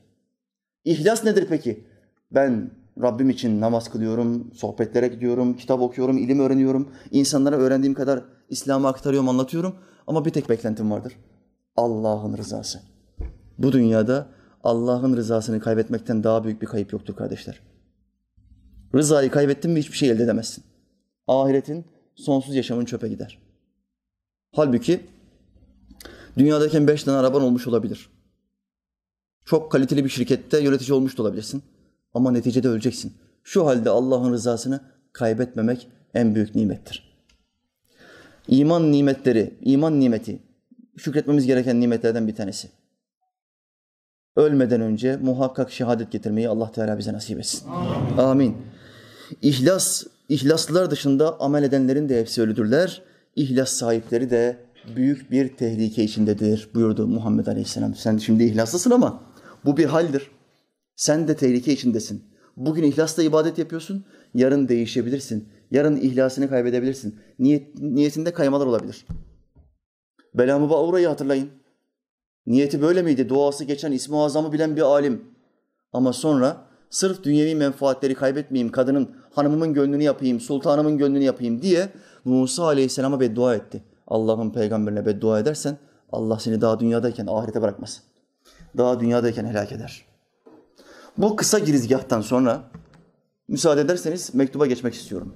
İhlas 0.86 1.24
nedir 1.24 1.46
peki? 1.50 1.88
Ben 2.32 2.72
Rabbim 3.02 3.30
için 3.30 3.62
namaz 3.62 3.92
kılıyorum, 3.92 4.54
sohbetlere 4.54 5.08
gidiyorum, 5.08 5.54
kitap 5.54 5.82
okuyorum, 5.82 6.18
ilim 6.18 6.40
öğreniyorum. 6.40 6.90
İnsanlara 7.12 7.56
öğrendiğim 7.56 7.94
kadar 7.94 8.24
İslam'ı 8.50 8.88
aktarıyorum, 8.88 9.30
anlatıyorum. 9.30 9.76
Ama 10.08 10.26
bir 10.26 10.30
tek 10.30 10.50
beklentim 10.50 10.92
vardır. 10.92 11.14
Allah'ın 11.78 12.38
rızası. 12.38 12.82
Bu 13.58 13.72
dünyada 13.72 14.28
Allah'ın 14.64 15.18
rızasını 15.18 15.60
kaybetmekten 15.60 16.24
daha 16.24 16.44
büyük 16.44 16.62
bir 16.62 16.68
kayıp 16.68 16.94
yoktur 16.94 17.16
kardeşler. 17.16 17.60
Rızayı 18.96 19.32
kaybettin 19.32 19.72
mi 19.72 19.80
hiçbir 19.80 19.98
şey 19.98 20.10
elde 20.10 20.24
edemezsin. 20.24 20.64
Ahiretin 21.28 21.86
sonsuz 22.16 22.56
yaşamın 22.56 22.86
çöpe 22.86 23.08
gider. 23.08 23.40
Halbuki 24.52 25.06
dünyadayken 26.38 26.88
beş 26.88 27.04
tane 27.04 27.18
araban 27.18 27.42
olmuş 27.42 27.68
olabilir. 27.68 28.10
Çok 29.46 29.72
kaliteli 29.72 30.04
bir 30.04 30.10
şirkette 30.10 30.60
yönetici 30.60 30.94
olmuş 30.94 31.18
da 31.18 31.22
olabilirsin. 31.22 31.64
Ama 32.14 32.32
neticede 32.32 32.68
öleceksin. 32.68 33.14
Şu 33.44 33.66
halde 33.66 33.90
Allah'ın 33.90 34.32
rızasını 34.32 34.82
kaybetmemek 35.14 35.88
en 36.14 36.36
büyük 36.36 36.56
nimettir. 36.56 37.08
İman 38.48 38.92
nimetleri, 38.92 39.58
iman 39.62 40.00
nimeti 40.00 40.47
şükretmemiz 40.98 41.46
gereken 41.46 41.80
nimetlerden 41.82 42.28
bir 42.28 42.36
tanesi. 42.36 42.70
Ölmeden 44.36 44.82
önce 44.82 45.18
muhakkak 45.18 45.72
şehadet 45.72 46.12
getirmeyi 46.12 46.50
Allah 46.50 46.72
Teala 46.72 46.98
bize 46.98 47.14
nasip 47.14 47.40
etsin. 47.40 47.70
Amin. 47.70 48.18
Amin. 48.18 48.58
İhlas, 49.42 50.04
ihlaslılar 50.30 50.92
dışında 50.92 51.40
amel 51.40 51.64
edenlerin 51.64 52.10
de 52.10 52.20
hepsi 52.20 52.42
ölüdürler. 52.42 53.02
İhlas 53.36 53.70
sahipleri 53.70 54.30
de 54.30 54.58
büyük 54.96 55.32
bir 55.32 55.58
tehlike 55.58 56.04
içindedir 56.04 56.70
buyurdu 56.74 57.08
Muhammed 57.08 57.48
Aleyhisselam. 57.48 57.96
Sen 57.96 58.18
şimdi 58.18 58.44
ihlaslısın 58.44 58.92
ama 58.92 59.24
bu 59.66 59.78
bir 59.78 59.86
haldir. 59.86 60.32
Sen 60.96 61.28
de 61.28 61.36
tehlike 61.36 61.74
içindesin. 61.74 62.24
Bugün 62.58 62.84
ihlasla 62.84 63.24
ibadet 63.24 63.58
yapıyorsun, 63.58 64.06
yarın 64.34 64.68
değişebilirsin. 64.68 65.50
Yarın 65.72 65.96
ihlasını 65.96 66.50
kaybedebilirsin. 66.50 67.16
Niyet, 67.40 67.80
niyetinde 67.80 68.34
kaymalar 68.34 68.66
olabilir. 68.66 69.06
Belamı 70.38 70.70
Bağura'yı 70.70 71.08
hatırlayın. 71.08 71.50
Niyeti 72.48 72.82
böyle 72.82 73.02
miydi? 73.02 73.30
Duası 73.30 73.64
geçen 73.64 73.92
ismi 73.92 74.18
azamı 74.18 74.54
bilen 74.54 74.76
bir 74.76 74.82
alim. 74.82 75.26
Ama 75.94 76.14
sonra 76.14 76.58
sırf 76.90 77.24
dünyevi 77.24 77.56
menfaatleri 77.56 78.16
kaybetmeyeyim, 78.16 78.72
kadının, 78.72 79.16
hanımımın 79.36 79.74
gönlünü 79.74 80.04
yapayım, 80.04 80.40
sultanımın 80.40 80.98
gönlünü 80.98 81.24
yapayım 81.24 81.62
diye 81.62 81.90
Musa 82.26 82.64
Aleyhisselam'a 82.64 83.20
beddua 83.20 83.56
etti. 83.56 83.84
Allah'ın 84.08 84.50
peygamberine 84.50 85.06
beddua 85.06 85.40
edersen 85.40 85.78
Allah 86.12 86.40
seni 86.40 86.62
daha 86.62 86.80
dünyadayken 86.80 87.28
ahirete 87.28 87.62
bırakmaz. 87.62 88.02
Daha 88.78 89.00
dünyadayken 89.00 89.46
helak 89.46 89.72
eder. 89.72 90.06
Bu 91.18 91.36
kısa 91.36 91.60
girizgahtan 91.60 92.22
sonra 92.22 92.64
müsaade 93.48 93.82
ederseniz 93.82 94.36
mektuba 94.36 94.66
geçmek 94.66 94.94
istiyorum. 94.94 95.36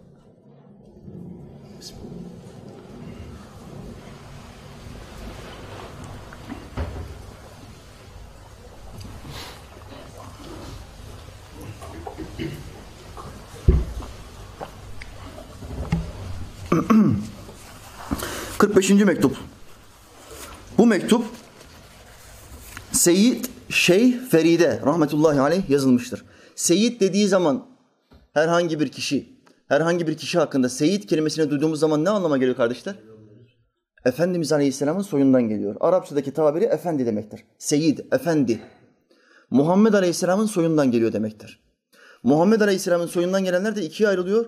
45. 18.58 18.90
mektup. 18.90 19.38
Bu 20.78 20.86
mektup 20.86 21.26
Seyyid 22.92 23.46
Şeyh 23.70 24.30
Feride 24.30 24.82
rahmetullahi 24.86 25.42
aleyh 25.42 25.70
yazılmıştır. 25.70 26.26
Seyyid 26.56 27.02
dediği 27.02 27.28
zaman 27.28 27.66
herhangi 28.34 28.80
bir 28.80 28.90
kişi, 28.90 29.30
herhangi 29.68 30.08
bir 30.08 30.18
kişi 30.18 30.40
hakkında 30.40 30.70
Seyyid 30.70 31.04
kelimesini 31.04 31.50
duyduğumuz 31.50 31.80
zaman 31.80 32.06
ne 32.06 32.10
anlama 32.10 32.38
geliyor 32.38 32.58
kardeşler? 32.58 32.96
Efendimiz 34.06 34.52
Aleyhisselam'ın 34.52 35.02
soyundan 35.02 35.50
geliyor. 35.50 35.76
Arapçadaki 35.80 36.34
tabiri 36.34 36.66
efendi 36.66 37.06
demektir. 37.06 37.44
Seyyid, 37.58 38.00
efendi. 38.12 38.62
Muhammed 39.50 39.94
Aleyhisselam'ın 39.94 40.46
soyundan 40.46 40.92
geliyor 40.92 41.14
demektir. 41.14 41.60
Muhammed 42.24 42.62
Aleyhisselam'ın 42.62 43.08
soyundan 43.08 43.44
gelenler 43.44 43.76
de 43.76 43.82
ikiye 43.82 44.10
ayrılıyor. 44.10 44.46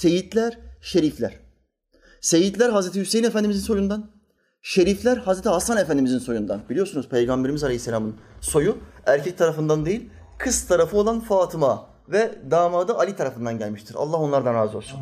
Seyitler, 0.00 0.58
şerifler. 0.80 1.43
Seyitler 2.24 2.70
Hazreti 2.70 3.00
Hüseyin 3.00 3.24
Efendimizin 3.24 3.60
soyundan, 3.60 4.10
şerifler 4.62 5.16
Hazreti 5.16 5.48
Hasan 5.48 5.76
Efendimizin 5.76 6.18
soyundan. 6.18 6.60
Biliyorsunuz 6.70 7.08
Peygamberimiz 7.08 7.64
Aleyhisselam'ın 7.64 8.14
soyu 8.40 8.78
erkek 9.06 9.38
tarafından 9.38 9.86
değil, 9.86 10.10
kız 10.38 10.66
tarafı 10.66 10.96
olan 10.96 11.20
Fatıma 11.20 11.86
ve 12.08 12.38
damadı 12.50 12.94
Ali 12.94 13.16
tarafından 13.16 13.58
gelmiştir. 13.58 13.94
Allah 13.94 14.16
onlardan 14.16 14.54
razı 14.54 14.76
olsun. 14.76 15.00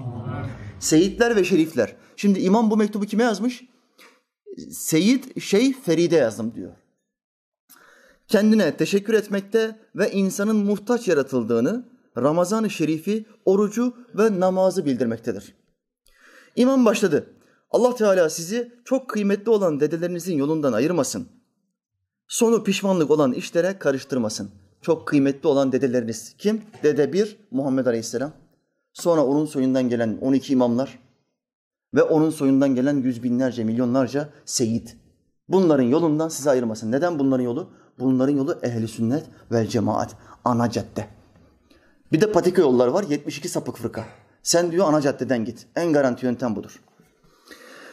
Seyitler 0.80 1.36
ve 1.36 1.44
şerifler. 1.44 1.96
Şimdi 2.16 2.40
imam 2.40 2.70
bu 2.70 2.76
mektubu 2.76 3.06
kime 3.06 3.22
yazmış? 3.22 3.64
Seyit 4.70 5.42
Şeyh 5.42 5.74
Feride 5.84 6.16
yazdım 6.16 6.54
diyor. 6.54 6.72
Kendine 8.28 8.76
teşekkür 8.76 9.14
etmekte 9.14 9.78
ve 9.96 10.10
insanın 10.10 10.56
muhtaç 10.56 11.08
yaratıldığını, 11.08 11.84
Ramazan-ı 12.18 12.70
Şerif'i, 12.70 13.26
orucu 13.44 13.96
ve 14.14 14.40
namazı 14.40 14.86
bildirmektedir. 14.86 15.61
İmam 16.57 16.84
başladı. 16.84 17.26
Allah 17.70 17.94
Teala 17.94 18.30
sizi 18.30 18.72
çok 18.84 19.09
kıymetli 19.09 19.50
olan 19.50 19.80
dedelerinizin 19.80 20.36
yolundan 20.36 20.72
ayırmasın. 20.72 21.28
Sonu 22.28 22.64
pişmanlık 22.64 23.11
olan 23.11 23.32
işlere 23.32 23.78
karıştırmasın. 23.78 24.50
Çok 24.82 25.09
kıymetli 25.09 25.48
olan 25.48 25.72
dedeleriniz 25.72 26.34
kim? 26.38 26.62
Dede 26.82 27.12
bir 27.12 27.36
Muhammed 27.50 27.86
Aleyhisselam. 27.86 28.32
Sonra 28.92 29.24
onun 29.24 29.46
soyundan 29.46 29.88
gelen 29.88 30.18
12 30.20 30.53
imamlar 30.53 30.98
ve 31.94 32.03
onun 32.03 32.30
soyundan 32.30 32.74
gelen 32.74 32.96
yüz 32.96 33.22
binlerce, 33.22 33.64
milyonlarca 33.64 34.28
seyit. 34.44 34.96
Bunların 35.48 35.84
yolundan 35.84 36.28
sizi 36.28 36.50
ayırmasın. 36.50 36.92
Neden 36.92 37.18
bunların 37.18 37.44
yolu? 37.44 37.70
Bunların 37.98 38.36
yolu 38.36 38.59
ehli 38.62 38.88
sünnet 38.88 39.24
ve 39.53 39.66
cemaat. 39.66 40.16
Ana 40.44 40.70
cadde. 40.70 41.07
Bir 42.12 42.20
de 42.20 42.32
patika 42.32 42.62
yollar 42.62 42.88
var. 42.88 43.05
72 43.09 43.48
sapık 43.48 43.76
fırka. 43.76 44.05
Sen 44.43 44.72
diyor 44.72 44.88
ana 44.88 45.01
caddeden 45.01 45.45
git. 45.45 45.66
En 45.76 45.93
garanti 45.93 46.26
yöntem 46.26 46.57
budur. 46.57 46.82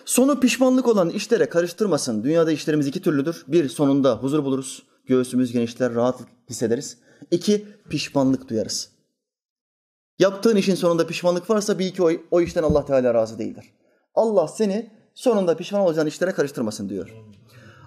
Sonu 0.06 0.40
pişmanlık 0.40 0.88
olan 0.88 1.10
işlere 1.10 1.50
karıştırmasın. 1.50 2.24
Dünyada 2.24 2.52
işlerimiz 2.52 2.88
iki 2.88 3.02
türlüdür. 3.02 3.44
Bir, 3.48 3.70
sonunda 3.70 4.16
huzur 4.16 4.44
buluruz. 4.44 4.84
Göğsümüz 5.06 5.52
genişler, 5.52 5.96
rahat 5.96 6.20
hissederiz. 6.50 6.98
İki, 7.32 7.66
pişmanlık 7.90 8.50
duyarız. 8.50 8.90
Yaptığın 10.20 10.56
işin 10.56 10.76
sonunda 10.76 11.08
pişmanlık 11.08 11.50
varsa 11.50 11.80
bil 11.80 11.92
ki 11.92 12.04
o, 12.04 12.12
o 12.32 12.42
işten 12.42 12.64
Allah 12.64 12.86
Teala 12.86 13.14
razı 13.14 13.40
değildir. 13.40 13.66
Allah 14.16 14.48
seni 14.48 14.92
sonunda 15.14 15.58
pişman 15.58 15.82
olacağın 15.82 16.08
işlere 16.08 16.32
karıştırmasın 16.32 16.90
diyor. 16.90 17.16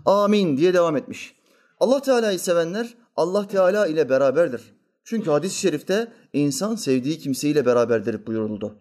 Amin 0.07 0.57
diye 0.57 0.75
devam 0.75 0.97
etmiş. 0.97 1.35
Allah 1.81 2.03
Teala'yı 2.03 2.39
sevenler 2.39 2.95
Allah 3.17 3.49
Teala 3.49 3.87
ile 3.87 4.09
beraberdir. 4.09 4.82
Çünkü 5.05 5.31
hadis-i 5.31 5.59
şerifte 5.59 6.13
insan 6.33 6.75
sevdiği 6.75 7.19
kimseyle 7.19 7.67
beraberdir 7.67 8.27
buyuruldu. 8.27 8.79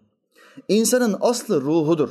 İnsanın 0.68 1.18
aslı 1.22 1.62
ruhudur. 1.62 2.10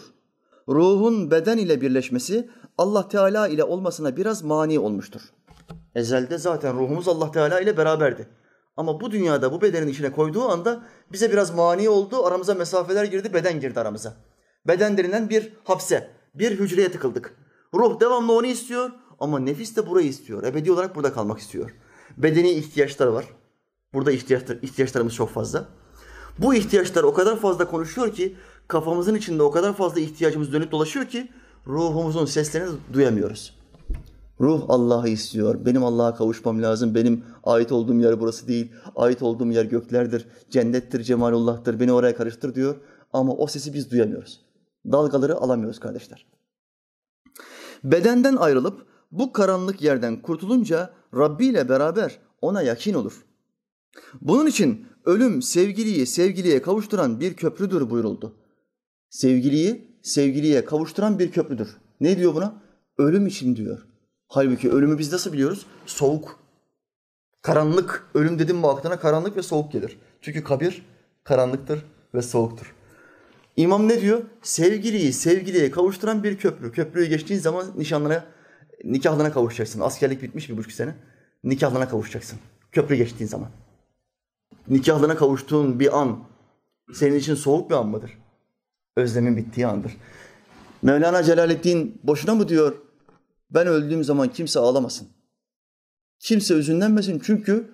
Ruhun 0.69 1.31
beden 1.31 1.59
ile 1.59 1.81
birleşmesi 1.81 2.51
Allah 2.79 3.09
Teala 3.09 3.49
ile 3.49 3.65
olmasına 3.65 4.17
biraz 4.17 4.43
mani 4.43 4.79
olmuştur. 4.79 5.21
Ezelde 5.95 6.39
zaten 6.39 6.79
ruhumuz 6.79 7.09
Allah 7.09 7.31
Teala 7.31 7.61
ile 7.61 7.77
beraberdi. 7.77 8.29
Ama 8.77 9.01
bu 9.01 9.11
dünyada 9.11 9.53
bu 9.53 9.63
bedenin 9.63 9.89
içine 9.89 10.13
koyduğu 10.13 10.49
anda 10.49 10.83
bize 11.13 11.33
biraz 11.33 11.55
mani 11.55 11.89
oldu, 11.89 12.27
aramıza 12.27 12.55
mesafeler 12.55 13.05
girdi, 13.05 13.35
beden 13.35 13.61
girdi 13.61 13.81
aramıza. 13.81 14.17
Beden 14.67 14.99
denilen 14.99 15.31
bir 15.31 15.53
hapse, 15.65 16.11
bir 16.35 16.59
hücreye 16.59 16.93
tıkıldık. 16.93 17.37
Ruh 17.75 18.01
devamlı 18.01 18.33
onu 18.33 18.47
istiyor 18.47 18.91
ama 19.19 19.39
nefis 19.39 19.77
de 19.77 19.87
burayı 19.87 20.09
istiyor. 20.09 20.45
Ebedi 20.45 20.73
olarak 20.73 20.97
burada 20.97 21.13
kalmak 21.13 21.39
istiyor. 21.39 21.75
Bedeni 22.17 22.51
ihtiyaçları 22.51 23.15
var. 23.15 23.25
Burada 23.95 24.13
ihtiyaçlar, 24.13 24.59
ihtiyaçlarımız 24.63 25.15
çok 25.15 25.31
fazla. 25.31 25.69
Bu 26.39 26.55
ihtiyaçlar 26.55 27.03
o 27.03 27.15
kadar 27.15 27.37
fazla 27.37 27.71
konuşuyor 27.71 28.13
ki 28.13 28.37
kafamızın 28.69 29.15
içinde 29.15 29.43
o 29.43 29.51
kadar 29.51 29.73
fazla 29.73 30.01
ihtiyacımız 30.01 30.53
dönüp 30.53 30.73
dolaşıyor 30.73 31.07
ki 31.07 31.29
ruhumuzun 31.67 32.25
seslerini 32.25 32.71
duyamıyoruz. 32.93 33.61
Ruh 34.41 34.65
Allah'ı 34.69 35.09
istiyor. 35.09 35.65
Benim 35.67 35.85
Allah'a 35.85 36.15
kavuşmam 36.15 36.63
lazım. 36.63 36.95
Benim 36.95 37.25
ait 37.45 37.73
olduğum 37.73 37.95
yer 37.95 38.21
burası 38.21 38.49
değil. 38.49 38.73
Ait 38.97 39.23
olduğum 39.23 39.51
yer 39.51 39.65
göklerdir. 39.65 40.27
Cennettir, 40.51 41.03
cemalullah'tır. 41.03 41.81
Beni 41.81 41.93
oraya 41.93 42.17
karıştır 42.17 42.55
diyor. 42.55 42.77
Ama 43.13 43.33
o 43.33 43.47
sesi 43.47 43.75
biz 43.75 43.91
duyamıyoruz. 43.91 44.41
Dalgaları 44.93 45.37
alamıyoruz 45.37 45.81
kardeşler. 45.81 46.27
Bedenden 47.85 48.37
ayrılıp 48.37 48.87
bu 49.13 49.33
karanlık 49.33 49.83
yerden 49.83 50.23
kurtulunca 50.23 50.91
Rabbi 51.15 51.47
ile 51.47 51.69
beraber 51.69 52.19
ona 52.43 52.63
yakin 52.63 52.95
olur. 52.95 53.25
Bunun 54.21 54.47
için 54.47 54.87
ölüm 55.05 55.43
sevgiliyi 55.43 56.07
sevgiliye 56.07 56.63
kavuşturan 56.63 57.21
bir 57.21 57.35
köprüdür 57.35 57.91
buyuruldu. 57.91 58.37
Sevgiliyi 59.11 59.99
sevgiliye 60.03 60.65
kavuşturan 60.65 61.19
bir 61.19 61.33
köprüdür. 61.33 61.77
Ne 62.01 62.19
diyor 62.19 62.35
buna? 62.35 62.63
Ölüm 62.99 63.27
için 63.27 63.57
diyor. 63.57 63.87
Halbuki 64.29 64.71
ölümü 64.71 64.99
biz 64.99 65.13
nasıl 65.13 65.33
biliyoruz? 65.33 65.67
Soğuk. 65.87 66.41
Karanlık. 67.43 68.07
Ölüm 68.15 68.39
dedim 68.39 68.57
mi 68.57 68.67
aklına 68.67 68.99
karanlık 68.99 69.37
ve 69.37 69.43
soğuk 69.43 69.73
gelir. 69.73 69.99
Çünkü 70.21 70.45
kabir 70.45 70.87
karanlıktır 71.25 71.85
ve 72.15 72.23
soğuktur. 72.23 72.75
İmam 73.57 73.89
ne 73.89 74.01
diyor? 74.01 74.23
Sevgiliyi 74.43 75.13
sevgiliye 75.13 75.71
kavuşturan 75.71 76.25
bir 76.25 76.39
köprü. 76.39 76.73
Köprüyü 76.73 77.09
geçtiğin 77.09 77.41
zaman 77.41 77.67
nişanlına, 77.77 78.25
nikahlına 78.85 79.33
kavuşacaksın. 79.33 79.81
Askerlik 79.81 80.23
bitmiş 80.23 80.49
bir 80.49 80.57
buçuk 80.57 80.73
sene. 80.73 80.95
Nikahlına 81.45 81.89
kavuşacaksın. 81.89 82.39
Köprü 82.73 82.95
geçtiğin 82.95 83.29
zaman 83.29 83.51
nikahlına 84.71 85.17
kavuştuğun 85.17 85.81
bir 85.81 86.01
an 86.01 86.31
Senin 86.93 87.17
için 87.17 87.35
soğuk 87.35 87.71
bir 87.71 87.75
an 87.75 87.89
mıdır? 87.89 88.19
Özlemin 88.97 89.37
bittiği 89.37 89.67
andır. 89.67 89.97
Mevlana 90.83 91.23
Celaleddin 91.23 92.01
boşuna 92.05 92.35
mı 92.35 92.49
diyor? 92.49 92.77
Ben 93.51 93.67
öldüğüm 93.67 94.05
zaman 94.05 94.29
kimse 94.29 94.61
ağlamasın. 94.61 95.09
Kimse 96.19 96.55
üzünlenmesin 96.55 97.23
çünkü 97.25 97.71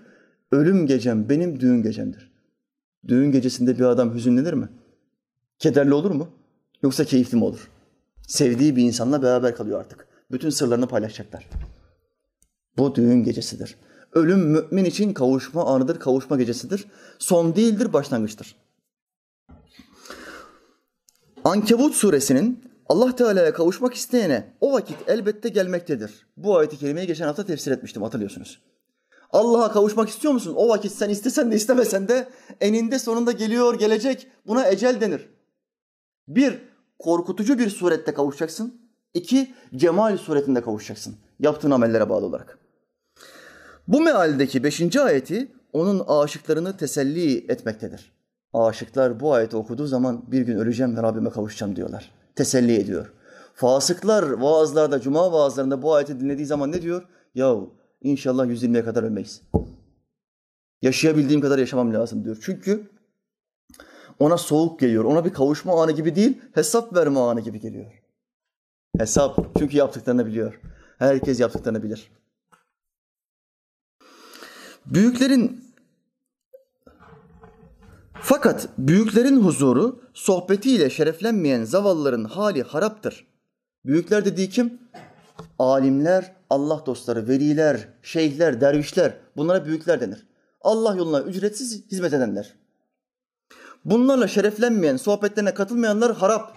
ölüm 0.52 0.86
gecem 0.86 1.28
benim 1.28 1.60
düğün 1.60 1.82
gecemdir. 1.82 2.32
Düğün 3.08 3.32
gecesinde 3.32 3.78
bir 3.78 3.84
adam 3.84 4.14
hüzünlenir 4.14 4.52
mi? 4.52 4.68
Kederli 5.58 5.94
olur 5.94 6.10
mu? 6.10 6.28
Yoksa 6.82 7.04
keyifli 7.04 7.36
mi 7.36 7.44
olur? 7.44 7.70
Sevdiği 8.28 8.76
bir 8.76 8.82
insanla 8.82 9.22
beraber 9.22 9.56
kalıyor 9.56 9.80
artık. 9.80 10.08
Bütün 10.30 10.50
sırlarını 10.50 10.88
paylaşacaklar. 10.88 11.48
Bu 12.78 12.94
düğün 12.94 13.24
gecesidir. 13.24 13.76
Ölüm 14.16 14.38
mümin 14.38 14.84
için 14.84 15.12
kavuşma 15.12 15.64
anıdır, 15.64 15.98
kavuşma 15.98 16.36
gecesidir. 16.36 16.84
Son 17.18 17.56
değildir, 17.56 17.92
başlangıçtır. 17.92 18.56
Ankebut 21.44 21.94
suresinin 21.94 22.64
Allah 22.88 23.16
Teala'ya 23.16 23.52
kavuşmak 23.52 23.94
isteyene 23.94 24.52
o 24.60 24.72
vakit 24.72 24.96
elbette 25.06 25.48
gelmektedir. 25.48 26.26
Bu 26.36 26.56
ayeti 26.56 26.78
kerimeyi 26.78 27.06
geçen 27.06 27.26
hafta 27.26 27.46
tefsir 27.46 27.72
etmiştim 27.72 28.02
hatırlıyorsunuz. 28.02 28.62
Allah'a 29.30 29.72
kavuşmak 29.72 30.08
istiyor 30.08 30.34
musun? 30.34 30.54
O 30.56 30.68
vakit 30.68 30.92
sen 30.92 31.08
istesen 31.08 31.52
de 31.52 31.56
istemesen 31.56 32.08
de 32.08 32.28
eninde 32.60 32.98
sonunda 32.98 33.32
geliyor, 33.32 33.78
gelecek. 33.78 34.26
Buna 34.46 34.68
ecel 34.68 35.00
denir. 35.00 35.28
Bir, 36.28 36.58
korkutucu 36.98 37.58
bir 37.58 37.70
surette 37.70 38.14
kavuşacaksın. 38.14 38.80
İki, 39.14 39.54
cemal 39.74 40.18
suretinde 40.18 40.62
kavuşacaksın. 40.62 41.16
Yaptığın 41.40 41.70
amellere 41.70 42.08
bağlı 42.08 42.26
olarak. 42.26 42.65
Bu 43.88 44.00
mealdeki 44.00 44.64
beşinci 44.64 45.00
ayeti 45.00 45.52
onun 45.72 46.04
aşıklarını 46.08 46.76
teselli 46.76 47.52
etmektedir. 47.52 48.12
Aşıklar 48.52 49.20
bu 49.20 49.34
ayeti 49.34 49.56
okuduğu 49.56 49.86
zaman 49.86 50.32
bir 50.32 50.40
gün 50.40 50.58
öleceğim 50.58 50.96
ve 50.96 51.02
Rabbime 51.02 51.30
kavuşacağım 51.30 51.76
diyorlar. 51.76 52.10
Teselli 52.36 52.74
ediyor. 52.74 53.12
Fasıklar 53.54 54.30
vaazlarda, 54.30 55.00
cuma 55.00 55.32
vaazlarında 55.32 55.82
bu 55.82 55.94
ayeti 55.94 56.20
dinlediği 56.20 56.46
zaman 56.46 56.72
ne 56.72 56.82
diyor? 56.82 57.02
Yahu 57.34 57.74
inşallah 58.02 58.46
120'ye 58.46 58.84
kadar 58.84 59.02
ölmeyiz. 59.02 59.42
Yaşayabildiğim 60.82 61.40
kadar 61.40 61.58
yaşamam 61.58 61.94
lazım 61.94 62.24
diyor. 62.24 62.38
Çünkü 62.40 62.90
ona 64.18 64.38
soğuk 64.38 64.80
geliyor. 64.80 65.04
Ona 65.04 65.24
bir 65.24 65.32
kavuşma 65.32 65.82
anı 65.82 65.92
gibi 65.92 66.16
değil, 66.16 66.40
hesap 66.54 66.96
verme 66.96 67.20
anı 67.20 67.40
gibi 67.40 67.60
geliyor. 67.60 68.02
Hesap. 68.98 69.58
Çünkü 69.58 69.76
yaptıklarını 69.76 70.26
biliyor. 70.26 70.60
Herkes 70.98 71.40
yaptıklarını 71.40 71.82
bilir. 71.82 72.10
Büyüklerin 74.86 75.64
fakat 78.20 78.68
büyüklerin 78.78 79.36
huzuru 79.36 80.00
sohbetiyle 80.14 80.90
şereflenmeyen 80.90 81.64
zavallıların 81.64 82.24
hali 82.24 82.62
haraptır. 82.62 83.26
Büyükler 83.84 84.24
dediği 84.24 84.50
kim? 84.50 84.78
Alimler, 85.58 86.36
Allah 86.50 86.82
dostları, 86.86 87.28
veliler, 87.28 87.88
şeyhler, 88.02 88.60
dervişler 88.60 89.16
bunlara 89.36 89.64
büyükler 89.64 90.00
denir. 90.00 90.26
Allah 90.60 90.96
yoluna 90.96 91.20
ücretsiz 91.20 91.90
hizmet 91.90 92.12
edenler. 92.12 92.54
Bunlarla 93.84 94.28
şereflenmeyen, 94.28 94.96
sohbetlerine 94.96 95.54
katılmayanlar 95.54 96.16
harap. 96.16 96.56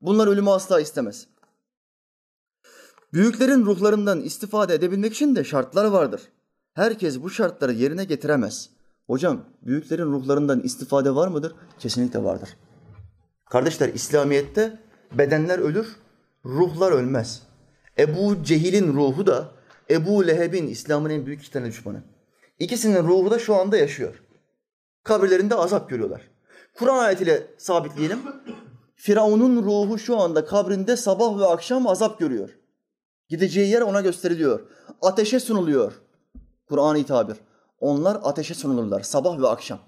Bunlar 0.00 0.26
ölümü 0.26 0.50
asla 0.50 0.80
istemez. 0.80 1.26
Büyüklerin 3.12 3.66
ruhlarından 3.66 4.20
istifade 4.20 4.74
edebilmek 4.74 5.14
için 5.14 5.36
de 5.36 5.44
şartlar 5.44 5.84
vardır. 5.84 6.20
Herkes 6.74 7.22
bu 7.22 7.30
şartları 7.30 7.72
yerine 7.72 8.04
getiremez. 8.04 8.70
Hocam 9.06 9.44
büyüklerin 9.62 10.12
ruhlarından 10.12 10.60
istifade 10.60 11.14
var 11.14 11.28
mıdır? 11.28 11.54
Kesinlikle 11.78 12.24
vardır. 12.24 12.48
Kardeşler 13.50 13.88
İslamiyet'te 13.88 14.78
bedenler 15.12 15.58
ölür, 15.58 15.96
ruhlar 16.44 16.92
ölmez. 16.92 17.42
Ebu 17.98 18.42
Cehil'in 18.42 18.94
ruhu 18.94 19.26
da 19.26 19.48
Ebu 19.90 20.26
Leheb'in 20.26 20.66
İslam'ın 20.66 21.10
en 21.10 21.26
büyük 21.26 21.40
iki 21.40 21.52
tane 21.52 21.66
düşmanı. 21.66 22.02
İkisinin 22.58 23.04
ruhu 23.04 23.30
da 23.30 23.38
şu 23.38 23.54
anda 23.54 23.76
yaşıyor. 23.76 24.22
Kabirlerinde 25.04 25.54
azap 25.54 25.90
görüyorlar. 25.90 26.30
Kur'an 26.74 26.98
ayetiyle 26.98 27.46
sabitleyelim. 27.58 28.18
Firavun'un 28.94 29.62
ruhu 29.62 29.98
şu 29.98 30.18
anda 30.18 30.44
kabrinde 30.44 30.96
sabah 30.96 31.38
ve 31.38 31.46
akşam 31.46 31.86
azap 31.86 32.18
görüyor. 32.18 32.50
Gideceği 33.28 33.70
yer 33.70 33.80
ona 33.80 34.00
gösteriliyor. 34.00 34.60
Ateşe 35.02 35.40
sunuluyor. 35.40 35.92
Kur'an-ı 36.70 37.04
tabir. 37.04 37.36
Onlar 37.80 38.18
ateşe 38.22 38.54
sunulurlar 38.54 39.00
sabah 39.00 39.40
ve 39.40 39.48
akşam. 39.48 39.78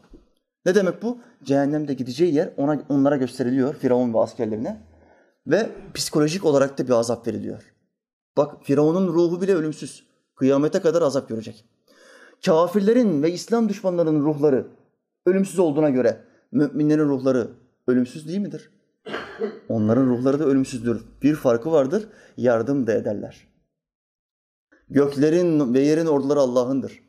Ne 0.66 0.74
demek 0.74 1.02
bu? 1.02 1.18
Cehennemde 1.44 1.94
gideceği 1.94 2.34
yer 2.34 2.52
ona, 2.56 2.82
onlara 2.88 3.16
gösteriliyor 3.16 3.74
Firavun 3.74 4.14
ve 4.14 4.18
askerlerine. 4.18 4.80
Ve 5.46 5.70
psikolojik 5.94 6.44
olarak 6.44 6.78
da 6.78 6.84
bir 6.84 6.92
azap 6.92 7.26
veriliyor. 7.26 7.74
Bak 8.36 8.56
Firavun'un 8.62 9.08
ruhu 9.08 9.42
bile 9.42 9.54
ölümsüz. 9.54 10.06
Kıyamete 10.36 10.80
kadar 10.80 11.02
azap 11.02 11.28
görecek. 11.28 11.64
Kafirlerin 12.46 13.22
ve 13.22 13.32
İslam 13.32 13.68
düşmanlarının 13.68 14.24
ruhları 14.24 14.66
ölümsüz 15.26 15.58
olduğuna 15.58 15.90
göre 15.90 16.24
müminlerin 16.52 17.08
ruhları 17.08 17.48
ölümsüz 17.86 18.28
değil 18.28 18.38
midir? 18.38 18.70
Onların 19.68 20.06
ruhları 20.06 20.38
da 20.38 20.44
ölümsüzdür. 20.44 21.04
Bir 21.22 21.34
farkı 21.34 21.72
vardır, 21.72 22.08
yardım 22.36 22.86
da 22.86 22.92
ederler. 22.92 23.51
Göklerin 24.90 25.74
ve 25.74 25.80
yerin 25.80 26.06
orduları 26.06 26.40
Allah'ındır. 26.40 27.00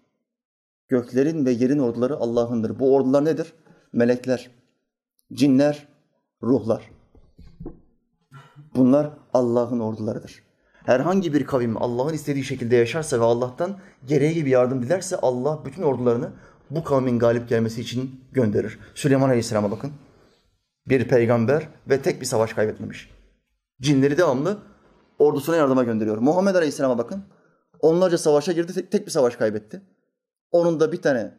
Göklerin 0.88 1.46
ve 1.46 1.52
yerin 1.52 1.80
orduları 1.80 2.16
Allah'ındır. 2.16 2.80
Bu 2.80 2.96
ordular 2.96 3.26
nedir? 3.26 3.54
Melekler, 3.94 4.52
cinler, 5.34 5.88
ruhlar. 6.44 6.92
Bunlar 8.76 9.10
Allah'ın 9.34 9.80
ordularıdır. 9.80 10.44
Herhangi 10.86 11.34
bir 11.34 11.46
kavim 11.46 11.84
Allah'ın 11.84 12.14
istediği 12.14 12.44
şekilde 12.44 12.76
yaşarsa 12.76 13.20
ve 13.20 13.24
Allah'tan 13.24 13.78
gereği 14.08 14.46
bir 14.46 14.52
yardım 14.52 14.84
dilerse 14.84 15.18
Allah 15.18 15.66
bütün 15.66 15.84
ordularını 15.84 16.30
bu 16.70 16.84
kavmin 16.84 17.20
galip 17.20 17.50
gelmesi 17.50 17.82
için 17.82 18.22
gönderir. 18.32 18.80
Süleyman 18.96 19.28
Aleyhisselam'a 19.28 19.72
bakın. 19.72 19.92
Bir 20.88 21.08
peygamber 21.08 21.68
ve 21.90 22.02
tek 22.02 22.22
bir 22.22 22.26
savaş 22.26 22.54
kaybetmemiş. 22.54 23.10
Cinleri 23.82 24.18
devamlı 24.18 24.58
ordusuna 25.20 25.56
yardıma 25.56 25.84
gönderiyor. 25.84 26.18
Muhammed 26.18 26.56
Aleyhisselam'a 26.56 26.98
bakın. 26.98 27.24
Onlarca 27.84 28.18
savaşa 28.18 28.52
girdi, 28.52 28.90
tek, 28.90 29.06
bir 29.06 29.12
savaş 29.12 29.36
kaybetti. 29.36 29.82
Onun 30.52 30.80
da 30.80 30.92
bir 30.92 31.02
tane 31.02 31.38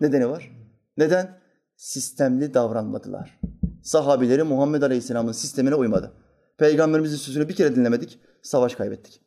nedeni 0.00 0.28
var. 0.28 0.50
Neden? 0.96 1.40
Sistemli 1.76 2.54
davranmadılar. 2.54 3.40
Sahabileri 3.82 4.42
Muhammed 4.42 4.82
Aleyhisselam'ın 4.82 5.32
sistemine 5.32 5.74
uymadı. 5.74 6.12
Peygamberimizin 6.58 7.16
sözünü 7.16 7.48
bir 7.48 7.56
kere 7.56 7.76
dinlemedik, 7.76 8.18
savaş 8.42 8.74
kaybettik. 8.74 9.20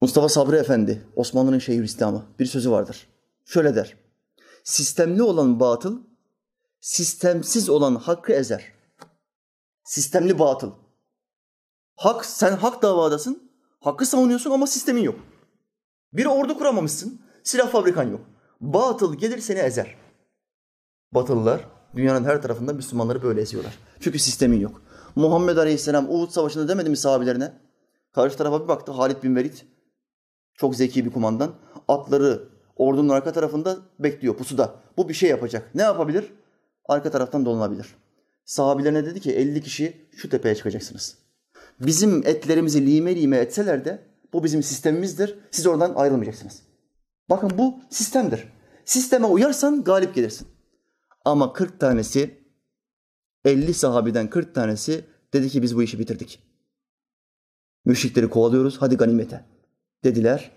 Mustafa 0.00 0.28
Sabri 0.28 0.56
Efendi, 0.56 1.06
Osmanlı'nın 1.16 1.58
şehir 1.58 1.84
İslamı 1.84 2.24
bir 2.38 2.46
sözü 2.46 2.70
vardır. 2.70 3.08
Şöyle 3.44 3.74
der. 3.74 3.96
Sistemli 4.64 5.22
olan 5.22 5.60
batıl, 5.60 6.02
sistemsiz 6.80 7.68
olan 7.68 7.94
hakkı 7.94 8.32
ezer. 8.32 8.72
Sistemli 9.84 10.38
batıl. 10.38 10.72
Hak, 11.96 12.24
sen 12.24 12.56
hak 12.56 12.82
davadasın, 12.82 13.47
hakkı 13.80 14.06
savunuyorsun 14.06 14.50
ama 14.50 14.66
sistemin 14.66 15.02
yok. 15.02 15.20
Bir 16.12 16.26
ordu 16.26 16.58
kuramamışsın, 16.58 17.20
silah 17.42 17.70
fabrikan 17.70 18.10
yok. 18.10 18.20
Batıl 18.60 19.14
gelir 19.14 19.38
seni 19.38 19.58
ezer. 19.58 19.96
Batılılar 21.12 21.60
dünyanın 21.96 22.24
her 22.24 22.42
tarafında 22.42 22.72
Müslümanları 22.72 23.22
böyle 23.22 23.40
eziyorlar. 23.40 23.78
Çünkü 24.00 24.18
sistemin 24.18 24.60
yok. 24.60 24.82
Muhammed 25.16 25.56
Aleyhisselam 25.56 26.10
Uhud 26.10 26.30
Savaşı'nda 26.30 26.68
demedi 26.68 26.90
mi 26.90 26.96
sahabilerine? 26.96 27.52
Karşı 28.12 28.36
tarafa 28.36 28.62
bir 28.62 28.68
baktı 28.68 28.92
Halid 28.92 29.22
bin 29.22 29.36
Velid. 29.36 29.54
Çok 30.54 30.76
zeki 30.76 31.04
bir 31.04 31.10
kumandan. 31.10 31.54
Atları 31.88 32.48
ordunun 32.76 33.08
arka 33.08 33.32
tarafında 33.32 33.76
bekliyor 33.98 34.36
pusuda. 34.36 34.74
Bu 34.96 35.08
bir 35.08 35.14
şey 35.14 35.30
yapacak. 35.30 35.74
Ne 35.74 35.82
yapabilir? 35.82 36.32
Arka 36.88 37.10
taraftan 37.10 37.44
dolanabilir. 37.44 37.94
Sahabilerine 38.44 39.06
dedi 39.06 39.20
ki 39.20 39.32
50 39.32 39.62
kişi 39.62 40.08
şu 40.16 40.28
tepeye 40.28 40.54
çıkacaksınız. 40.54 41.18
Bizim 41.80 42.26
etlerimizi 42.26 42.86
lime 42.86 43.16
lime 43.16 43.36
etseler 43.36 43.84
de 43.84 44.02
bu 44.32 44.44
bizim 44.44 44.62
sistemimizdir. 44.62 45.38
Siz 45.50 45.66
oradan 45.66 45.94
ayrılmayacaksınız. 45.94 46.62
Bakın 47.30 47.50
bu 47.58 47.80
sistemdir. 47.90 48.44
Sisteme 48.84 49.26
uyarsan 49.26 49.84
galip 49.84 50.14
gelirsin. 50.14 50.48
Ama 51.24 51.52
40 51.52 51.80
tanesi 51.80 52.38
50 53.44 53.74
sahabeden 53.74 54.30
40 54.30 54.54
tanesi 54.54 55.04
dedi 55.32 55.48
ki 55.48 55.62
biz 55.62 55.76
bu 55.76 55.82
işi 55.82 55.98
bitirdik. 55.98 56.42
Müşrikleri 57.84 58.30
kovalıyoruz 58.30 58.76
hadi 58.80 58.96
ganimete 58.96 59.44
dediler 60.04 60.50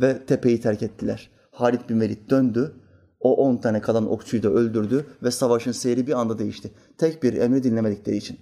ve 0.00 0.26
tepeyi 0.26 0.60
terk 0.60 0.82
ettiler. 0.82 1.30
Halid 1.50 1.88
bin 1.88 2.00
Velid 2.00 2.30
döndü. 2.30 2.76
O 3.20 3.36
10 3.36 3.56
tane 3.56 3.80
kalan 3.80 4.10
okçuyu 4.10 4.42
da 4.42 4.48
öldürdü 4.48 5.06
ve 5.22 5.30
savaşın 5.30 5.72
seyri 5.72 6.06
bir 6.06 6.12
anda 6.12 6.38
değişti. 6.38 6.72
Tek 6.98 7.22
bir 7.22 7.32
emri 7.32 7.62
dinlemedikleri 7.62 8.16
için. 8.16 8.38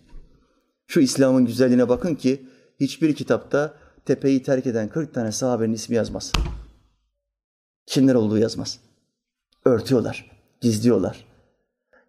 Şu 0.91 1.01
İslam'ın 1.01 1.47
güzelliğine 1.47 1.89
bakın 1.89 2.15
ki 2.15 2.47
hiçbir 2.81 3.15
kitapta 3.15 3.75
tepeyi 4.05 4.43
terk 4.43 4.67
eden 4.67 4.89
40 4.89 5.15
tane 5.15 5.33
sahabenin 5.33 5.73
ismi 5.73 5.97
yazmaz. 5.97 6.33
Kimler 7.87 8.15
olduğu 8.15 8.39
yazmaz. 8.39 8.81
Örtüyorlar, 9.65 10.31
gizliyorlar. 10.61 11.27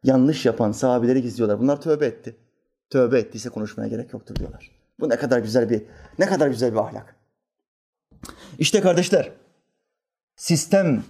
Yanlış 0.03 0.45
yapan 0.45 0.71
sahabeleri 0.71 1.21
gizliyorlar. 1.21 1.59
Bunlar 1.59 1.81
tövbe 1.81 2.05
etti. 2.05 2.35
Tövbe 2.89 3.19
ettiyse 3.19 3.49
konuşmaya 3.49 3.87
gerek 3.87 4.13
yoktur 4.13 4.35
diyorlar. 4.35 4.71
Bu 4.99 5.09
ne 5.09 5.17
kadar 5.17 5.39
güzel 5.39 5.69
bir 5.69 5.83
ne 6.19 6.25
kadar 6.25 6.47
güzel 6.47 6.71
bir 6.71 6.77
ahlak. 6.77 7.15
İşte 8.59 8.81
kardeşler, 8.81 9.31
sistem 10.35 11.03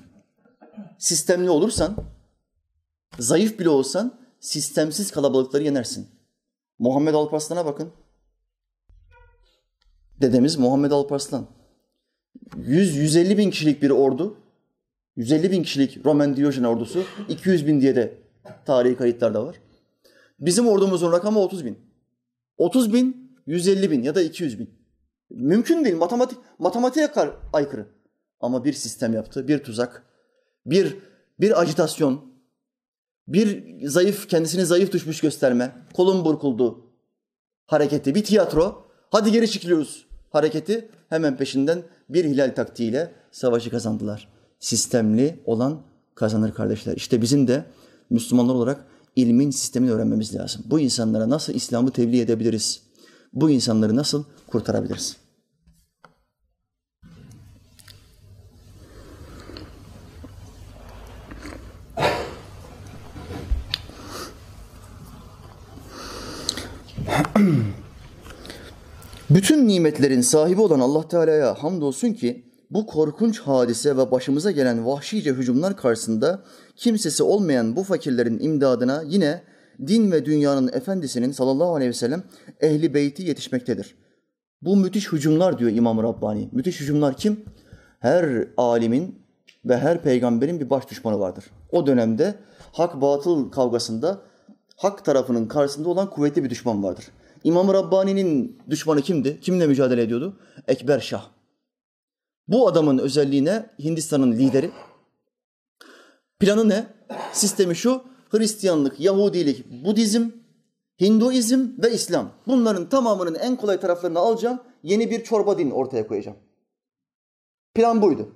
sistemli 0.98 1.50
olursan, 1.50 1.96
zayıf 3.20 3.60
bile 3.60 3.70
olsan 3.70 4.20
sistemsiz 4.40 5.12
kalabalıkları 5.12 5.64
yenersin. 5.64 6.21
Muhammed 6.82 7.14
Alparslan'a 7.14 7.66
bakın. 7.66 7.92
Dedemiz 10.22 10.58
Muhammed 10.58 10.92
Alparslan. 10.92 11.48
100-150 12.56 13.38
bin 13.38 13.52
kişilik 13.52 13.82
bir 13.82 13.90
ordu, 13.90 14.38
150 15.16 15.52
bin 15.52 15.64
kişilik 15.64 16.06
Roman 16.06 16.36
Diyojen 16.36 16.64
ordusu, 16.64 17.04
200 17.30 17.68
bin 17.68 17.82
diye 17.82 17.96
de 17.96 18.18
tarihi 18.66 18.98
kayıtlarda 18.98 19.46
var. 19.46 19.56
Bizim 20.40 20.68
ordumuzun 20.68 21.12
rakamı 21.12 21.40
30 21.40 21.66
bin. 21.66 21.80
30 22.58 22.94
bin, 22.94 23.38
150 23.48 23.92
bin 23.92 24.04
ya 24.04 24.16
da 24.16 24.22
200 24.22 24.60
bin. 24.60 24.70
Mümkün 25.30 25.86
değil. 25.86 25.96
Matematik, 25.96 26.38
matematiğe 26.60 27.10
aykırı. 27.54 27.88
Ama 28.40 28.66
bir 28.66 28.74
sistem 28.74 29.14
yaptı, 29.14 29.48
bir 29.48 29.64
tuzak, 29.64 30.04
bir 30.66 30.98
bir 31.40 31.62
ajitasyon, 31.62 32.31
bir 33.34 33.64
zayıf, 33.88 34.28
kendisini 34.28 34.66
zayıf 34.66 34.92
düşmüş 34.92 35.22
gösterme, 35.22 35.72
kolun 35.94 36.26
burkuldu 36.26 36.86
hareketi, 37.68 38.16
bir 38.16 38.24
tiyatro. 38.24 38.86
Hadi 39.12 39.32
geri 39.32 39.52
çekiliyoruz 39.52 40.06
hareketi. 40.30 40.90
Hemen 41.10 41.38
peşinden 41.38 41.84
bir 42.10 42.26
hilal 42.26 42.56
taktiğiyle 42.56 43.12
savaşı 43.32 43.70
kazandılar. 43.70 44.28
Sistemli 44.60 45.40
olan 45.46 45.82
kazanır 46.16 46.54
kardeşler. 46.54 46.96
İşte 46.96 47.22
bizim 47.22 47.48
de 47.48 47.66
Müslümanlar 48.10 48.54
olarak 48.54 48.86
ilmin 49.16 49.52
sistemini 49.52 49.92
öğrenmemiz 49.92 50.36
lazım. 50.36 50.62
Bu 50.66 50.80
insanlara 50.80 51.30
nasıl 51.30 51.54
İslam'ı 51.54 51.92
tebliğ 51.92 52.22
edebiliriz? 52.22 52.82
Bu 53.34 53.50
insanları 53.50 53.96
nasıl 53.96 54.24
kurtarabiliriz? 54.48 55.18
Bütün 69.36 69.68
nimetlerin 69.68 70.22
sahibi 70.22 70.62
olan 70.62 70.80
Allah 70.80 71.08
Teala'ya 71.08 71.54
hamdolsun 71.54 72.14
ki 72.14 72.46
bu 72.72 72.86
korkunç 72.86 73.40
hadise 73.40 73.98
ve 73.98 74.12
başımıza 74.12 74.52
gelen 74.52 74.86
vahşice 74.86 75.34
hücumlar 75.34 75.78
karşısında 75.78 76.44
kimsesi 76.76 77.24
olmayan 77.24 77.76
bu 77.76 77.84
fakirlerin 77.84 78.40
imdadına 78.40 79.04
yine 79.08 79.44
din 79.88 80.12
ve 80.12 80.26
dünyanın 80.26 80.68
efendisinin 80.74 81.32
sallallahu 81.32 81.76
aleyhi 81.76 81.90
ve 81.90 81.94
sellem 81.94 82.24
ehli 82.62 82.94
beyti 82.94 83.24
yetişmektedir. 83.24 83.96
Bu 84.62 84.76
müthiş 84.76 85.12
hücumlar 85.12 85.60
diyor 85.60 85.72
İmam 85.72 86.04
Rabbani. 86.04 86.50
Müthiş 86.52 86.82
hücumlar 86.82 87.18
kim? 87.18 87.46
Her 88.00 88.48
alimin 88.58 89.22
ve 89.66 89.78
her 89.78 90.04
peygamberin 90.04 90.60
bir 90.60 90.70
baş 90.70 90.90
düşmanı 90.90 91.20
vardır. 91.20 91.46
O 91.72 91.88
dönemde 91.88 92.36
hak 92.72 93.02
batıl 93.02 93.52
kavgasında 93.52 94.22
hak 94.78 95.06
tarafının 95.06 95.48
karşısında 95.48 95.90
olan 95.90 96.10
kuvvetli 96.10 96.44
bir 96.44 96.50
düşman 96.50 96.84
vardır. 96.84 97.06
İmam 97.44 97.74
Rabbani'nin 97.74 98.62
düşmanı 98.70 99.02
kimdi? 99.02 99.40
Kimle 99.40 99.68
mücadele 99.68 100.02
ediyordu? 100.02 100.40
Ekber 100.68 101.00
Şah. 101.00 101.30
Bu 102.48 102.68
adamın 102.68 102.98
özelliğine 102.98 103.70
Hindistan'ın 103.84 104.32
lideri. 104.32 104.72
Planı 106.40 106.70
ne? 106.70 106.88
Sistemi 107.34 107.76
şu. 107.76 108.04
Hristiyanlık, 108.30 109.00
Yahudilik, 109.00 109.86
Budizm, 109.86 110.30
Hinduizm 111.02 111.68
ve 111.84 111.92
İslam. 111.94 112.32
Bunların 112.48 112.90
tamamının 112.90 113.36
en 113.36 113.56
kolay 113.56 113.80
taraflarını 113.80 114.20
alacağım. 114.20 114.62
Yeni 114.84 115.12
bir 115.12 115.24
çorba 115.24 115.58
din 115.58 115.72
ortaya 115.72 116.08
koyacağım. 116.08 116.38
Plan 117.76 118.02
buydu. 118.02 118.30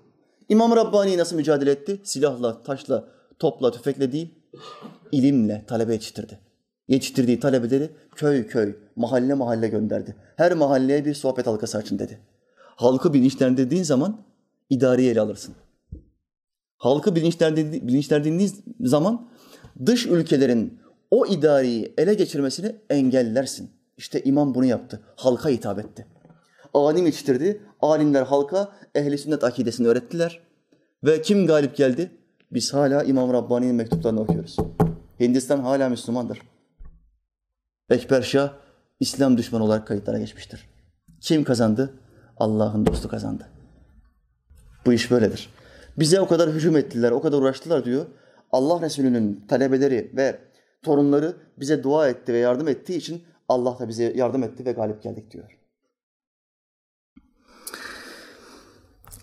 İmam 0.50 0.76
Rabbani 0.76 1.18
nasıl 1.18 1.36
mücadele 1.36 1.72
etti? 1.72 2.02
Silahla, 2.04 2.64
taşla, 2.64 3.08
topla, 3.40 3.72
tüfekle 3.72 4.12
değil, 4.12 4.36
ilimle 5.12 5.66
talebe 5.68 5.94
yetiştirdi. 5.94 6.40
Yetiştirdiği 6.88 7.40
talebeleri 7.40 7.92
köy 8.16 8.48
köy, 8.48 8.76
mahalle 8.96 9.34
mahalle 9.34 9.68
gönderdi. 9.68 10.16
Her 10.36 10.54
mahalleye 10.54 11.06
bir 11.06 11.14
sohbet 11.14 11.48
halkası 11.48 11.78
açın 11.78 12.00
dedi. 12.00 12.20
Halkı 12.58 13.14
bilinçlendirdiğin 13.14 13.84
zaman 13.84 14.22
idareyi 14.70 15.12
ele 15.12 15.22
alırsın. 15.22 15.56
Halkı 16.78 17.16
bilinçlendirdiğin 17.16 18.52
zaman 18.80 19.30
dış 19.86 20.06
ülkelerin 20.06 20.80
o 21.12 21.26
idareyi 21.26 21.94
ele 21.98 22.14
geçirmesini 22.14 22.76
engellersin. 22.90 23.70
İşte 23.98 24.24
imam 24.24 24.56
bunu 24.56 24.66
yaptı. 24.66 25.02
Halka 25.16 25.50
hitap 25.50 25.80
etti. 25.80 26.08
Alim 26.74 27.06
yetiştirdi. 27.06 27.62
Alimler 27.82 28.24
halka 28.24 28.72
ehli 28.96 29.18
sünnet 29.18 29.44
akidesini 29.44 29.88
öğrettiler. 29.88 30.40
Ve 31.04 31.22
kim 31.22 31.48
galip 31.48 31.76
geldi? 31.76 32.12
Biz 32.52 32.74
hala 32.74 33.04
İmam 33.04 33.34
Rabbani'nin 33.34 33.76
mektuplarını 33.76 34.22
okuyoruz. 34.22 34.58
Hindistan 35.20 35.60
hala 35.60 35.90
Müslümandır. 35.90 36.42
Ekber 37.90 38.22
Şah 38.22 38.54
İslam 39.00 39.38
düşmanı 39.38 39.64
olarak 39.64 39.88
kayıtlara 39.88 40.20
geçmiştir. 40.20 40.70
Kim 41.22 41.44
kazandı? 41.44 41.94
Allah'ın 42.38 42.86
dostu 42.86 43.10
kazandı. 43.10 43.48
Bu 44.86 44.94
iş 44.94 45.12
böyledir. 45.12 45.50
Bize 45.98 46.22
o 46.22 46.28
kadar 46.28 46.50
hücum 46.50 46.78
ettiler, 46.78 47.12
o 47.12 47.22
kadar 47.22 47.38
uğraştılar 47.38 47.86
diyor. 47.86 48.06
Allah 48.52 48.82
Resulü'nün 48.82 49.46
talebeleri 49.48 50.12
ve 50.16 50.40
torunları 50.84 51.36
bize 51.60 51.84
dua 51.84 52.10
etti 52.10 52.34
ve 52.34 52.38
yardım 52.38 52.68
ettiği 52.68 52.98
için 52.98 53.24
Allah 53.50 53.80
da 53.80 53.88
bize 53.88 54.14
yardım 54.16 54.44
etti 54.44 54.66
ve 54.66 54.72
galip 54.72 55.04
geldik 55.04 55.32
diyor. 55.32 55.58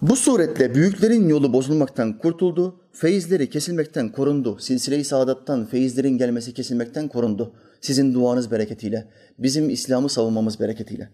Bu 0.02 0.16
suretle 0.16 0.74
büyüklerin 0.74 1.28
yolu 1.28 1.52
bozulmaktan 1.52 2.18
kurtuldu, 2.18 2.80
feyizleri 2.92 3.50
kesilmekten 3.50 4.12
korundu. 4.12 4.58
Silsile-i 4.58 5.04
saadattan 5.04 5.66
feyizlerin 5.66 6.18
gelmesi 6.18 6.54
kesilmekten 6.54 7.08
korundu. 7.08 7.54
Sizin 7.82 8.14
duanız 8.14 8.50
bereketiyle, 8.50 9.08
bizim 9.38 9.70
İslam'ı 9.70 10.08
savunmamız 10.08 10.60
bereketiyle. 10.60 11.08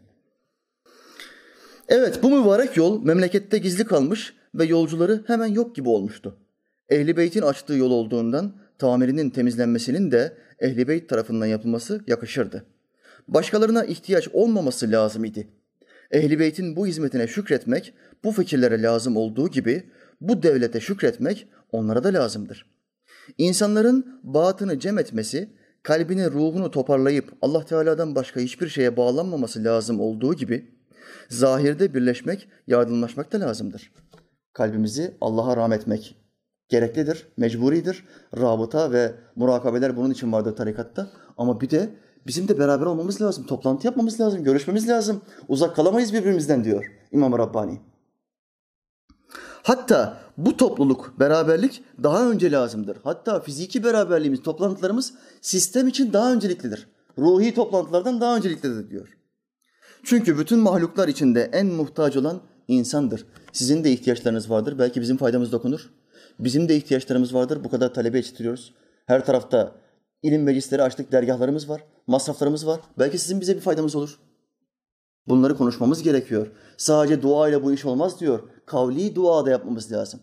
Evet 1.88 2.22
bu 2.22 2.40
mübarek 2.40 2.76
yol 2.76 3.04
memlekette 3.04 3.58
gizli 3.58 3.84
kalmış 3.84 4.34
ve 4.54 4.64
yolcuları 4.64 5.24
hemen 5.26 5.46
yok 5.46 5.76
gibi 5.76 5.88
olmuştu. 5.88 6.36
Ehli 6.88 7.16
Beyt'in 7.16 7.42
açtığı 7.42 7.74
yol 7.74 7.90
olduğundan 7.90 8.52
tamirinin 8.78 9.30
temizlenmesinin 9.30 10.10
de 10.10 10.36
Ehli 10.58 10.88
Beyt 10.88 11.08
tarafından 11.08 11.46
yapılması 11.46 12.04
yakışırdı. 12.06 12.64
Başkalarına 13.28 13.84
ihtiyaç 13.84 14.28
olmaması 14.32 14.90
lazım 14.90 15.24
idi. 15.24 15.48
Ehli 16.10 16.38
Beyt'in 16.38 16.76
bu 16.76 16.86
hizmetine 16.86 17.28
şükretmek 17.28 17.94
bu 18.24 18.32
fikirlere 18.32 18.82
lazım 18.82 19.16
olduğu 19.16 19.48
gibi 19.48 19.90
bu 20.20 20.42
devlete 20.42 20.80
şükretmek 20.80 21.48
onlara 21.72 22.04
da 22.04 22.08
lazımdır. 22.08 22.66
İnsanların 23.38 24.20
batını 24.22 24.78
cem 24.78 24.98
etmesi, 24.98 25.57
kalbini, 25.82 26.30
ruhunu 26.30 26.70
toparlayıp 26.70 27.32
Allah 27.42 27.64
Teala'dan 27.64 28.14
başka 28.14 28.40
hiçbir 28.40 28.68
şeye 28.68 28.96
bağlanmaması 28.96 29.64
lazım 29.64 30.00
olduğu 30.00 30.34
gibi 30.34 30.70
zahirde 31.28 31.94
birleşmek, 31.94 32.48
yardımlaşmak 32.66 33.32
da 33.32 33.40
lazımdır. 33.40 33.92
Kalbimizi 34.52 35.14
Allah'a 35.20 35.56
rahmetmek 35.56 36.16
gereklidir, 36.68 37.26
mecburidir. 37.36 38.04
Rabıta 38.36 38.92
ve 38.92 39.14
murakabeler 39.36 39.96
bunun 39.96 40.10
için 40.10 40.32
vardır 40.32 40.56
tarikatta. 40.56 41.10
Ama 41.38 41.60
bir 41.60 41.70
de 41.70 41.88
bizim 42.26 42.48
de 42.48 42.58
beraber 42.58 42.86
olmamız 42.86 43.22
lazım, 43.22 43.46
toplantı 43.46 43.86
yapmamız 43.86 44.20
lazım, 44.20 44.44
görüşmemiz 44.44 44.88
lazım. 44.88 45.20
Uzak 45.48 45.76
kalamayız 45.76 46.12
birbirimizden 46.12 46.64
diyor 46.64 46.84
İmam 47.12 47.38
Rabbani. 47.38 47.80
Hatta 49.68 50.20
bu 50.36 50.56
topluluk, 50.56 51.14
beraberlik 51.20 51.82
daha 52.02 52.30
önce 52.30 52.52
lazımdır. 52.52 52.96
Hatta 53.04 53.40
fiziki 53.40 53.84
beraberliğimiz, 53.84 54.42
toplantılarımız 54.42 55.14
sistem 55.40 55.88
için 55.88 56.12
daha 56.12 56.32
önceliklidir. 56.32 56.86
Ruhi 57.18 57.54
toplantılardan 57.54 58.20
daha 58.20 58.36
önceliklidir 58.36 58.90
diyor. 58.90 59.08
Çünkü 60.04 60.38
bütün 60.38 60.58
mahluklar 60.58 61.08
içinde 61.08 61.50
en 61.52 61.66
muhtaç 61.66 62.16
olan 62.16 62.40
insandır. 62.68 63.26
Sizin 63.52 63.84
de 63.84 63.92
ihtiyaçlarınız 63.92 64.50
vardır. 64.50 64.78
Belki 64.78 65.00
bizim 65.00 65.16
faydamız 65.16 65.52
dokunur. 65.52 65.90
Bizim 66.38 66.68
de 66.68 66.76
ihtiyaçlarımız 66.76 67.34
vardır. 67.34 67.64
Bu 67.64 67.70
kadar 67.70 67.94
talebe 67.94 68.16
yetiştiriyoruz. 68.16 68.74
Her 69.06 69.26
tarafta 69.26 69.72
ilim 70.22 70.42
meclisleri 70.42 70.82
açtık, 70.82 71.12
dergahlarımız 71.12 71.68
var, 71.68 71.84
masraflarımız 72.06 72.66
var. 72.66 72.80
Belki 72.98 73.18
sizin 73.18 73.40
bize 73.40 73.56
bir 73.56 73.60
faydamız 73.60 73.96
olur. 73.96 74.18
Bunları 75.28 75.56
konuşmamız 75.56 76.02
gerekiyor. 76.02 76.46
Sadece 76.76 77.22
dua 77.22 77.48
ile 77.48 77.62
bu 77.62 77.72
iş 77.72 77.84
olmaz 77.84 78.20
diyor. 78.20 78.42
Kavli 78.66 79.14
dua 79.14 79.46
da 79.46 79.50
yapmamız 79.50 79.92
lazım. 79.92 80.20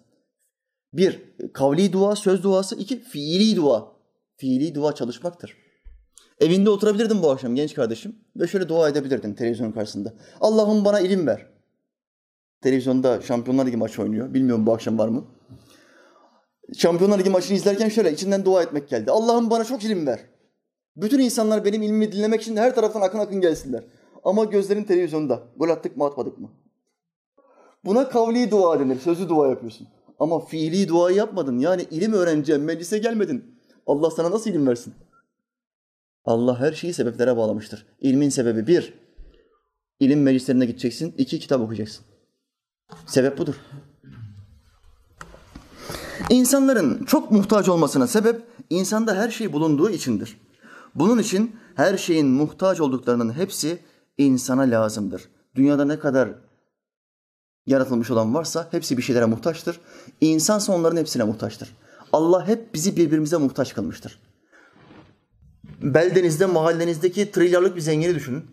Bir, 0.93 1.22
kavli 1.53 1.93
dua, 1.93 2.16
söz 2.16 2.43
duası. 2.43 2.76
iki 2.76 2.99
fiili 2.99 3.56
dua. 3.56 3.91
Fiili 4.38 4.76
dua 4.76 4.95
çalışmaktır. 4.95 5.58
Evinde 6.39 6.70
oturabilirdim 6.70 7.22
bu 7.22 7.32
akşam 7.32 7.56
genç 7.56 7.74
kardeşim 7.74 8.16
ve 8.36 8.47
şöyle 8.47 8.70
dua 8.70 8.89
edebilirdim 8.89 9.36
televizyon 9.36 9.72
karşısında. 9.72 10.14
Allah'ım 10.41 10.86
bana 10.86 10.99
ilim 10.99 11.28
ver. 11.28 11.45
Televizyonda 12.62 13.22
Şampiyonlar 13.22 13.66
Ligi 13.66 13.78
maçı 13.78 14.01
oynuyor. 14.01 14.34
Bilmiyorum 14.34 14.66
bu 14.66 14.74
akşam 14.74 14.97
var 14.97 15.08
mı? 15.08 15.26
Şampiyonlar 16.78 17.20
Ligi 17.20 17.30
maçını 17.30 17.58
izlerken 17.58 17.89
şöyle 17.89 18.12
içinden 18.12 18.45
dua 18.45 18.64
etmek 18.64 18.89
geldi. 18.89 19.12
Allah'ım 19.12 19.49
bana 19.49 19.64
çok 19.64 19.84
ilim 19.84 20.08
ver. 20.08 20.20
Bütün 20.95 21.20
insanlar 21.20 21.66
benim 21.66 21.82
ilmimi 21.82 22.12
dinlemek 22.12 22.41
için 22.41 22.58
her 22.58 22.76
taraftan 22.76 23.01
akın 23.01 23.20
akın 23.20 23.41
gelsinler. 23.41 23.84
Ama 24.26 24.43
gözlerin 24.43 24.84
televizyonda. 24.84 25.43
Gol 25.57 25.69
attık 25.69 25.97
mı 25.97 26.05
atmadık 26.05 26.38
mı? 26.38 26.49
Buna 27.86 28.09
kavli 28.09 28.51
dua 28.51 28.80
denir. 28.80 28.99
Sözlü 28.99 29.30
dua 29.30 29.47
yapıyorsun. 29.47 29.88
Ama 30.19 30.45
fiili 30.45 30.88
duayı 30.88 31.17
yapmadın. 31.17 31.59
Yani 31.59 31.86
ilim 31.91 32.13
öğreneceğim, 32.13 32.63
meclise 32.63 32.97
gelmedin. 32.97 33.55
Allah 33.88 34.11
sana 34.11 34.32
nasıl 34.32 34.49
ilim 34.49 34.67
versin? 34.67 34.93
Allah 36.26 36.59
her 36.59 36.73
şeyi 36.73 36.93
sebeplere 36.93 37.38
bağlamıştır. 37.38 37.86
İlmin 38.01 38.30
sebebi 38.30 38.67
bir, 38.67 38.93
ilim 39.99 40.23
meclislerine 40.23 40.65
gideceksin. 40.65 41.15
iki 41.17 41.39
kitap 41.39 41.61
okuyacaksın. 41.61 42.05
Sebep 43.05 43.38
budur. 43.38 43.55
İnsanların 46.30 47.05
çok 47.05 47.32
muhtaç 47.32 47.69
olmasına 47.69 48.07
sebep 48.07 48.43
insanda 48.69 49.15
her 49.15 49.30
şey 49.30 49.53
bulunduğu 49.53 49.89
içindir. 49.89 50.38
Bunun 50.95 51.19
için 51.19 51.55
her 51.76 51.97
şeyin 51.97 52.28
muhtaç 52.28 52.82
olduklarının 52.82 53.34
hepsi 53.34 53.80
insana 54.18 54.61
lazımdır. 54.61 55.30
Dünyada 55.55 55.86
ne 55.86 55.99
kadar 55.99 56.30
yaratılmış 57.66 58.11
olan 58.11 58.34
varsa 58.34 58.68
hepsi 58.72 58.97
bir 58.97 59.01
şeylere 59.01 59.26
muhtaçtır. 59.26 59.80
İnsansa 60.22 60.74
onların 60.74 60.97
hepsine 60.97 61.24
muhtaçtır. 61.24 61.76
Allah 62.13 62.47
hep 62.47 62.74
bizi 62.74 62.97
birbirimize 62.97 63.38
muhtaç 63.38 63.74
kılmıştır. 63.74 64.20
Beldenizde, 65.82 66.45
mahallenizdeki 66.45 67.32
trilyarlık 67.32 67.76
bir 67.76 67.82
zengini 67.82 68.16
düşünün. 68.16 68.45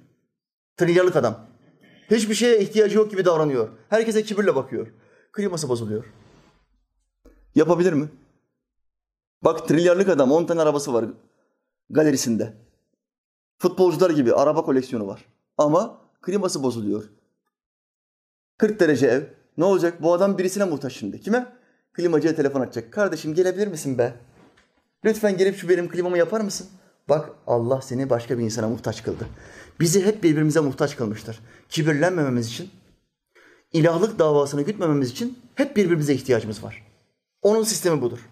Trilyarlık 0.76 1.16
adam. 1.16 1.46
Hiçbir 2.10 2.34
şeye 2.34 2.60
ihtiyacı 2.60 2.96
yok 2.96 3.10
gibi 3.10 3.24
davranıyor. 3.24 3.68
Herkese 3.88 4.22
kibirle 4.22 4.54
bakıyor. 4.54 4.86
Kliması 5.32 5.68
bozuluyor. 5.68 6.04
Yapabilir 7.54 7.92
mi? 7.92 8.08
Bak 9.44 9.68
trilyarlık 9.68 10.08
adam 10.08 10.32
10 10.32 10.46
tane 10.46 10.60
arabası 10.60 10.94
var 10.94 11.04
galerisinde. 11.90 12.54
Futbolcular 13.58 14.10
gibi 14.10 14.34
araba 14.34 14.64
koleksiyonu 14.64 15.06
var. 15.06 15.31
Ama 15.58 16.00
kliması 16.22 16.62
bozuluyor. 16.62 17.04
40 18.58 18.80
derece 18.80 19.06
ev. 19.06 19.22
Ne 19.58 19.64
olacak? 19.64 20.02
Bu 20.02 20.12
adam 20.12 20.38
birisine 20.38 20.64
muhtaç 20.64 20.92
şimdi. 20.92 21.20
Kime? 21.20 21.52
Klimacıya 21.92 22.34
telefon 22.34 22.60
açacak. 22.60 22.92
Kardeşim 22.92 23.34
gelebilir 23.34 23.66
misin 23.66 23.98
be? 23.98 24.14
Lütfen 25.04 25.36
gelip 25.36 25.56
şu 25.56 25.68
benim 25.68 25.88
klimamı 25.88 26.18
yapar 26.18 26.40
mısın? 26.40 26.68
Bak 27.08 27.30
Allah 27.46 27.82
seni 27.82 28.10
başka 28.10 28.38
bir 28.38 28.44
insana 28.44 28.68
muhtaç 28.68 29.02
kıldı. 29.02 29.26
Bizi 29.80 30.04
hep 30.04 30.22
birbirimize 30.22 30.60
muhtaç 30.60 30.96
kılmıştır. 30.96 31.40
Kibirlenmememiz 31.68 32.46
için, 32.48 32.70
ilahlık 33.72 34.18
davasını 34.18 34.62
gütmememiz 34.62 35.10
için 35.10 35.38
hep 35.54 35.76
birbirimize 35.76 36.14
ihtiyacımız 36.14 36.64
var. 36.64 36.86
Onun 37.42 37.62
sistemi 37.62 38.02
budur. 38.02 38.28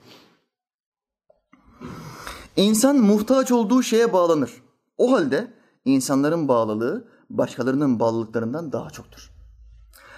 İnsan 2.57 2.97
muhtaç 2.97 3.53
olduğu 3.53 3.83
şeye 3.83 4.13
bağlanır. 4.13 4.51
O 4.99 5.13
halde 5.13 5.47
insanların 5.85 6.49
bağlılığı 6.49 7.09
başkalarının 7.31 8.01
bağlılıklarından 8.01 8.73
daha 8.73 8.91
çoktur. 8.91 9.31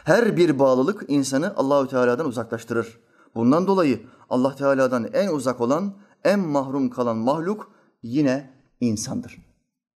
Her 0.04 0.36
bir 0.36 0.58
bağlılık 0.58 1.04
insanı 1.08 1.56
Allahü 1.56 1.88
Teala'dan 1.88 2.26
uzaklaştırır. 2.26 3.00
Bundan 3.34 3.66
dolayı 3.66 4.00
Allah 4.30 4.56
Teala'dan 4.56 5.08
en 5.12 5.28
uzak 5.28 5.60
olan, 5.60 5.94
en 6.24 6.40
mahrum 6.40 6.90
kalan 6.90 7.16
mahluk 7.16 7.72
yine 8.02 8.50
insandır. 8.80 9.38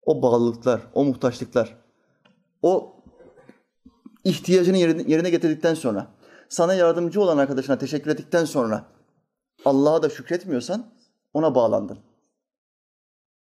O 0.02 0.22
bağlılıklar, 0.22 0.80
o 0.94 1.04
muhtaçlıklar, 1.04 1.76
o 2.62 2.96
ihtiyacını 4.24 4.76
yerine 4.78 5.30
getirdikten 5.30 5.74
sonra, 5.74 6.06
sana 6.48 6.74
yardımcı 6.74 7.20
olan 7.20 7.38
arkadaşına 7.38 7.78
teşekkür 7.78 8.10
ettikten 8.10 8.44
sonra 8.44 8.84
Allah'a 9.64 10.02
da 10.02 10.08
şükretmiyorsan 10.08 10.86
ona 11.34 11.54
bağlandın. 11.54 11.98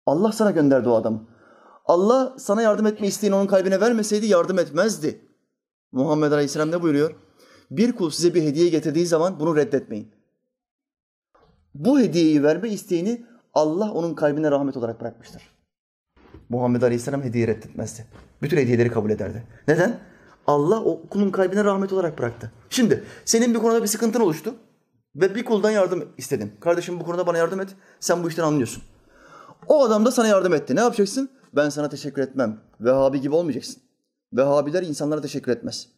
Allah 0.06 0.32
sana 0.32 0.50
gönderdi 0.50 0.88
o 0.88 0.94
adamı. 0.94 1.35
Allah 1.86 2.34
sana 2.38 2.62
yardım 2.62 2.86
etme 2.86 3.06
isteğini 3.06 3.34
onun 3.34 3.46
kalbine 3.46 3.80
vermeseydi 3.80 4.26
yardım 4.26 4.58
etmezdi. 4.58 5.20
Muhammed 5.92 6.32
Aleyhisselam 6.32 6.70
ne 6.70 6.82
buyuruyor? 6.82 7.14
Bir 7.70 7.92
kul 7.92 8.10
size 8.10 8.34
bir 8.34 8.42
hediye 8.42 8.68
getirdiği 8.68 9.06
zaman 9.06 9.40
bunu 9.40 9.56
reddetmeyin. 9.56 10.12
Bu 11.74 12.00
hediyeyi 12.00 12.42
verme 12.42 12.68
isteğini 12.68 13.26
Allah 13.54 13.92
onun 13.92 14.14
kalbine 14.14 14.50
rahmet 14.50 14.76
olarak 14.76 15.00
bırakmıştır. 15.00 15.42
Muhammed 16.48 16.82
Aleyhisselam 16.82 17.22
hediye 17.22 17.46
reddetmezdi. 17.46 18.06
Bütün 18.42 18.56
hediyeleri 18.56 18.90
kabul 18.90 19.10
ederdi. 19.10 19.46
Neden? 19.68 20.00
Allah 20.46 20.84
o 20.84 21.08
kulun 21.08 21.30
kalbine 21.30 21.64
rahmet 21.64 21.92
olarak 21.92 22.18
bıraktı. 22.18 22.52
Şimdi 22.70 23.04
senin 23.24 23.54
bir 23.54 23.58
konuda 23.58 23.82
bir 23.82 23.88
sıkıntın 23.88 24.20
oluştu 24.20 24.54
ve 25.16 25.34
bir 25.34 25.44
kuldan 25.44 25.70
yardım 25.70 26.08
istedin. 26.16 26.52
Kardeşim 26.60 27.00
bu 27.00 27.04
konuda 27.04 27.26
bana 27.26 27.38
yardım 27.38 27.60
et. 27.60 27.68
Sen 28.00 28.24
bu 28.24 28.28
işten 28.28 28.42
anlıyorsun. 28.42 28.82
O 29.68 29.84
adam 29.84 30.06
da 30.06 30.10
sana 30.10 30.28
yardım 30.28 30.54
etti. 30.54 30.76
Ne 30.76 30.80
yapacaksın? 30.80 31.30
Ben 31.52 31.68
sana 31.68 31.88
teşekkür 31.88 32.22
etmem. 32.22 32.60
Vehhabi 32.80 33.20
gibi 33.20 33.34
olmayacaksın. 33.34 33.82
Vehhabiler 34.32 34.82
insanlara 34.82 35.20
teşekkür 35.20 35.52
etmez. 35.52 35.88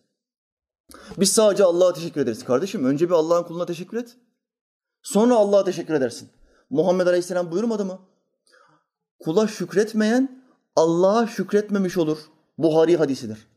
Biz 1.18 1.32
sadece 1.32 1.64
Allah'a 1.64 1.92
teşekkür 1.92 2.20
ederiz 2.20 2.44
kardeşim. 2.44 2.84
Önce 2.84 3.08
bir 3.08 3.14
Allah'ın 3.14 3.42
kuluna 3.42 3.66
teşekkür 3.66 3.96
et. 3.96 4.16
Sonra 5.02 5.34
Allah'a 5.34 5.64
teşekkür 5.64 5.94
edersin. 5.94 6.28
Muhammed 6.70 7.06
Aleyhisselam 7.06 7.50
buyurmadı 7.50 7.84
mı? 7.84 7.98
Kula 9.20 9.48
şükretmeyen 9.48 10.44
Allah'a 10.76 11.26
şükretmemiş 11.26 11.96
olur. 11.96 12.18
Buhari 12.58 12.96
hadisidir. 12.96 13.48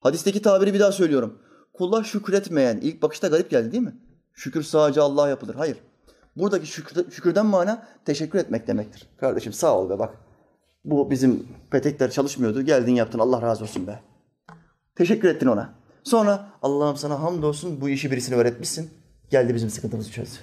Hadisteki 0.00 0.42
tabiri 0.42 0.74
bir 0.74 0.80
daha 0.80 0.92
söylüyorum. 0.92 1.38
Kula 1.72 2.04
şükretmeyen 2.04 2.76
ilk 2.76 3.02
bakışta 3.02 3.28
garip 3.28 3.50
geldi 3.50 3.72
değil 3.72 3.82
mi? 3.82 4.00
Şükür 4.32 4.62
sadece 4.62 5.00
Allah'a 5.00 5.28
yapılır. 5.28 5.54
Hayır. 5.54 5.78
Buradaki 6.36 6.66
şükür, 6.66 7.10
şükürden 7.10 7.46
mana 7.46 7.86
teşekkür 8.04 8.38
etmek 8.38 8.66
demektir. 8.66 9.08
Kardeşim 9.16 9.52
sağ 9.52 9.78
ol 9.78 9.90
be 9.90 9.98
bak. 9.98 10.14
Bu 10.84 11.10
bizim 11.10 11.46
petekler 11.70 12.10
çalışmıyordu. 12.10 12.62
Geldin 12.62 12.94
yaptın 12.94 13.18
Allah 13.18 13.42
razı 13.42 13.64
olsun 13.64 13.86
be. 13.86 14.00
Teşekkür 14.96 15.28
ettin 15.28 15.46
ona. 15.46 15.74
Sonra 16.04 16.48
Allah'ım 16.62 16.96
sana 16.96 17.22
hamdolsun 17.22 17.80
bu 17.80 17.88
işi 17.88 18.10
birisine 18.10 18.36
öğretmişsin. 18.36 18.90
Geldi 19.30 19.54
bizim 19.54 19.70
sıkıntımızı 19.70 20.12
çözdü. 20.12 20.38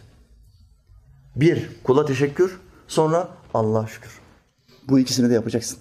Bir, 1.36 1.70
kula 1.84 2.06
teşekkür. 2.06 2.60
Sonra 2.88 3.30
Allah'a 3.54 3.88
şükür. 3.88 4.22
Bu 4.90 5.00
ikisini 5.00 5.30
de 5.30 5.34
yapacaksın. 5.34 5.80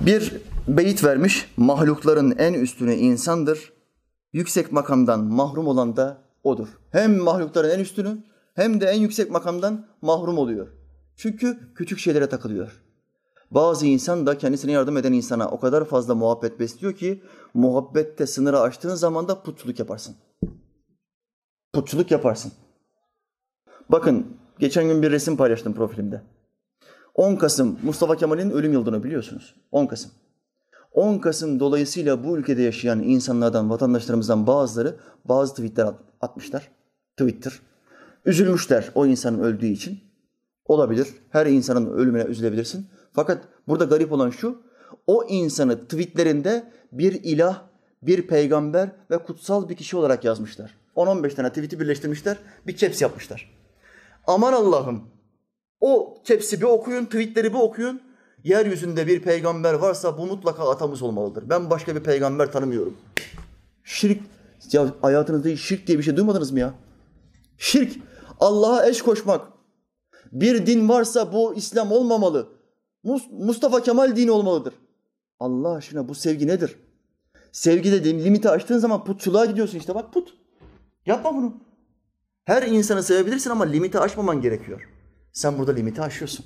Bir 0.00 0.40
beyit 0.68 1.04
vermiş. 1.04 1.52
Mahlukların 1.56 2.34
en 2.38 2.52
üstüne 2.52 2.96
insandır. 2.96 3.72
Yüksek 4.32 4.72
makamdan 4.72 5.24
mahrum 5.24 5.66
olan 5.66 5.96
da 5.96 6.22
odur. 6.44 6.68
Hem 6.90 7.18
mahlukların 7.18 7.70
en 7.70 7.78
üstünü 7.78 8.24
hem 8.54 8.80
de 8.80 8.86
en 8.86 9.00
yüksek 9.00 9.30
makamdan 9.30 9.86
mahrum 10.02 10.38
oluyor. 10.38 10.79
Çünkü 11.20 11.74
küçük 11.74 11.98
şeylere 11.98 12.28
takılıyor. 12.28 12.82
Bazı 13.50 13.86
insan 13.86 14.26
da 14.26 14.38
kendisine 14.38 14.72
yardım 14.72 14.96
eden 14.96 15.12
insana 15.12 15.48
o 15.48 15.60
kadar 15.60 15.84
fazla 15.84 16.14
muhabbet 16.14 16.60
besliyor 16.60 16.92
ki 16.94 17.22
muhabbette 17.54 18.26
sınırı 18.26 18.60
aştığın 18.60 18.94
zaman 18.94 19.28
da 19.28 19.42
putçuluk 19.42 19.78
yaparsın. 19.78 20.16
Putçuluk 21.72 22.10
yaparsın. 22.10 22.52
Bakın 23.88 24.26
geçen 24.58 24.88
gün 24.88 25.02
bir 25.02 25.10
resim 25.10 25.36
paylaştım 25.36 25.74
profilimde. 25.74 26.22
10 27.14 27.36
Kasım 27.36 27.78
Mustafa 27.82 28.16
Kemal'in 28.16 28.50
ölüm 28.50 28.72
yıldönümü 28.72 29.04
biliyorsunuz. 29.04 29.54
10 29.72 29.86
Kasım. 29.86 30.10
10 30.92 31.18
Kasım 31.18 31.60
dolayısıyla 31.60 32.24
bu 32.24 32.38
ülkede 32.38 32.62
yaşayan 32.62 33.02
insanlardan, 33.02 33.70
vatandaşlarımızdan 33.70 34.46
bazıları 34.46 34.96
bazı 35.24 35.54
tweetler 35.54 35.94
atmışlar. 36.20 36.70
Twitter. 37.16 37.60
Üzülmüşler 38.24 38.90
o 38.94 39.06
insanın 39.06 39.38
öldüğü 39.38 39.66
için. 39.66 40.09
Olabilir. 40.70 41.08
Her 41.30 41.46
insanın 41.46 41.92
ölümüne 41.92 42.22
üzülebilirsin. 42.22 42.86
Fakat 43.12 43.44
burada 43.68 43.84
garip 43.84 44.12
olan 44.12 44.30
şu, 44.30 44.62
o 45.06 45.24
insanı 45.24 45.80
tweetlerinde 45.84 46.72
bir 46.92 47.12
ilah, 47.12 47.62
bir 48.02 48.26
peygamber 48.26 48.90
ve 49.10 49.18
kutsal 49.18 49.68
bir 49.68 49.76
kişi 49.76 49.96
olarak 49.96 50.24
yazmışlar. 50.24 50.74
10-15 50.96 51.34
tane 51.34 51.48
tweet'i 51.48 51.80
birleştirmişler, 51.80 52.38
bir 52.66 52.76
caps 52.76 53.02
yapmışlar. 53.02 53.50
Aman 54.26 54.52
Allah'ım, 54.52 55.02
o 55.80 56.18
caps'i 56.24 56.60
bir 56.60 56.66
okuyun, 56.66 57.04
tweetleri 57.04 57.52
bir 57.52 57.58
okuyun. 57.58 58.00
Yeryüzünde 58.44 59.06
bir 59.06 59.22
peygamber 59.22 59.74
varsa 59.74 60.18
bu 60.18 60.26
mutlaka 60.26 60.70
atamız 60.70 61.02
olmalıdır. 61.02 61.44
Ben 61.50 61.70
başka 61.70 61.96
bir 61.96 62.00
peygamber 62.00 62.52
tanımıyorum. 62.52 62.96
Şirk, 63.84 64.22
ya 64.72 64.94
hayatınızda 65.02 65.56
şirk 65.56 65.86
diye 65.86 65.98
bir 65.98 66.02
şey 66.02 66.16
duymadınız 66.16 66.52
mı 66.52 66.58
ya? 66.58 66.74
Şirk, 67.58 67.96
Allah'a 68.40 68.86
eş 68.86 69.02
koşmak. 69.02 69.59
Bir 70.32 70.66
din 70.66 70.88
varsa 70.88 71.32
bu 71.32 71.54
İslam 71.54 71.92
olmamalı. 71.92 72.48
Mustafa 73.30 73.82
Kemal 73.82 74.16
dini 74.16 74.30
olmalıdır. 74.30 74.74
Allah 75.40 75.72
aşkına 75.72 76.08
bu 76.08 76.14
sevgi 76.14 76.46
nedir? 76.46 76.76
Sevgi 77.52 77.92
dediğim 77.92 78.24
limiti 78.24 78.50
aştığın 78.50 78.78
zaman 78.78 79.04
putçuluğa 79.04 79.44
gidiyorsun 79.44 79.78
işte 79.78 79.94
bak 79.94 80.12
put. 80.12 80.34
Yapma 81.06 81.34
bunu. 81.34 81.54
Her 82.44 82.62
insanı 82.62 83.02
sevebilirsin 83.02 83.50
ama 83.50 83.64
limiti 83.64 83.98
aşmaman 83.98 84.40
gerekiyor. 84.40 84.88
Sen 85.32 85.58
burada 85.58 85.72
limiti 85.72 86.02
aşıyorsun. 86.02 86.44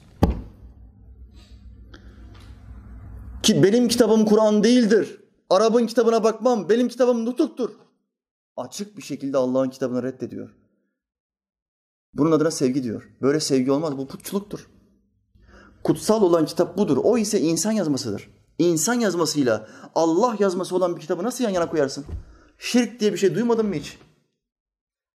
Ki 3.43 3.63
benim 3.63 3.89
kitabım 3.89 4.25
Kur'an 4.25 4.65
değildir. 4.65 5.21
Arap'ın 5.51 5.87
kitabına 5.87 6.25
bakmam. 6.25 6.69
Benim 6.69 6.89
kitabım 6.89 7.25
nutuktur. 7.25 7.71
açık 8.57 8.97
bir 8.97 9.03
şekilde 9.03 9.39
Allah'ın 9.39 9.71
kitabını 9.71 10.03
reddediyor. 10.03 10.51
Bunun 12.15 12.33
adına 12.33 12.51
sevgi 12.51 12.83
diyor. 12.83 13.09
Böyle 13.23 13.41
sevgi 13.41 13.73
olmaz. 13.73 13.99
Bu 13.99 14.07
putçuluktur. 14.07 14.69
Kutsal 15.85 16.23
olan 16.23 16.47
kitap 16.47 16.79
budur. 16.79 16.99
O 17.03 17.19
ise 17.19 17.41
insan 17.41 17.73
yazmasıdır. 17.73 18.31
İnsan 18.59 18.95
yazmasıyla 18.95 19.69
Allah 19.95 20.37
yazması 20.39 20.77
olan 20.77 20.97
bir 20.97 21.01
kitabı 21.01 21.23
nasıl 21.23 21.45
yan 21.45 21.51
yana 21.51 21.71
koyarsın? 21.71 22.05
Şirk 22.59 23.01
diye 23.01 23.13
bir 23.13 23.19
şey 23.19 23.35
duymadın 23.35 23.67
mı 23.67 23.75
hiç? 23.75 23.99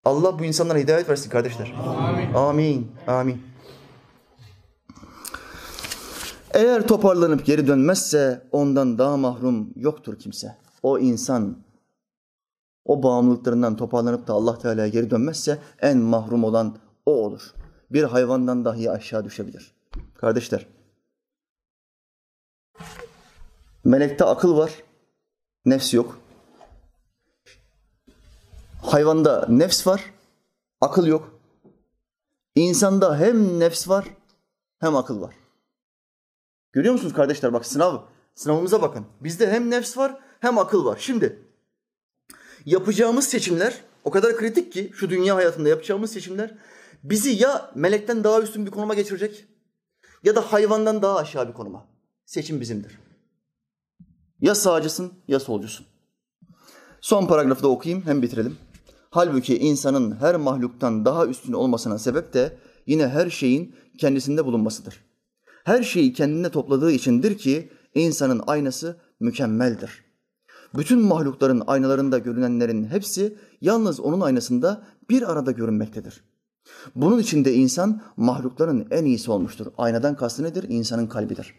Allah 0.05 0.39
bu 0.39 0.43
insanlara 0.43 0.79
hidayet 0.79 1.09
versin 1.09 1.29
kardeşler. 1.29 1.73
Amin. 1.87 2.33
Amin. 2.33 2.91
Amin. 3.07 3.41
Eğer 6.53 6.87
toparlanıp 6.87 7.45
geri 7.45 7.67
dönmezse 7.67 8.47
ondan 8.51 8.97
daha 8.97 9.17
mahrum 9.17 9.73
yoktur 9.75 10.19
kimse. 10.19 10.57
O 10.83 10.99
insan 10.99 11.57
o 12.85 13.03
bağımlılıklarından 13.03 13.75
toparlanıp 13.75 14.27
da 14.27 14.33
Allah 14.33 14.57
Teala'ya 14.57 14.87
geri 14.87 15.09
dönmezse 15.09 15.59
en 15.81 15.97
mahrum 15.97 16.43
olan 16.43 16.77
o 17.09 17.25
olur. 17.25 17.53
Bir 17.91 18.03
hayvandan 18.03 18.65
dahi 18.65 18.91
aşağı 18.91 19.25
düşebilir. 19.25 19.75
Kardeşler, 20.15 20.67
melekte 23.83 24.25
akıl 24.25 24.57
var, 24.57 24.83
nefs 25.65 25.93
yok. 25.93 26.19
Hayvanda 28.81 29.45
nefs 29.49 29.87
var, 29.87 30.13
akıl 30.81 31.07
yok. 31.07 31.39
İnsanda 32.55 33.19
hem 33.19 33.59
nefs 33.59 33.89
var 33.89 34.05
hem 34.79 34.95
akıl 34.95 35.21
var. 35.21 35.35
Görüyor 36.71 36.93
musunuz 36.93 37.13
kardeşler? 37.13 37.53
Bak 37.53 37.65
sınav, 37.65 38.01
sınavımıza 38.35 38.81
bakın. 38.81 39.05
Bizde 39.21 39.51
hem 39.51 39.69
nefs 39.69 39.97
var 39.97 40.19
hem 40.39 40.57
akıl 40.57 40.85
var. 40.85 40.97
Şimdi 41.01 41.41
yapacağımız 42.65 43.27
seçimler 43.27 43.81
o 44.03 44.11
kadar 44.11 44.37
kritik 44.37 44.73
ki 44.73 44.91
şu 44.95 45.09
dünya 45.09 45.35
hayatında 45.35 45.69
yapacağımız 45.69 46.11
seçimler 46.11 46.57
bizi 47.03 47.29
ya 47.29 47.71
melekten 47.75 48.23
daha 48.23 48.41
üstün 48.41 48.65
bir 48.65 48.71
konuma 48.71 48.93
geçirecek 48.93 49.45
ya 50.23 50.35
da 50.35 50.53
hayvandan 50.53 51.01
daha 51.01 51.17
aşağı 51.17 51.47
bir 51.47 51.53
konuma. 51.53 51.85
Seçim 52.25 52.61
bizimdir. 52.61 52.99
Ya 54.41 54.55
sağcısın 54.55 55.13
ya 55.27 55.39
solcusun. 55.39 55.85
Son 57.01 57.27
paragrafı 57.27 57.63
da 57.63 57.67
okuyayım 57.67 58.05
hem 58.05 58.21
bitirelim. 58.21 58.57
Halbuki 59.09 59.57
insanın 59.57 60.15
her 60.15 60.35
mahluktan 60.35 61.05
daha 61.05 61.25
üstün 61.25 61.53
olmasına 61.53 61.99
sebep 61.99 62.33
de 62.33 62.57
yine 62.87 63.07
her 63.07 63.29
şeyin 63.29 63.75
kendisinde 63.97 64.45
bulunmasıdır. 64.45 65.05
Her 65.63 65.83
şeyi 65.83 66.13
kendine 66.13 66.49
topladığı 66.49 66.91
içindir 66.91 67.37
ki 67.37 67.69
insanın 67.95 68.41
aynası 68.47 68.97
mükemmeldir. 69.19 70.05
Bütün 70.77 71.01
mahlukların 71.01 71.63
aynalarında 71.67 72.17
görünenlerin 72.17 72.85
hepsi 72.85 73.37
yalnız 73.61 73.99
onun 73.99 74.21
aynasında 74.21 74.83
bir 75.09 75.31
arada 75.31 75.51
görünmektedir. 75.51 76.23
Bunun 76.95 77.19
için 77.19 77.45
de 77.45 77.53
insan 77.53 78.01
mahlukların 78.17 78.87
en 78.91 79.05
iyisi 79.05 79.31
olmuştur. 79.31 79.67
Aynadan 79.77 80.15
kastı 80.15 80.43
nedir? 80.43 80.65
İnsanın 80.69 81.07
kalbidir. 81.07 81.55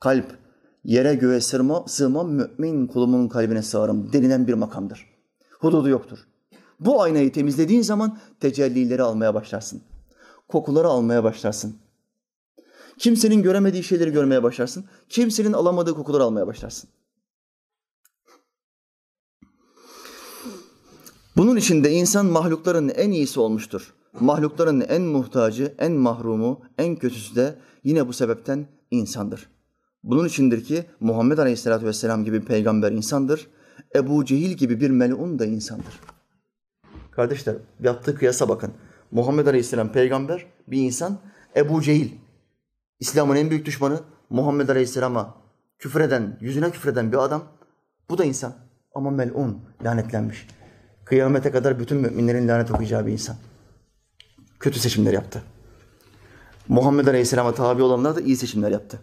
Kalp, 0.00 0.38
yere 0.84 1.14
göğe 1.14 1.40
sığma, 1.40 1.84
sığmam 1.86 2.30
mümin 2.30 2.86
kulumun 2.86 3.28
kalbine 3.28 3.62
sığarım 3.62 4.12
denilen 4.12 4.46
bir 4.46 4.54
makamdır. 4.54 5.06
Hududu 5.60 5.88
yoktur. 5.88 6.18
Bu 6.80 7.02
aynayı 7.02 7.32
temizlediğin 7.32 7.82
zaman 7.82 8.18
tecellileri 8.40 9.02
almaya 9.02 9.34
başlarsın. 9.34 9.82
Kokuları 10.48 10.88
almaya 10.88 11.24
başlarsın. 11.24 11.76
Kimsenin 12.98 13.42
göremediği 13.42 13.84
şeyleri 13.84 14.12
görmeye 14.12 14.42
başlarsın. 14.42 14.84
Kimsenin 15.08 15.52
alamadığı 15.52 15.94
kokuları 15.94 16.22
almaya 16.22 16.46
başlarsın. 16.46 16.90
Bunun 21.36 21.56
için 21.56 21.84
de 21.84 21.90
insan 21.90 22.26
mahlukların 22.26 22.88
en 22.88 23.10
iyisi 23.10 23.40
olmuştur. 23.40 23.94
Mahlukların 24.20 24.80
en 24.80 25.02
muhtacı, 25.02 25.74
en 25.78 25.92
mahrumu, 25.92 26.60
en 26.78 26.96
kötüsü 26.96 27.36
de 27.36 27.54
yine 27.84 28.08
bu 28.08 28.12
sebepten 28.12 28.66
insandır. 28.90 29.48
Bunun 30.04 30.26
içindir 30.26 30.64
ki 30.64 30.84
Muhammed 31.00 31.38
Aleyhisselatü 31.38 31.86
Vesselam 31.86 32.24
gibi 32.24 32.44
peygamber 32.44 32.92
insandır. 32.92 33.48
Ebu 33.94 34.24
Cehil 34.24 34.50
gibi 34.50 34.80
bir 34.80 34.90
melun 34.90 35.38
da 35.38 35.46
insandır. 35.46 36.00
Kardeşler 37.10 37.56
yaptığı 37.80 38.14
kıyasa 38.14 38.48
bakın. 38.48 38.72
Muhammed 39.10 39.46
Aleyhisselam 39.46 39.92
peygamber, 39.92 40.46
bir 40.68 40.82
insan. 40.82 41.18
Ebu 41.56 41.82
Cehil, 41.82 42.10
İslam'ın 43.00 43.36
en 43.36 43.50
büyük 43.50 43.66
düşmanı. 43.66 44.00
Muhammed 44.30 44.68
Aleyhisselam'a 44.68 45.34
küfreden, 45.78 46.38
yüzüne 46.40 46.70
küfreden 46.70 47.12
bir 47.12 47.16
adam. 47.16 47.42
Bu 48.10 48.18
da 48.18 48.24
insan 48.24 48.54
ama 48.94 49.10
melun, 49.10 49.58
lanetlenmiş. 49.84 50.46
Kıyamete 51.04 51.50
kadar 51.50 51.78
bütün 51.78 51.98
müminlerin 51.98 52.48
lanet 52.48 52.70
okuyacağı 52.70 53.06
bir 53.06 53.12
insan. 53.12 53.36
Kötü 54.62 54.78
seçimler 54.78 55.12
yaptı. 55.12 55.42
Muhammed 56.68 57.06
Aleyhisselam'a 57.06 57.54
tabi 57.54 57.82
olanlar 57.82 58.16
da 58.16 58.20
iyi 58.20 58.36
seçimler 58.36 58.70
yaptı. 58.70 59.00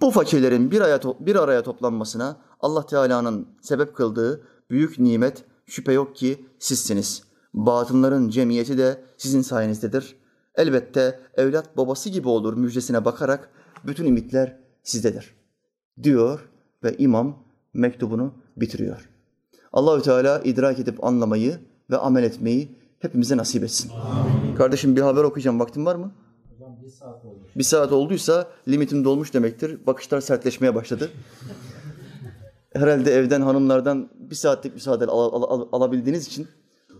Bu 0.00 0.10
fakirlerin 0.10 0.70
bir 0.70 0.80
araya, 0.80 1.00
bir 1.20 1.36
araya 1.36 1.62
toplanmasına 1.62 2.36
Allah 2.60 2.86
Teala'nın 2.86 3.48
sebep 3.62 3.96
kıldığı 3.96 4.46
büyük 4.70 4.98
nimet 4.98 5.44
şüphe 5.66 5.92
yok 5.92 6.16
ki 6.16 6.46
sizsiniz. 6.58 7.22
Batınların 7.54 8.28
cemiyeti 8.28 8.78
de 8.78 9.04
sizin 9.16 9.42
sayenizdedir. 9.42 10.16
Elbette 10.54 11.20
evlat 11.36 11.76
babası 11.76 12.08
gibi 12.08 12.28
olur 12.28 12.54
müjdesine 12.54 13.04
bakarak 13.04 13.50
bütün 13.84 14.04
ümitler 14.04 14.56
sizdedir. 14.82 15.34
Diyor 16.02 16.48
ve 16.84 16.96
imam 16.96 17.44
mektubunu 17.74 18.34
bitiriyor. 18.56 19.08
Allahü 19.72 20.02
Teala 20.02 20.40
idrak 20.44 20.78
edip 20.78 21.04
anlamayı 21.04 21.60
ve 21.90 21.96
amel 21.96 22.22
etmeyi 22.22 22.79
hepimize 23.00 23.36
nasip 23.36 23.64
etsin. 23.64 23.90
Amin. 23.90 24.54
Kardeşim 24.54 24.96
bir 24.96 25.00
haber 25.00 25.24
okuyacağım. 25.24 25.60
Vaktin 25.60 25.86
var 25.86 25.94
mı? 25.94 26.12
Hocam 26.52 26.76
bir 26.82 26.90
saat 26.90 27.24
oldu. 27.24 27.38
Bir 27.56 27.62
saat 27.62 27.92
olduysa 27.92 28.48
limitim 28.68 29.04
dolmuş 29.04 29.34
demektir. 29.34 29.86
Bakışlar 29.86 30.20
sertleşmeye 30.20 30.74
başladı. 30.74 31.10
Herhalde 32.72 33.14
evden 33.14 33.40
hanımlardan 33.40 34.10
bir 34.14 34.34
saatlik 34.34 34.74
müsaade 34.74 35.06
al, 35.06 35.32
al, 35.32 35.42
al, 35.42 35.68
alabildiğiniz 35.72 36.26
için 36.26 36.48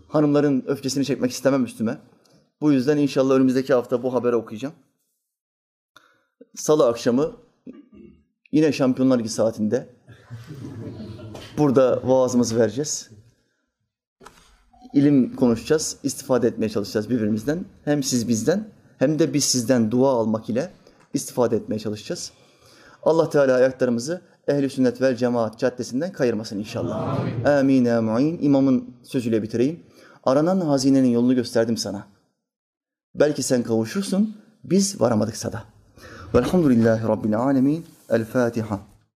hanımların 0.09 0.65
öfkesini 0.67 1.05
çekmek 1.05 1.31
istemem 1.31 1.65
üstüme. 1.65 1.99
Bu 2.61 2.73
yüzden 2.73 2.97
inşallah 2.97 3.35
önümüzdeki 3.35 3.75
hafta 3.75 4.03
bu 4.03 4.15
haberi 4.15 4.37
okuyacağım. 4.37 4.75
Salı 6.55 6.87
akşamı 6.87 7.33
yine 8.53 8.73
Şampiyonlar 8.73 9.19
Ligi 9.19 9.29
saatinde 9.29 9.89
Burada 11.59 12.01
vaazımızı 12.05 12.59
vereceğiz. 12.59 13.11
İlim 14.95 15.37
konuşacağız, 15.37 15.97
istifade 16.03 16.49
etmeye 16.49 16.69
çalışacağız 16.69 17.11
birbirimizden. 17.11 17.65
Hem 17.85 18.03
siz 18.03 18.29
bizden 18.29 18.69
hem 18.99 19.19
de 19.19 19.35
biz 19.35 19.45
sizden 19.45 19.91
dua 19.91 20.11
almak 20.11 20.51
ile 20.51 20.71
istifade 21.15 21.57
etmeye 21.57 21.79
çalışacağız. 21.79 22.33
Allah 23.03 23.31
Teala 23.31 23.55
ayaklarımızı 23.55 24.21
ehli 24.49 24.71
sünnet 24.71 25.01
vel 25.01 25.17
cemaat 25.17 25.59
caddesinden 25.59 26.13
kayırmasın 26.13 26.59
inşallah. 26.59 27.19
Amin. 27.47 27.85
Amin. 27.85 28.39
İmamın 28.43 28.95
sözüyle 29.03 29.43
bitireyim. 29.43 29.81
Aranan 30.25 30.61
hazinenin 30.61 31.09
yolunu 31.09 31.35
gösterdim 31.35 31.77
sana. 31.77 32.07
Belki 33.15 33.43
sen 33.43 33.63
kavuşursun, 33.63 34.37
biz 34.65 35.01
varamadıksa 35.01 35.53
da. 35.53 35.65
Velhamdülillahi 36.35 37.09
Rabbil 37.09 37.39
alemin. 37.39 37.87
El 38.11 38.25
Fatiha. 38.25 38.90